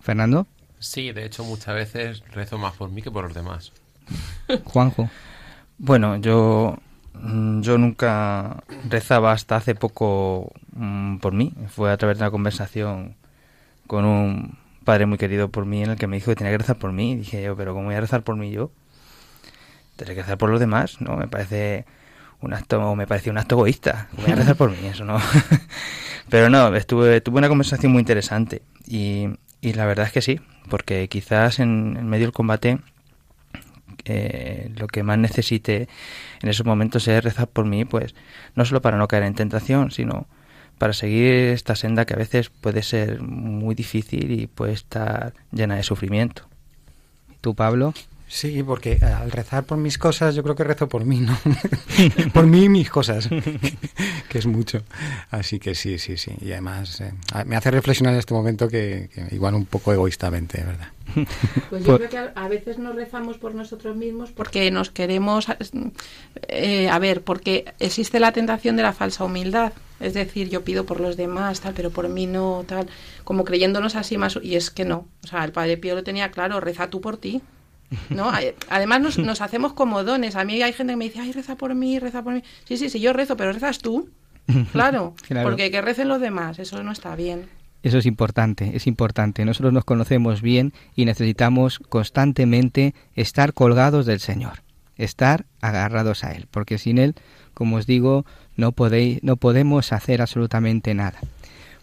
¿Fernando? 0.00 0.48
Sí, 0.80 1.12
de 1.12 1.24
hecho 1.24 1.44
muchas 1.44 1.74
veces 1.74 2.24
rezo 2.32 2.58
más 2.58 2.74
por 2.74 2.90
mí 2.90 3.00
que 3.00 3.12
por 3.12 3.24
los 3.24 3.32
demás. 3.32 3.72
Juanjo. 4.64 5.08
Bueno, 5.78 6.16
yo 6.16 6.78
yo 7.60 7.78
nunca 7.78 8.64
rezaba 8.88 9.30
hasta 9.30 9.54
hace 9.54 9.76
poco 9.76 10.52
mmm, 10.72 11.18
por 11.18 11.32
mí. 11.32 11.52
Fue 11.68 11.92
a 11.92 11.96
través 11.96 12.18
de 12.18 12.24
una 12.24 12.32
conversación 12.32 13.14
con 13.86 14.04
un 14.04 14.58
padre 14.84 15.06
muy 15.06 15.16
querido 15.16 15.48
por 15.48 15.64
mí 15.64 15.84
en 15.84 15.90
el 15.90 15.96
que 15.96 16.08
me 16.08 16.16
dijo 16.16 16.32
que 16.32 16.36
tenía 16.36 16.52
que 16.52 16.58
rezar 16.58 16.76
por 16.76 16.90
mí. 16.90 17.12
Y 17.12 17.16
dije 17.18 17.40
yo, 17.40 17.56
pero 17.56 17.72
¿cómo 17.72 17.86
voy 17.86 17.94
a 17.94 18.00
rezar 18.00 18.24
por 18.24 18.34
mí 18.34 18.50
yo? 18.50 18.72
Tendré 19.96 20.14
que 20.14 20.22
rezar 20.22 20.38
por 20.38 20.50
los 20.50 20.60
demás, 20.60 21.00
¿no? 21.00 21.16
Me 21.16 21.28
parece 21.28 21.84
un 22.40 22.52
acto, 22.52 22.94
me 22.96 23.06
parecía 23.06 23.32
un 23.32 23.38
acto 23.38 23.56
egoísta. 23.56 24.08
Voy 24.12 24.32
a 24.32 24.34
rezar 24.34 24.56
por 24.56 24.70
mí, 24.70 24.86
eso 24.86 25.04
no. 25.04 25.18
Pero 26.28 26.50
no, 26.50 26.74
estuve, 26.74 27.20
tuve 27.20 27.38
una 27.38 27.48
conversación 27.48 27.92
muy 27.92 28.00
interesante 28.00 28.62
y, 28.86 29.28
y 29.60 29.74
la 29.74 29.86
verdad 29.86 30.06
es 30.06 30.12
que 30.12 30.22
sí, 30.22 30.40
porque 30.68 31.08
quizás 31.08 31.58
en, 31.58 31.96
en 31.98 32.08
medio 32.08 32.26
del 32.26 32.32
combate 32.32 32.78
eh, 34.06 34.70
lo 34.76 34.86
que 34.86 35.02
más 35.02 35.18
necesite 35.18 35.88
en 36.42 36.48
esos 36.48 36.66
momentos 36.66 37.08
es 37.08 37.24
rezar 37.24 37.48
por 37.48 37.64
mí, 37.64 37.84
pues 37.84 38.14
no 38.54 38.64
solo 38.64 38.82
para 38.82 38.98
no 38.98 39.08
caer 39.08 39.22
en 39.22 39.34
tentación, 39.34 39.90
sino 39.90 40.26
para 40.78 40.92
seguir 40.92 41.32
esta 41.32 41.76
senda 41.76 42.04
que 42.04 42.14
a 42.14 42.18
veces 42.18 42.50
puede 42.50 42.82
ser 42.82 43.22
muy 43.22 43.74
difícil 43.74 44.30
y 44.32 44.46
puede 44.46 44.72
estar 44.72 45.32
llena 45.52 45.76
de 45.76 45.82
sufrimiento. 45.82 46.48
¿Tú, 47.40 47.54
Pablo? 47.54 47.94
Sí, 48.34 48.64
porque 48.64 48.98
al 49.00 49.30
rezar 49.30 49.62
por 49.62 49.78
mis 49.78 49.96
cosas, 49.96 50.34
yo 50.34 50.42
creo 50.42 50.56
que 50.56 50.64
rezo 50.64 50.88
por 50.88 51.04
mí, 51.04 51.20
¿no? 51.20 51.38
por 52.34 52.48
mí 52.48 52.64
y 52.64 52.68
mis 52.68 52.90
cosas, 52.90 53.28
que 54.28 54.38
es 54.38 54.46
mucho. 54.46 54.82
Así 55.30 55.60
que 55.60 55.76
sí, 55.76 56.00
sí, 56.00 56.16
sí. 56.16 56.32
Y 56.40 56.50
además 56.50 57.00
eh, 57.00 57.12
me 57.46 57.54
hace 57.54 57.70
reflexionar 57.70 58.12
en 58.12 58.18
este 58.18 58.34
momento 58.34 58.66
que, 58.66 59.08
que 59.14 59.32
igual 59.36 59.54
un 59.54 59.66
poco 59.66 59.92
egoístamente, 59.92 60.64
¿verdad? 60.64 60.88
Pues 61.70 61.84
yo 61.84 61.96
creo 61.96 62.08
que 62.10 62.18
a, 62.34 62.48
veces 62.48 62.76
nos 62.76 62.96
rezamos 62.96 63.38
por 63.38 63.54
nosotros 63.54 63.94
mismos 63.94 64.32
porque 64.32 64.68
nos 64.72 64.90
queremos, 64.90 65.46
eh, 66.48 66.88
a 66.88 66.98
ver, 66.98 67.22
porque 67.22 67.72
existe 67.78 68.18
la 68.18 68.32
tentación 68.32 68.74
de 68.74 68.82
la 68.82 68.92
falsa 68.92 69.22
humildad. 69.22 69.72
Es 70.00 70.12
decir, 70.12 70.48
yo 70.50 70.64
pido 70.64 70.84
por 70.86 70.98
los 70.98 71.16
demás, 71.16 71.60
tal, 71.60 71.72
pero 71.72 71.90
por 71.90 72.08
mí 72.08 72.26
no, 72.26 72.64
tal, 72.66 72.88
como 73.22 73.44
creyéndonos 73.44 73.94
así 73.94 74.18
más. 74.18 74.36
Y 74.42 74.56
es 74.56 74.72
que 74.72 74.84
no. 74.84 75.06
O 75.22 75.28
sea, 75.28 75.44
el 75.44 75.52
Padre 75.52 75.76
Pío 75.76 75.94
lo 75.94 76.02
tenía 76.02 76.32
claro, 76.32 76.58
reza 76.58 76.90
tú 76.90 77.00
por 77.00 77.16
ti. 77.16 77.40
¿No? 78.10 78.30
Además 78.68 79.00
nos, 79.00 79.18
nos 79.18 79.40
hacemos 79.40 79.72
como 79.72 80.04
dones. 80.04 80.36
A 80.36 80.44
mí 80.44 80.62
hay 80.62 80.72
gente 80.72 80.92
que 80.92 80.96
me 80.96 81.04
dice, 81.06 81.20
ay, 81.20 81.32
reza 81.32 81.56
por 81.56 81.74
mí, 81.74 81.98
reza 81.98 82.22
por 82.22 82.34
mí. 82.34 82.42
Sí, 82.64 82.76
sí, 82.76 82.90
sí, 82.90 83.00
yo 83.00 83.12
rezo, 83.12 83.36
pero 83.36 83.52
rezas 83.52 83.78
tú. 83.78 84.08
Claro, 84.72 85.14
claro. 85.26 85.48
porque 85.48 85.70
que 85.70 85.80
recen 85.80 86.08
los 86.08 86.20
demás, 86.20 86.58
eso 86.58 86.82
no 86.82 86.92
está 86.92 87.16
bien. 87.16 87.46
Eso 87.82 87.98
es 87.98 88.06
importante, 88.06 88.72
es 88.74 88.86
importante. 88.86 89.44
Nosotros 89.44 89.72
nos 89.72 89.84
conocemos 89.84 90.42
bien 90.42 90.72
y 90.96 91.04
necesitamos 91.04 91.78
constantemente 91.78 92.94
estar 93.14 93.52
colgados 93.52 94.06
del 94.06 94.20
Señor, 94.20 94.62
estar 94.96 95.44
agarrados 95.60 96.24
a 96.24 96.32
Él, 96.32 96.46
porque 96.50 96.78
sin 96.78 96.98
Él, 96.98 97.14
como 97.52 97.76
os 97.76 97.86
digo, 97.86 98.24
no, 98.56 98.72
podéis, 98.72 99.22
no 99.22 99.36
podemos 99.36 99.92
hacer 99.92 100.22
absolutamente 100.22 100.94
nada. 100.94 101.18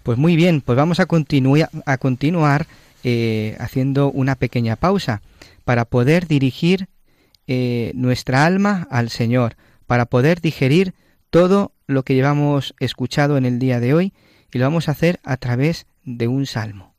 Pues 0.04 0.18
muy 0.18 0.36
bien, 0.36 0.62
pues 0.62 0.76
vamos 0.76 1.00
a, 1.00 1.04
a 1.04 1.98
continuar 1.98 2.68
eh, 3.04 3.56
haciendo 3.60 4.12
una 4.12 4.36
pequeña 4.36 4.76
pausa 4.76 5.22
para 5.64 5.86
poder 5.86 6.28
dirigir 6.28 6.88
eh, 7.48 7.92
nuestra 7.96 8.46
alma 8.46 8.88
al 8.92 9.10
Señor, 9.10 9.56
para 9.88 10.06
poder 10.06 10.42
digerir 10.42 10.94
todo 11.30 11.74
lo 11.88 12.04
que 12.04 12.16
llevamos 12.16 12.76
escuchado 12.80 13.38
en 13.38 13.46
el 13.46 13.60
día 13.60 13.80
de 13.80 13.94
hoy 13.94 14.14
y 14.54 14.58
lo 14.58 14.66
vamos 14.66 14.88
a 14.88 14.92
hacer 14.92 15.20
a 15.24 15.38
través 15.38 15.88
de 16.04 16.28
un 16.28 16.46
salmo. 16.46 16.91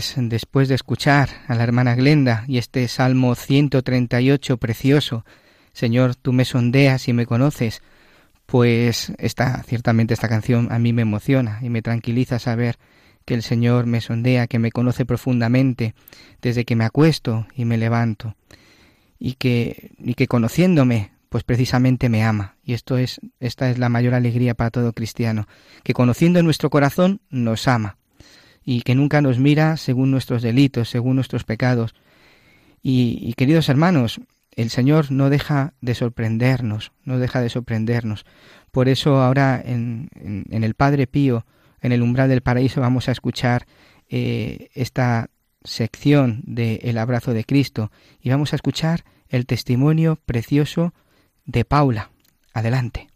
Pues 0.00 0.14
después 0.16 0.68
de 0.68 0.76
escuchar 0.76 1.28
a 1.46 1.54
la 1.54 1.62
hermana 1.62 1.94
Glenda 1.94 2.44
y 2.48 2.56
este 2.56 2.88
Salmo 2.88 3.34
138 3.34 4.56
precioso, 4.56 5.26
Señor, 5.74 6.14
tú 6.14 6.32
me 6.32 6.46
sondeas 6.46 7.06
y 7.06 7.12
me 7.12 7.26
conoces, 7.26 7.82
pues 8.46 9.12
esta, 9.18 9.62
ciertamente 9.62 10.14
esta 10.14 10.30
canción 10.30 10.72
a 10.72 10.78
mí 10.78 10.94
me 10.94 11.02
emociona 11.02 11.58
y 11.60 11.68
me 11.68 11.82
tranquiliza 11.82 12.38
saber 12.38 12.78
que 13.26 13.34
el 13.34 13.42
Señor 13.42 13.84
me 13.84 14.00
sondea, 14.00 14.46
que 14.46 14.58
me 14.58 14.72
conoce 14.72 15.04
profundamente 15.04 15.94
desde 16.40 16.64
que 16.64 16.76
me 16.76 16.86
acuesto 16.86 17.46
y 17.54 17.66
me 17.66 17.76
levanto 17.76 18.36
y 19.18 19.34
que, 19.34 19.90
y 19.98 20.14
que 20.14 20.28
conociéndome, 20.28 21.10
pues 21.28 21.44
precisamente 21.44 22.08
me 22.08 22.24
ama. 22.24 22.56
Y 22.64 22.72
esto 22.72 22.96
es, 22.96 23.20
esta 23.38 23.68
es 23.68 23.76
la 23.76 23.90
mayor 23.90 24.14
alegría 24.14 24.54
para 24.54 24.70
todo 24.70 24.94
cristiano, 24.94 25.46
que 25.84 25.92
conociendo 25.92 26.42
nuestro 26.42 26.70
corazón 26.70 27.20
nos 27.28 27.68
ama 27.68 27.98
y 28.64 28.82
que 28.82 28.94
nunca 28.94 29.20
nos 29.20 29.38
mira 29.38 29.76
según 29.76 30.10
nuestros 30.10 30.42
delitos, 30.42 30.88
según 30.88 31.16
nuestros 31.16 31.44
pecados. 31.44 31.94
Y, 32.82 33.34
queridos 33.34 33.68
hermanos, 33.68 34.20
el 34.52 34.70
Señor 34.70 35.10
no 35.10 35.30
deja 35.30 35.74
de 35.80 35.94
sorprendernos, 35.94 36.92
no 37.04 37.18
deja 37.18 37.40
de 37.40 37.50
sorprendernos. 37.50 38.24
Por 38.70 38.88
eso 38.88 39.20
ahora 39.20 39.60
en, 39.62 40.08
el 40.50 40.74
Padre 40.74 41.06
Pío, 41.06 41.44
en 41.80 41.92
el 41.92 42.02
umbral 42.02 42.28
del 42.28 42.40
paraíso, 42.40 42.80
vamos 42.80 43.08
a 43.08 43.12
escuchar 43.12 43.66
eh, 44.08 44.70
esta 44.74 45.30
sección 45.62 46.42
de 46.44 46.80
El 46.82 46.98
abrazo 46.98 47.34
de 47.34 47.44
Cristo 47.44 47.90
y 48.20 48.30
vamos 48.30 48.52
a 48.52 48.56
escuchar 48.56 49.04
el 49.28 49.46
testimonio 49.46 50.16
precioso 50.24 50.94
de 51.44 51.64
Paula. 51.64 52.10
Adelante. 52.52 53.09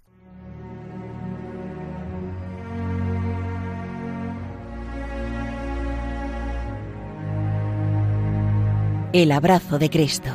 El 9.15 9.31
abrazo 9.31 9.79
de 9.79 9.91
Cristo. 9.91 10.29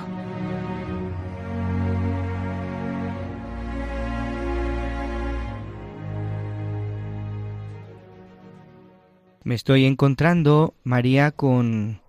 Me 9.44 9.54
estoy 9.54 9.84
encontrando, 9.84 10.76
María, 10.86 11.32
con 11.32 12.02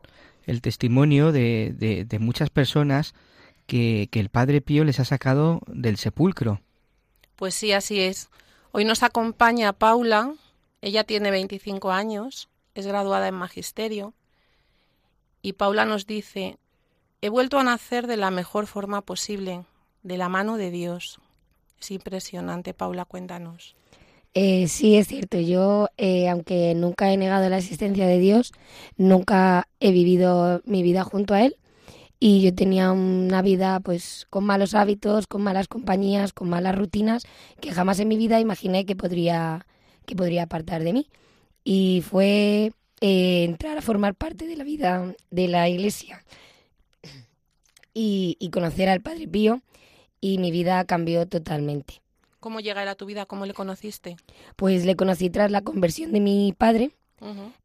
el 0.46 0.62
testimonio 0.62 1.32
de, 1.32 1.74
de, 2.08 2.18
muchas 2.20 2.50
personas 2.50 3.14
que, 3.66 4.08
que, 4.12 4.20
el 4.20 4.28
Padre 4.28 4.60
Pío 4.60 4.84
les 4.84 5.00
ha 5.00 5.04
sacado 5.04 5.62
del 5.66 5.96
sepulcro. 5.96 6.60
Pues 7.34 7.56
sí, 7.56 7.72
así 7.72 7.98
es. 7.98 8.30
Hoy 8.70 8.84
nos 8.84 9.02
acompaña 9.02 9.72
Paula, 9.72 10.34
ella 10.82 11.02
tiene 11.02 11.32
25 11.32 11.90
años, 11.90 12.48
es 12.76 12.86
graduada 12.86 13.26
en 13.26 13.34
magisterio, 13.34 14.14
y 15.42 15.54
Paula 15.54 15.84
nos 15.84 16.06
dice, 16.06 16.58
he 17.22 17.28
vuelto 17.28 17.58
a 17.58 17.64
nacer 17.64 18.06
de 18.06 18.16
la 18.16 18.30
mejor 18.30 18.66
forma 18.66 19.02
posible, 19.02 19.64
de 20.02 20.16
la 20.16 20.28
mano 20.28 20.56
de 20.56 20.70
Dios. 20.70 21.20
Es 21.80 21.90
impresionante, 21.90 22.74
Paula, 22.74 23.04
cuéntanos. 23.04 23.74
Eh, 24.32 24.68
sí, 24.68 24.96
es 24.96 25.08
cierto. 25.08 25.38
Yo, 25.38 25.88
eh, 25.96 26.28
aunque 26.28 26.74
nunca 26.74 27.12
he 27.12 27.16
negado 27.16 27.48
la 27.48 27.58
existencia 27.58 28.06
de 28.06 28.18
Dios, 28.18 28.52
nunca 28.96 29.68
he 29.80 29.90
vivido 29.90 30.62
mi 30.64 30.82
vida 30.82 31.04
junto 31.04 31.34
a 31.34 31.42
Él. 31.44 31.56
Y 32.22 32.42
yo 32.42 32.54
tenía 32.54 32.92
una 32.92 33.40
vida 33.40 33.80
pues 33.80 34.26
con 34.28 34.44
malos 34.44 34.74
hábitos, 34.74 35.26
con 35.26 35.42
malas 35.42 35.68
compañías, 35.68 36.34
con 36.34 36.50
malas 36.50 36.76
rutinas, 36.76 37.24
que 37.60 37.72
jamás 37.72 37.98
en 37.98 38.08
mi 38.08 38.16
vida 38.18 38.40
imaginé 38.40 38.84
que 38.84 38.94
podría, 38.94 39.66
que 40.06 40.14
podría 40.14 40.44
apartar 40.44 40.84
de 40.84 40.92
mí. 40.92 41.08
Y 41.64 42.04
fue 42.08 42.72
eh, 43.00 43.44
entrar 43.44 43.78
a 43.78 43.82
formar 43.82 44.14
parte 44.14 44.46
de 44.46 44.56
la 44.56 44.64
vida 44.64 45.14
de 45.30 45.48
la 45.48 45.68
iglesia 45.68 46.22
y, 47.94 48.36
y 48.38 48.50
conocer 48.50 48.88
al 48.88 49.00
Padre 49.00 49.28
Pío 49.28 49.62
y 50.20 50.38
mi 50.38 50.50
vida 50.50 50.84
cambió 50.84 51.26
totalmente. 51.26 52.02
¿Cómo 52.40 52.60
llega 52.60 52.82
él 52.82 52.88
a 52.88 52.94
tu 52.94 53.06
vida? 53.06 53.26
¿Cómo 53.26 53.44
le 53.44 53.52
conociste? 53.52 54.16
Pues 54.56 54.86
le 54.86 54.96
conocí 54.96 55.28
tras 55.28 55.50
la 55.50 55.60
conversión 55.60 56.12
de 56.12 56.20
mi 56.20 56.54
padre. 56.56 56.92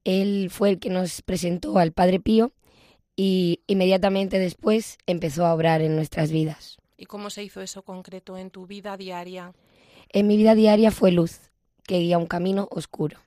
Él 0.03 0.49
fue 0.51 0.71
el 0.71 0.79
que 0.79 0.89
nos 0.89 1.21
presentó 1.21 1.77
al 1.77 1.93
Padre 1.93 2.19
Pío 2.19 2.51
y 3.15 3.61
inmediatamente 3.67 4.37
después 4.37 4.97
empezó 5.07 5.45
a 5.45 5.53
obrar 5.53 5.81
en 5.81 5.95
nuestras 5.95 6.29
vidas. 6.29 6.75
¿Y 6.97 7.05
cómo 7.05 7.29
se 7.29 7.41
hizo 7.41 7.61
eso 7.61 7.83
concreto 7.83 8.37
en 8.37 8.49
tu 8.49 8.67
vida 8.67 8.97
diaria? 8.97 9.53
En 10.09 10.27
mi 10.27 10.35
vida 10.35 10.55
diaria 10.55 10.91
fue 10.91 11.11
luz, 11.11 11.39
que 11.83 11.99
guía 11.99 12.17
un 12.17 12.27
camino 12.27 12.67
oscuro. 12.69 13.17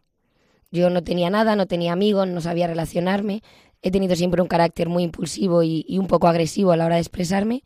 Yo 0.70 0.90
no 0.90 1.02
tenía 1.02 1.30
nada, 1.30 1.56
no 1.56 1.66
tenía 1.66 1.94
amigos, 1.94 2.28
no 2.28 2.42
sabía 2.42 2.66
relacionarme. 2.66 3.42
He 3.82 3.90
tenido 3.90 4.16
siempre 4.16 4.42
un 4.42 4.48
carácter 4.48 4.88
muy 4.88 5.04
impulsivo 5.04 5.62
y, 5.62 5.84
y 5.88 5.98
un 5.98 6.06
poco 6.06 6.26
agresivo 6.28 6.72
a 6.72 6.76
la 6.76 6.86
hora 6.86 6.96
de 6.96 7.00
expresarme. 7.02 7.62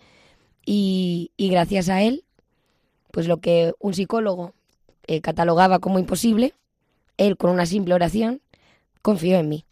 Y, 0.65 1.33
y 1.37 1.49
gracias 1.49 1.89
a 1.89 2.03
él 2.03 2.25
pues 3.13 3.29
lo 3.29 3.41
que 3.41 3.75
un 3.79 3.95
psicólogo 3.95 4.55
eh, 5.07 5.21
catalogaba 5.21 5.79
como 5.79 5.99
imposible, 6.01 6.55
él 7.19 7.37
con 7.37 7.51
una 7.51 7.67
simple 7.67 7.95
oración 7.95 8.41
confió 9.03 9.39
en 9.39 9.49
mí 9.49 9.67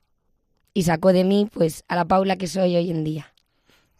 y 0.74 0.82
sacó 0.84 1.12
de 1.12 1.24
mí 1.24 1.48
pues 1.52 1.84
a 1.88 1.96
la 1.96 2.04
Paula 2.04 2.36
que 2.36 2.46
soy 2.46 2.76
hoy 2.76 2.90
en 2.90 3.02
día. 3.02 3.32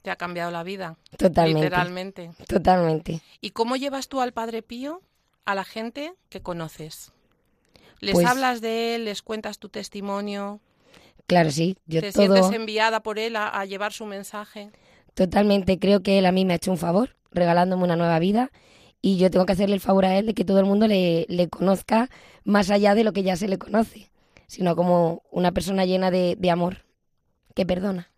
Te 0.03 0.11
ha 0.11 0.17
cambiado 0.17 0.51
la 0.51 0.63
vida. 0.63 0.97
Totalmente. 1.17 1.65
Literalmente. 1.65 2.31
Totalmente. 2.47 3.23
¿Y 3.41 3.51
cómo 3.51 3.77
llevas 3.77 4.09
tú 4.09 4.21
al 4.21 4.33
Padre 4.33 4.63
Pío 4.63 5.01
a 5.47 5.55
la 5.55 5.65
gente 5.65 6.15
que 6.29 6.43
conoces? 6.43 7.13
¿Les 8.01 8.15
Pues- 8.15 8.27
hablas 8.27 8.61
de 8.61 8.95
él? 8.95 9.05
¿Les 9.07 9.23
cuentas 9.23 9.59
tu 9.59 9.69
testimonio? 9.69 10.61
Claro, 11.31 11.51
sí. 11.51 11.77
Yo 11.87 12.01
¿Te 12.01 12.13
todo 12.13 12.35
sientes 12.35 12.53
enviada 12.53 13.03
por 13.03 13.19
él 13.19 13.37
a, 13.37 13.49
a 13.49 13.65
llevar 13.65 13.93
su 13.93 14.05
mensaje? 14.05 14.71
totalmente 15.15 15.79
creo 15.79 16.03
que 16.03 16.19
él 16.19 16.27
a 16.27 16.33
mí 16.33 16.45
me 16.45 16.53
ha 16.55 16.57
hecho 16.57 16.71
un 16.71 16.79
favor 16.79 17.17
regalándome 17.33 17.85
una 17.85 17.97
nueva 17.97 18.19
vida 18.19 18.51
y 19.03 19.17
yo 19.19 19.31
tengo 19.31 19.47
que 19.47 19.53
hacerle 19.53 19.75
el 19.75 19.81
favor 19.81 20.05
a 20.05 20.17
él 20.19 20.27
de 20.27 20.35
que 20.35 20.45
todo 20.45 20.59
el 20.61 20.67
mundo 20.67 20.87
le, 20.87 21.27
le 21.29 21.49
conozca 21.49 22.09
más 22.45 22.71
allá 22.71 22.95
de 22.95 23.05
lo 23.05 23.13
que 23.13 23.23
ya 23.23 23.37
se 23.37 23.49
le 23.49 23.59
conoce, 23.59 24.11
sino 24.47 24.77
como 24.77 25.23
una 25.31 25.53
persona 25.53 25.85
llena 25.85 26.11
de, 26.11 26.37
de 26.39 26.51
amor, 26.51 26.85
que 27.55 27.65
perdona. 27.67 28.11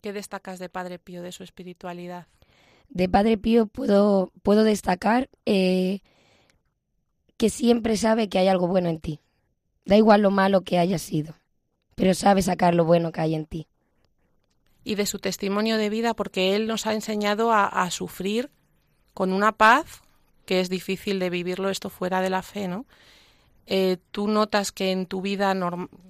¿Qué 0.00 0.12
destacas 0.12 0.58
de 0.58 0.68
Padre 0.68 0.98
Pío, 0.98 1.22
de 1.22 1.32
su 1.32 1.42
espiritualidad? 1.44 2.26
de 2.88 3.08
Padre 3.08 3.38
Pío 3.38 3.66
puedo, 3.66 4.32
puedo 4.42 4.64
destacar 4.64 5.30
eh, 5.46 6.00
que 7.36 7.48
siempre 7.50 7.96
sabe 7.96 8.28
que 8.28 8.38
hay 8.38 8.48
algo 8.48 8.68
bueno 8.68 8.88
en 8.90 9.00
ti. 9.00 9.20
Da 9.84 9.96
igual 9.96 10.22
lo 10.22 10.30
malo 10.30 10.60
que 10.62 10.78
hayas 10.78 11.02
sido, 11.02 11.34
pero 11.94 12.14
sabe 12.14 12.42
sacar 12.42 12.74
lo 12.74 12.84
bueno 12.84 13.12
que 13.12 13.20
hay 13.20 13.34
en 13.34 13.46
ti. 13.46 13.66
Y 14.84 14.96
de 14.96 15.06
su 15.06 15.18
testimonio 15.18 15.76
de 15.76 15.90
vida, 15.90 16.14
porque 16.14 16.56
él 16.56 16.66
nos 16.66 16.86
ha 16.86 16.94
enseñado 16.94 17.52
a, 17.52 17.66
a 17.66 17.90
sufrir 17.90 18.50
con 19.14 19.32
una 19.32 19.52
paz 19.52 20.02
que 20.44 20.60
es 20.60 20.68
difícil 20.68 21.18
de 21.18 21.30
vivirlo 21.30 21.70
esto 21.70 21.90
fuera 21.90 22.20
de 22.20 22.30
la 22.30 22.42
fe, 22.42 22.68
¿no? 22.68 22.86
Eh, 23.66 23.98
¿Tú 24.10 24.28
notas 24.28 24.72
que 24.72 24.90
en 24.90 25.06
tu 25.06 25.20
vida 25.20 25.54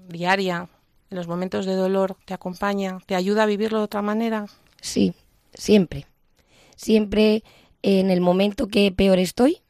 diaria, 0.09 0.69
en 1.11 1.17
los 1.17 1.29
momentos 1.29 1.67
de 1.67 1.75
dolor, 1.75 2.17
te 2.25 2.35
acompaña, 2.35 2.99
te 3.07 3.15
ayuda 3.15 3.43
a 3.43 3.47
vivirlo 3.47 3.79
de 3.79 3.85
otra 3.85 4.03
manera? 4.03 4.47
Sí, 4.81 5.15
siempre. 5.53 6.07
Siempre 6.77 7.45
en 7.83 8.11
el 8.11 8.21
momento 8.21 8.69
que 8.69 8.91
peor 8.91 9.19
estoy, 9.19 9.61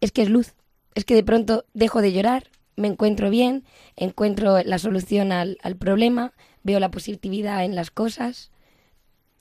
es 0.00 0.10
que 0.10 0.22
es 0.22 0.28
luz. 0.28 0.54
Es 0.94 1.04
que 1.04 1.14
de 1.14 1.22
pronto 1.22 1.64
dejo 1.74 2.00
de 2.00 2.12
llorar, 2.12 2.50
me 2.76 2.88
encuentro 2.88 3.30
bien, 3.30 3.64
encuentro 3.96 4.62
la 4.62 4.78
solución 4.78 5.32
al, 5.32 5.58
al 5.62 5.76
problema, 5.76 6.32
veo 6.62 6.80
la 6.80 6.90
positividad 6.90 7.64
en 7.64 7.74
las 7.74 7.90
cosas. 7.90 8.50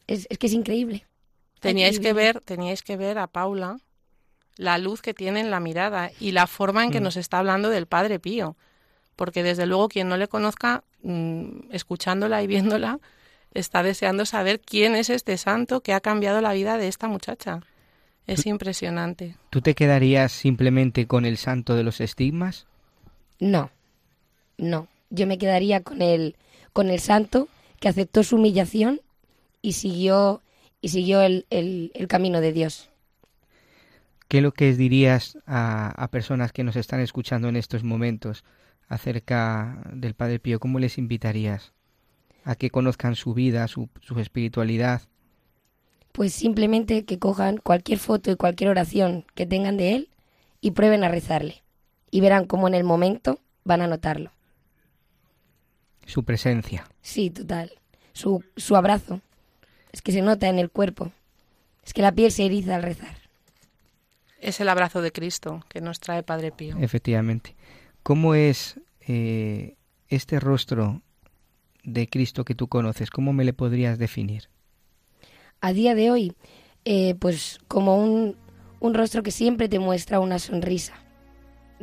Es, 0.08 0.28
es 0.30 0.38
que 0.38 0.48
es 0.48 0.54
increíble. 0.54 1.06
Teníais 1.60 2.00
que 2.00 2.14
ver, 2.14 2.42
teníais 2.42 2.82
que 2.84 2.98
ver 2.98 3.18
a 3.18 3.28
Paula 3.28 3.78
la 4.58 4.78
luz 4.78 5.02
que 5.02 5.14
tiene 5.14 5.40
en 5.40 5.50
la 5.50 5.60
mirada 5.60 6.12
y 6.20 6.32
la 6.32 6.46
forma 6.46 6.84
en 6.84 6.92
que 6.92 7.00
Mm. 7.00 7.04
nos 7.04 7.16
está 7.18 7.40
hablando 7.40 7.70
del 7.70 7.88
Padre 7.88 8.20
Pío. 8.20 8.56
Porque 9.16 9.44
desde 9.44 9.66
luego 9.66 9.90
quien 9.90 10.10
no 10.10 10.18
le 10.18 10.28
conozca, 10.28 10.84
mm, 11.04 11.72
escuchándola 11.72 12.44
y 12.44 12.48
viéndola, 12.48 13.00
está 13.54 13.82
deseando 13.84 14.26
saber 14.26 14.60
quién 14.60 14.96
es 14.96 15.10
este 15.10 15.38
santo 15.38 15.82
que 15.82 15.94
ha 15.94 16.02
cambiado 16.02 16.42
la 16.42 16.54
vida 16.54 16.78
de 16.78 16.88
esta 16.88 17.08
muchacha. 17.08 17.62
Es 18.26 18.46
impresionante. 18.46 19.36
¿Tú 19.50 19.62
te 19.62 19.76
quedarías 19.76 20.32
simplemente 20.32 21.08
con 21.08 21.26
el 21.26 21.38
santo 21.38 21.76
de 21.76 21.84
los 21.84 22.00
estigmas? 22.02 22.68
No, 23.52 23.70
no. 24.58 24.88
Yo 25.10 25.28
me 25.28 25.38
quedaría 25.38 25.82
con 25.84 26.02
el, 26.02 26.36
con 26.74 26.90
el 26.90 27.00
santo 27.00 27.50
que 27.80 27.90
aceptó 27.90 28.24
su 28.24 28.38
humillación 28.38 29.02
y 29.62 29.74
siguió, 29.74 30.42
y 30.82 30.90
siguió 30.90 31.22
el, 31.22 31.46
el- 31.50 31.92
el 31.96 32.08
camino 32.08 32.42
de 32.42 32.54
Dios. 32.54 32.90
¿Qué 34.28 34.38
es 34.38 34.44
lo 34.44 34.54
que 34.54 34.74
dirías 34.74 35.38
a, 35.46 35.90
a 35.92 36.08
personas 36.12 36.52
que 36.52 36.64
nos 36.64 36.76
están 36.76 37.00
escuchando 37.00 37.48
en 37.50 37.56
estos 37.56 37.84
momentos 37.84 38.44
acerca 38.88 39.82
del 39.94 40.16
Padre 40.16 40.40
Pío? 40.40 40.60
¿Cómo 40.60 40.80
les 40.80 40.98
invitarías 40.98 41.74
a 42.44 42.56
que 42.56 42.72
conozcan 42.72 43.16
su 43.16 43.34
vida, 43.36 43.68
su, 43.70 43.90
su 44.02 44.20
espiritualidad? 44.20 45.04
Pues 46.14 46.34
simplemente 46.34 47.06
que 47.06 47.20
cojan 47.20 47.58
cualquier 47.58 48.00
foto 48.00 48.32
y 48.32 48.36
cualquier 48.38 48.70
oración 48.70 49.26
que 49.36 49.46
tengan 49.46 49.78
de 49.78 49.96
él 49.96 50.10
y 50.62 50.72
prueben 50.72 51.04
a 51.04 51.10
rezarle. 51.10 51.63
Y 52.14 52.22
verán 52.22 52.46
cómo 52.46 52.68
en 52.68 52.76
el 52.76 52.84
momento 52.84 53.40
van 53.64 53.82
a 53.82 53.88
notarlo. 53.88 54.32
Su 56.06 56.24
presencia. 56.24 56.86
Sí, 57.02 57.32
total. 57.32 57.72
Su, 58.12 58.44
su 58.56 58.76
abrazo. 58.76 59.20
Es 59.92 60.04
que 60.04 60.12
se 60.12 60.22
nota 60.22 60.48
en 60.48 60.60
el 60.60 60.70
cuerpo. 60.70 61.12
Es 61.84 61.92
que 61.92 62.04
la 62.04 62.12
piel 62.12 62.32
se 62.32 62.46
eriza 62.46 62.76
al 62.76 62.84
rezar. 62.84 63.18
Es 64.40 64.60
el 64.60 64.70
abrazo 64.70 65.02
de 65.02 65.12
Cristo 65.12 65.66
que 65.70 65.82
nos 65.82 66.00
trae 66.00 66.22
Padre 66.22 66.52
Pío. 66.52 66.78
Efectivamente. 66.78 67.56
¿Cómo 68.04 68.36
es 68.36 68.80
eh, 69.08 69.76
este 70.08 70.40
rostro 70.40 71.02
de 71.84 72.08
Cristo 72.08 72.46
que 72.46 72.54
tú 72.54 72.68
conoces? 72.68 73.10
¿Cómo 73.10 73.34
me 73.34 73.44
le 73.44 73.54
podrías 73.54 73.98
definir? 73.98 74.50
A 75.62 75.74
día 75.74 75.96
de 75.96 76.12
hoy, 76.12 76.36
eh, 76.86 77.16
pues 77.16 77.58
como 77.68 77.98
un, 77.98 78.38
un 78.82 78.94
rostro 78.94 79.24
que 79.24 79.32
siempre 79.32 79.68
te 79.68 79.80
muestra 79.80 80.20
una 80.20 80.38
sonrisa. 80.38 80.94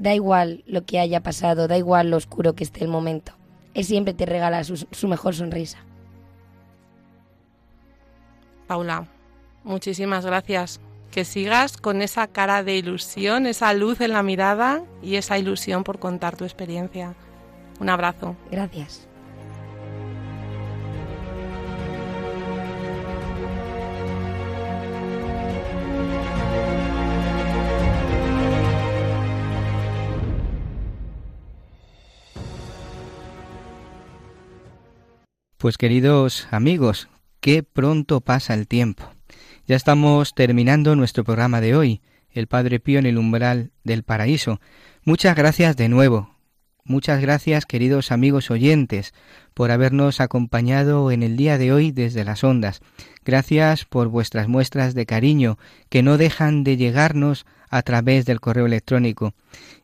Da 0.00 0.14
igual 0.14 0.64
lo 0.66 0.86
que 0.86 0.98
haya 0.98 1.22
pasado, 1.22 1.68
da 1.68 1.76
igual 1.76 2.08
lo 2.08 2.16
oscuro 2.16 2.54
que 2.54 2.64
esté 2.64 2.82
el 2.82 2.88
momento. 2.88 3.32
Él 3.74 3.84
siempre 3.84 4.14
te 4.14 4.24
regala 4.24 4.64
su, 4.64 4.78
su 4.90 5.08
mejor 5.08 5.34
sonrisa. 5.34 5.76
Paula, 8.66 9.08
muchísimas 9.62 10.24
gracias. 10.24 10.80
Que 11.10 11.26
sigas 11.26 11.76
con 11.76 12.00
esa 12.00 12.28
cara 12.28 12.62
de 12.62 12.78
ilusión, 12.78 13.46
esa 13.46 13.74
luz 13.74 14.00
en 14.00 14.12
la 14.12 14.22
mirada 14.22 14.82
y 15.02 15.16
esa 15.16 15.36
ilusión 15.36 15.84
por 15.84 15.98
contar 15.98 16.34
tu 16.34 16.44
experiencia. 16.44 17.14
Un 17.78 17.90
abrazo. 17.90 18.36
Gracias. 18.50 19.09
Pues 35.60 35.76
queridos 35.76 36.48
amigos, 36.52 37.10
qué 37.42 37.62
pronto 37.62 38.22
pasa 38.22 38.54
el 38.54 38.66
tiempo. 38.66 39.12
Ya 39.66 39.76
estamos 39.76 40.34
terminando 40.34 40.96
nuestro 40.96 41.22
programa 41.22 41.60
de 41.60 41.76
hoy, 41.76 42.00
El 42.30 42.46
Padre 42.46 42.80
Pío 42.80 42.98
en 42.98 43.04
el 43.04 43.18
umbral 43.18 43.70
del 43.84 44.02
paraíso. 44.02 44.58
Muchas 45.04 45.36
gracias 45.36 45.76
de 45.76 45.90
nuevo. 45.90 46.34
Muchas 46.82 47.20
gracias, 47.20 47.66
queridos 47.66 48.10
amigos 48.10 48.50
oyentes, 48.50 49.12
por 49.52 49.70
habernos 49.70 50.22
acompañado 50.22 51.10
en 51.10 51.22
el 51.22 51.36
día 51.36 51.58
de 51.58 51.74
hoy 51.74 51.92
desde 51.92 52.24
las 52.24 52.42
ondas. 52.42 52.80
Gracias 53.26 53.84
por 53.84 54.08
vuestras 54.08 54.48
muestras 54.48 54.94
de 54.94 55.04
cariño 55.04 55.58
que 55.90 56.02
no 56.02 56.16
dejan 56.16 56.64
de 56.64 56.78
llegarnos 56.78 57.44
a 57.70 57.82
través 57.82 58.26
del 58.26 58.40
correo 58.40 58.66
electrónico. 58.66 59.32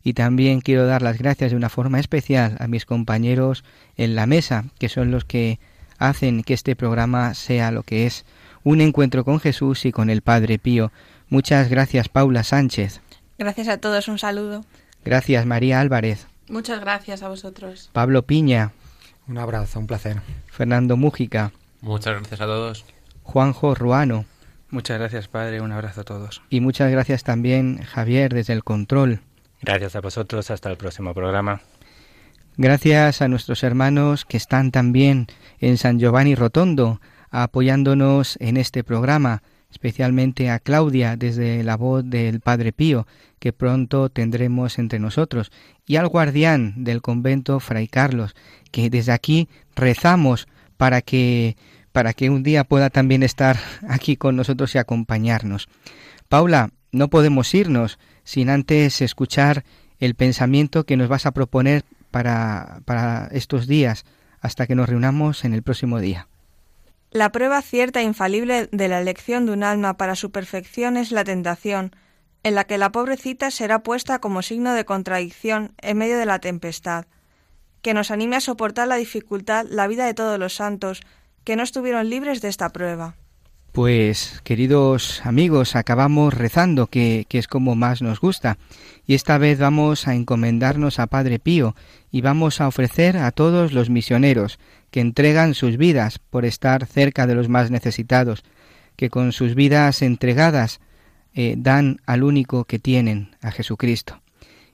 Y 0.03 0.13
también 0.13 0.61
quiero 0.61 0.87
dar 0.87 1.03
las 1.03 1.19
gracias 1.19 1.53
de 1.53 1.57
una 1.57 1.69
forma 1.69 2.01
especial 2.01 2.57
a 2.61 2.67
mis 2.67 2.85
compañeros 2.85 3.65
en 3.97 4.15
la 4.15 4.27
mesa, 4.27 4.65
que 4.79 4.89
son 4.89 5.11
los 5.11 5.25
que 5.25 5.59
hacen 5.99 6.43
que 6.43 6.55
este 6.55 6.77
programa 6.77 7.33
sea 7.35 7.71
lo 7.71 7.83
que 7.83 8.07
es, 8.07 8.27
un 8.65 8.81
encuentro 8.81 9.25
con 9.25 9.41
Jesús 9.41 9.87
y 9.87 9.93
con 9.93 10.11
el 10.11 10.23
Padre 10.23 10.59
Pío. 10.59 10.93
Muchas 11.29 11.69
gracias, 11.69 12.09
Paula 12.09 12.43
Sánchez. 12.43 13.01
Gracias 13.39 13.69
a 13.69 13.79
todos, 13.79 14.09
un 14.09 14.19
saludo. 14.19 14.65
Gracias, 15.05 15.47
María 15.47 15.81
Álvarez. 15.81 16.27
Muchas 16.49 16.81
gracias 16.81 17.23
a 17.23 17.29
vosotros. 17.29 17.91
Pablo 17.93 18.23
Piña. 18.23 18.73
Un 19.29 19.39
abrazo, 19.39 19.79
un 19.79 19.87
placer. 19.87 20.21
Fernando 20.47 20.97
Mújica. 20.97 21.53
Muchas 21.81 22.19
gracias 22.19 22.41
a 22.41 22.47
todos. 22.47 22.85
Juanjo 23.23 23.75
Ruano. 23.75 24.25
Muchas 24.71 24.99
gracias, 24.99 25.29
Padre. 25.29 25.61
Un 25.61 25.73
abrazo 25.73 26.01
a 26.01 26.05
todos. 26.05 26.43
Y 26.51 26.61
muchas 26.61 26.91
gracias 26.91 27.23
también, 27.23 27.83
Javier, 27.83 28.35
desde 28.35 28.53
el 28.53 28.65
control. 28.65 29.21
Gracias 29.63 29.97
a 29.97 30.01
vosotros. 30.01 30.51
Hasta 30.51 30.71
el 30.71 30.77
próximo 30.77 31.15
programa. 31.15 31.61
Gracias 32.57 33.21
a 33.21 33.29
nuestros 33.29 33.63
hermanos 33.63 34.25
que 34.25 34.39
están 34.39 34.71
también 34.71 35.27
en 35.61 35.77
San 35.77 35.99
Giovanni 35.99 36.35
Rotondo 36.35 37.01
apoyándonos 37.31 38.39
en 38.41 38.57
este 38.57 38.83
programa, 38.83 39.43
especialmente 39.71 40.49
a 40.49 40.59
Claudia 40.59 41.17
desde 41.17 41.63
la 41.63 41.77
voz 41.77 42.03
del 42.09 42.41
Padre 42.41 42.73
Pío, 42.73 43.07
que 43.39 43.53
pronto 43.53 44.09
tendremos 44.09 44.79
entre 44.79 44.99
nosotros, 44.99 45.53
y 45.87 45.97
al 45.97 46.09
guardián 46.09 46.83
del 46.83 47.03
convento 47.03 47.61
Fray 47.61 47.89
Carlos, 47.89 48.35
que 48.71 48.89
desde 48.89 49.13
aquí 49.13 49.49
rezamos 49.75 50.49
para 50.79 51.03
que 51.03 51.57
para 51.97 52.13
que 52.13 52.29
un 52.29 52.43
día 52.43 52.65
pueda 52.65 52.91
también 52.91 53.23
estar 53.23 53.57
aquí 53.89 54.19
con 54.19 54.37
nosotros 54.37 54.75
y 54.75 54.77
acompañarnos. 54.77 55.67
Paula, 56.29 56.69
no 56.93 57.09
podemos 57.09 57.55
irnos 57.55 57.99
sin 58.23 58.51
antes 58.51 59.01
escuchar 59.01 59.65
el 59.99 60.15
pensamiento 60.15 60.85
que 60.85 60.99
nos 60.99 61.09
vas 61.09 61.25
a 61.25 61.31
proponer 61.31 61.85
para, 62.11 62.83
para 62.85 63.29
estos 63.33 63.67
días, 63.67 64.05
hasta 64.43 64.67
que 64.67 64.75
nos 64.75 64.91
reunamos 64.91 65.47
en 65.47 65.55
el 65.55 65.63
próximo 65.63 65.99
día. 65.99 66.29
La 67.13 67.33
prueba 67.33 67.63
cierta 67.63 68.01
e 68.01 68.05
infalible 68.05 68.69
de 68.71 68.89
la 68.89 69.01
elección 69.01 69.47
de 69.47 69.53
un 69.53 69.63
alma 69.63 69.97
para 69.97 70.17
su 70.17 70.31
perfección 70.31 70.99
es 70.99 71.13
la 71.13 71.25
tentación, 71.25 71.97
en 72.43 72.57
la 72.57 72.65
que 72.65 72.77
la 72.77 72.93
pobrecita 72.93 73.51
será 73.51 73.79
puesta 73.79 74.19
como 74.19 74.43
signo 74.43 74.75
de 74.75 74.85
contradicción 74.85 75.73
en 75.81 75.97
medio 75.97 76.19
de 76.19 76.27
la 76.27 76.41
tempestad, 76.41 77.07
que 77.81 77.95
nos 77.95 78.11
anime 78.11 78.37
a 78.37 78.41
soportar 78.41 78.87
la 78.87 78.97
dificultad 78.97 79.65
la 79.67 79.87
vida 79.87 80.05
de 80.05 80.13
todos 80.13 80.39
los 80.39 80.55
santos, 80.55 81.01
que 81.47 81.55
no 81.55 81.63
estuvieron 81.63 82.11
libres 82.11 82.43
de 82.43 82.49
esta 82.49 82.71
prueba. 82.71 83.15
Pues, 83.71 84.41
queridos 84.43 85.25
amigos, 85.25 85.77
acabamos 85.77 86.35
rezando, 86.35 86.89
que, 86.89 87.25
que, 87.29 87.39
es 87.39 87.47
como 87.47 87.77
más 87.77 88.03
nos 88.03 88.19
gusta, 88.19 88.59
y 89.07 89.15
esta 89.15 89.39
vez 89.39 89.61
vamos 89.61 90.09
a 90.09 90.15
encomendarnos 90.15 90.99
a 90.99 91.07
Padre 91.07 91.39
Pío 91.39 91.77
y 92.11 92.21
vamos 92.21 92.61
a 92.61 92.67
ofrecer 92.67 93.17
a 93.17 93.31
todos 93.31 93.73
los 93.73 93.91
misioneros 93.91 94.59
que 94.91 95.01
entregan 95.01 95.55
sus 95.55 95.77
vidas 95.77 96.19
por 96.19 96.45
estar 96.45 96.85
cerca 96.85 97.29
de 97.29 97.37
los 97.37 97.49
más 97.49 97.71
necesitados, 97.71 98.43
que 98.97 99.09
con 99.09 99.31
sus 99.31 99.55
vidas 99.55 100.03
entregadas 100.03 100.81
eh, 101.33 101.55
dan 101.57 102.01
al 102.07 102.25
único 102.25 102.65
que 102.65 102.81
tienen, 102.81 103.37
a 103.41 103.53
Jesucristo. 103.53 104.21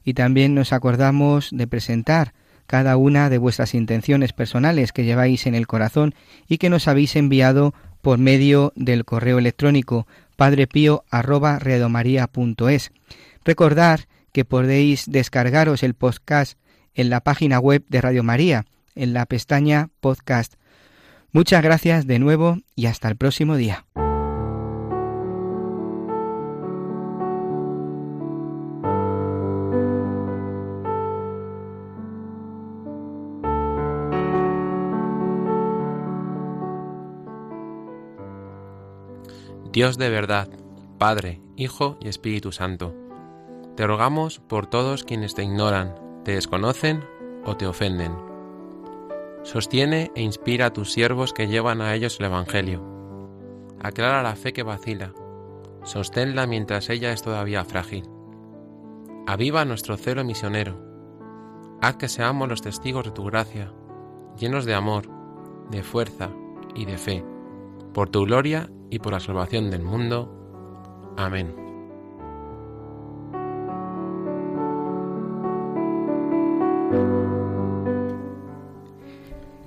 Y 0.04 0.14
también 0.14 0.54
nos 0.54 0.72
acordamos 0.72 1.50
de 1.52 1.66
presentar 1.66 2.32
cada 2.72 2.96
una 2.96 3.28
de 3.28 3.36
vuestras 3.36 3.74
intenciones 3.74 4.32
personales 4.32 4.92
que 4.92 5.04
lleváis 5.04 5.46
en 5.46 5.54
el 5.54 5.66
corazón 5.66 6.14
y 6.48 6.56
que 6.56 6.70
nos 6.70 6.88
habéis 6.88 7.16
enviado 7.16 7.74
por 8.00 8.16
medio 8.16 8.72
del 8.76 9.04
correo 9.04 9.38
electrónico 9.38 10.06
padrepío@redomaria.es. 10.36 12.92
Recordar 13.44 14.08
que 14.32 14.46
podéis 14.46 15.04
descargaros 15.06 15.82
el 15.82 15.92
podcast 15.92 16.56
en 16.94 17.10
la 17.10 17.20
página 17.20 17.58
web 17.58 17.84
de 17.90 18.00
Radio 18.00 18.22
María, 18.22 18.64
en 18.94 19.12
la 19.12 19.26
pestaña 19.26 19.90
podcast. 20.00 20.54
Muchas 21.30 21.62
gracias 21.62 22.06
de 22.06 22.18
nuevo 22.18 22.56
y 22.74 22.86
hasta 22.86 23.08
el 23.08 23.16
próximo 23.16 23.56
día. 23.56 23.84
Dios 39.72 39.96
de 39.96 40.10
verdad, 40.10 40.50
Padre, 40.98 41.40
Hijo 41.56 41.96
y 41.98 42.08
Espíritu 42.08 42.52
Santo, 42.52 42.94
te 43.74 43.86
rogamos 43.86 44.38
por 44.40 44.66
todos 44.66 45.02
quienes 45.02 45.34
te 45.34 45.44
ignoran, 45.44 45.94
te 46.24 46.32
desconocen 46.32 47.02
o 47.46 47.56
te 47.56 47.66
ofenden. 47.66 48.14
Sostiene 49.44 50.12
e 50.14 50.20
inspira 50.20 50.66
a 50.66 50.72
tus 50.74 50.92
siervos 50.92 51.32
que 51.32 51.48
llevan 51.48 51.80
a 51.80 51.94
ellos 51.94 52.20
el 52.20 52.26
Evangelio. 52.26 52.84
Aclara 53.80 54.22
la 54.22 54.36
fe 54.36 54.52
que 54.52 54.62
vacila. 54.62 55.14
Sosténla 55.84 56.46
mientras 56.46 56.90
ella 56.90 57.10
es 57.10 57.22
todavía 57.22 57.64
frágil. 57.64 58.04
Aviva 59.26 59.64
nuestro 59.64 59.96
celo 59.96 60.22
misionero. 60.22 60.78
Haz 61.80 61.96
que 61.96 62.08
seamos 62.08 62.46
los 62.46 62.60
testigos 62.60 63.06
de 63.06 63.10
tu 63.12 63.24
gracia, 63.24 63.72
llenos 64.38 64.66
de 64.66 64.74
amor, 64.74 65.08
de 65.70 65.82
fuerza 65.82 66.28
y 66.74 66.84
de 66.84 66.98
fe, 66.98 67.24
por 67.94 68.10
tu 68.10 68.26
gloria 68.26 68.68
y 68.92 68.98
por 68.98 69.14
la 69.14 69.20
salvación 69.20 69.70
del 69.70 69.82
mundo. 69.82 70.30
Amén. 71.16 71.54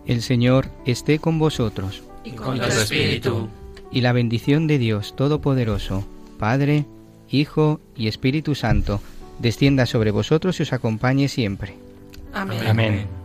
El 0.06 0.22
Señor 0.22 0.68
esté 0.86 1.18
con 1.18 1.40
vosotros. 1.40 2.04
Y 2.24 2.32
con 2.34 2.60
tu 2.60 2.66
espíritu. 2.66 3.50
Y 3.92 4.02
la 4.02 4.14
bendición 4.14 4.68
de 4.68 4.78
Dios 4.78 5.16
Todopoderoso, 5.16 6.06
Padre, 6.38 6.86
Hijo 7.32 7.80
y 7.96 8.08
Espíritu 8.08 8.54
Santo, 8.54 9.02
descienda 9.40 9.88
sobre 9.88 10.12
vosotros 10.12 10.60
y 10.60 10.64
os 10.64 10.74
acompañe 10.74 11.30
siempre. 11.30 11.74
Amén. 12.32 12.60
Amén. 12.68 13.25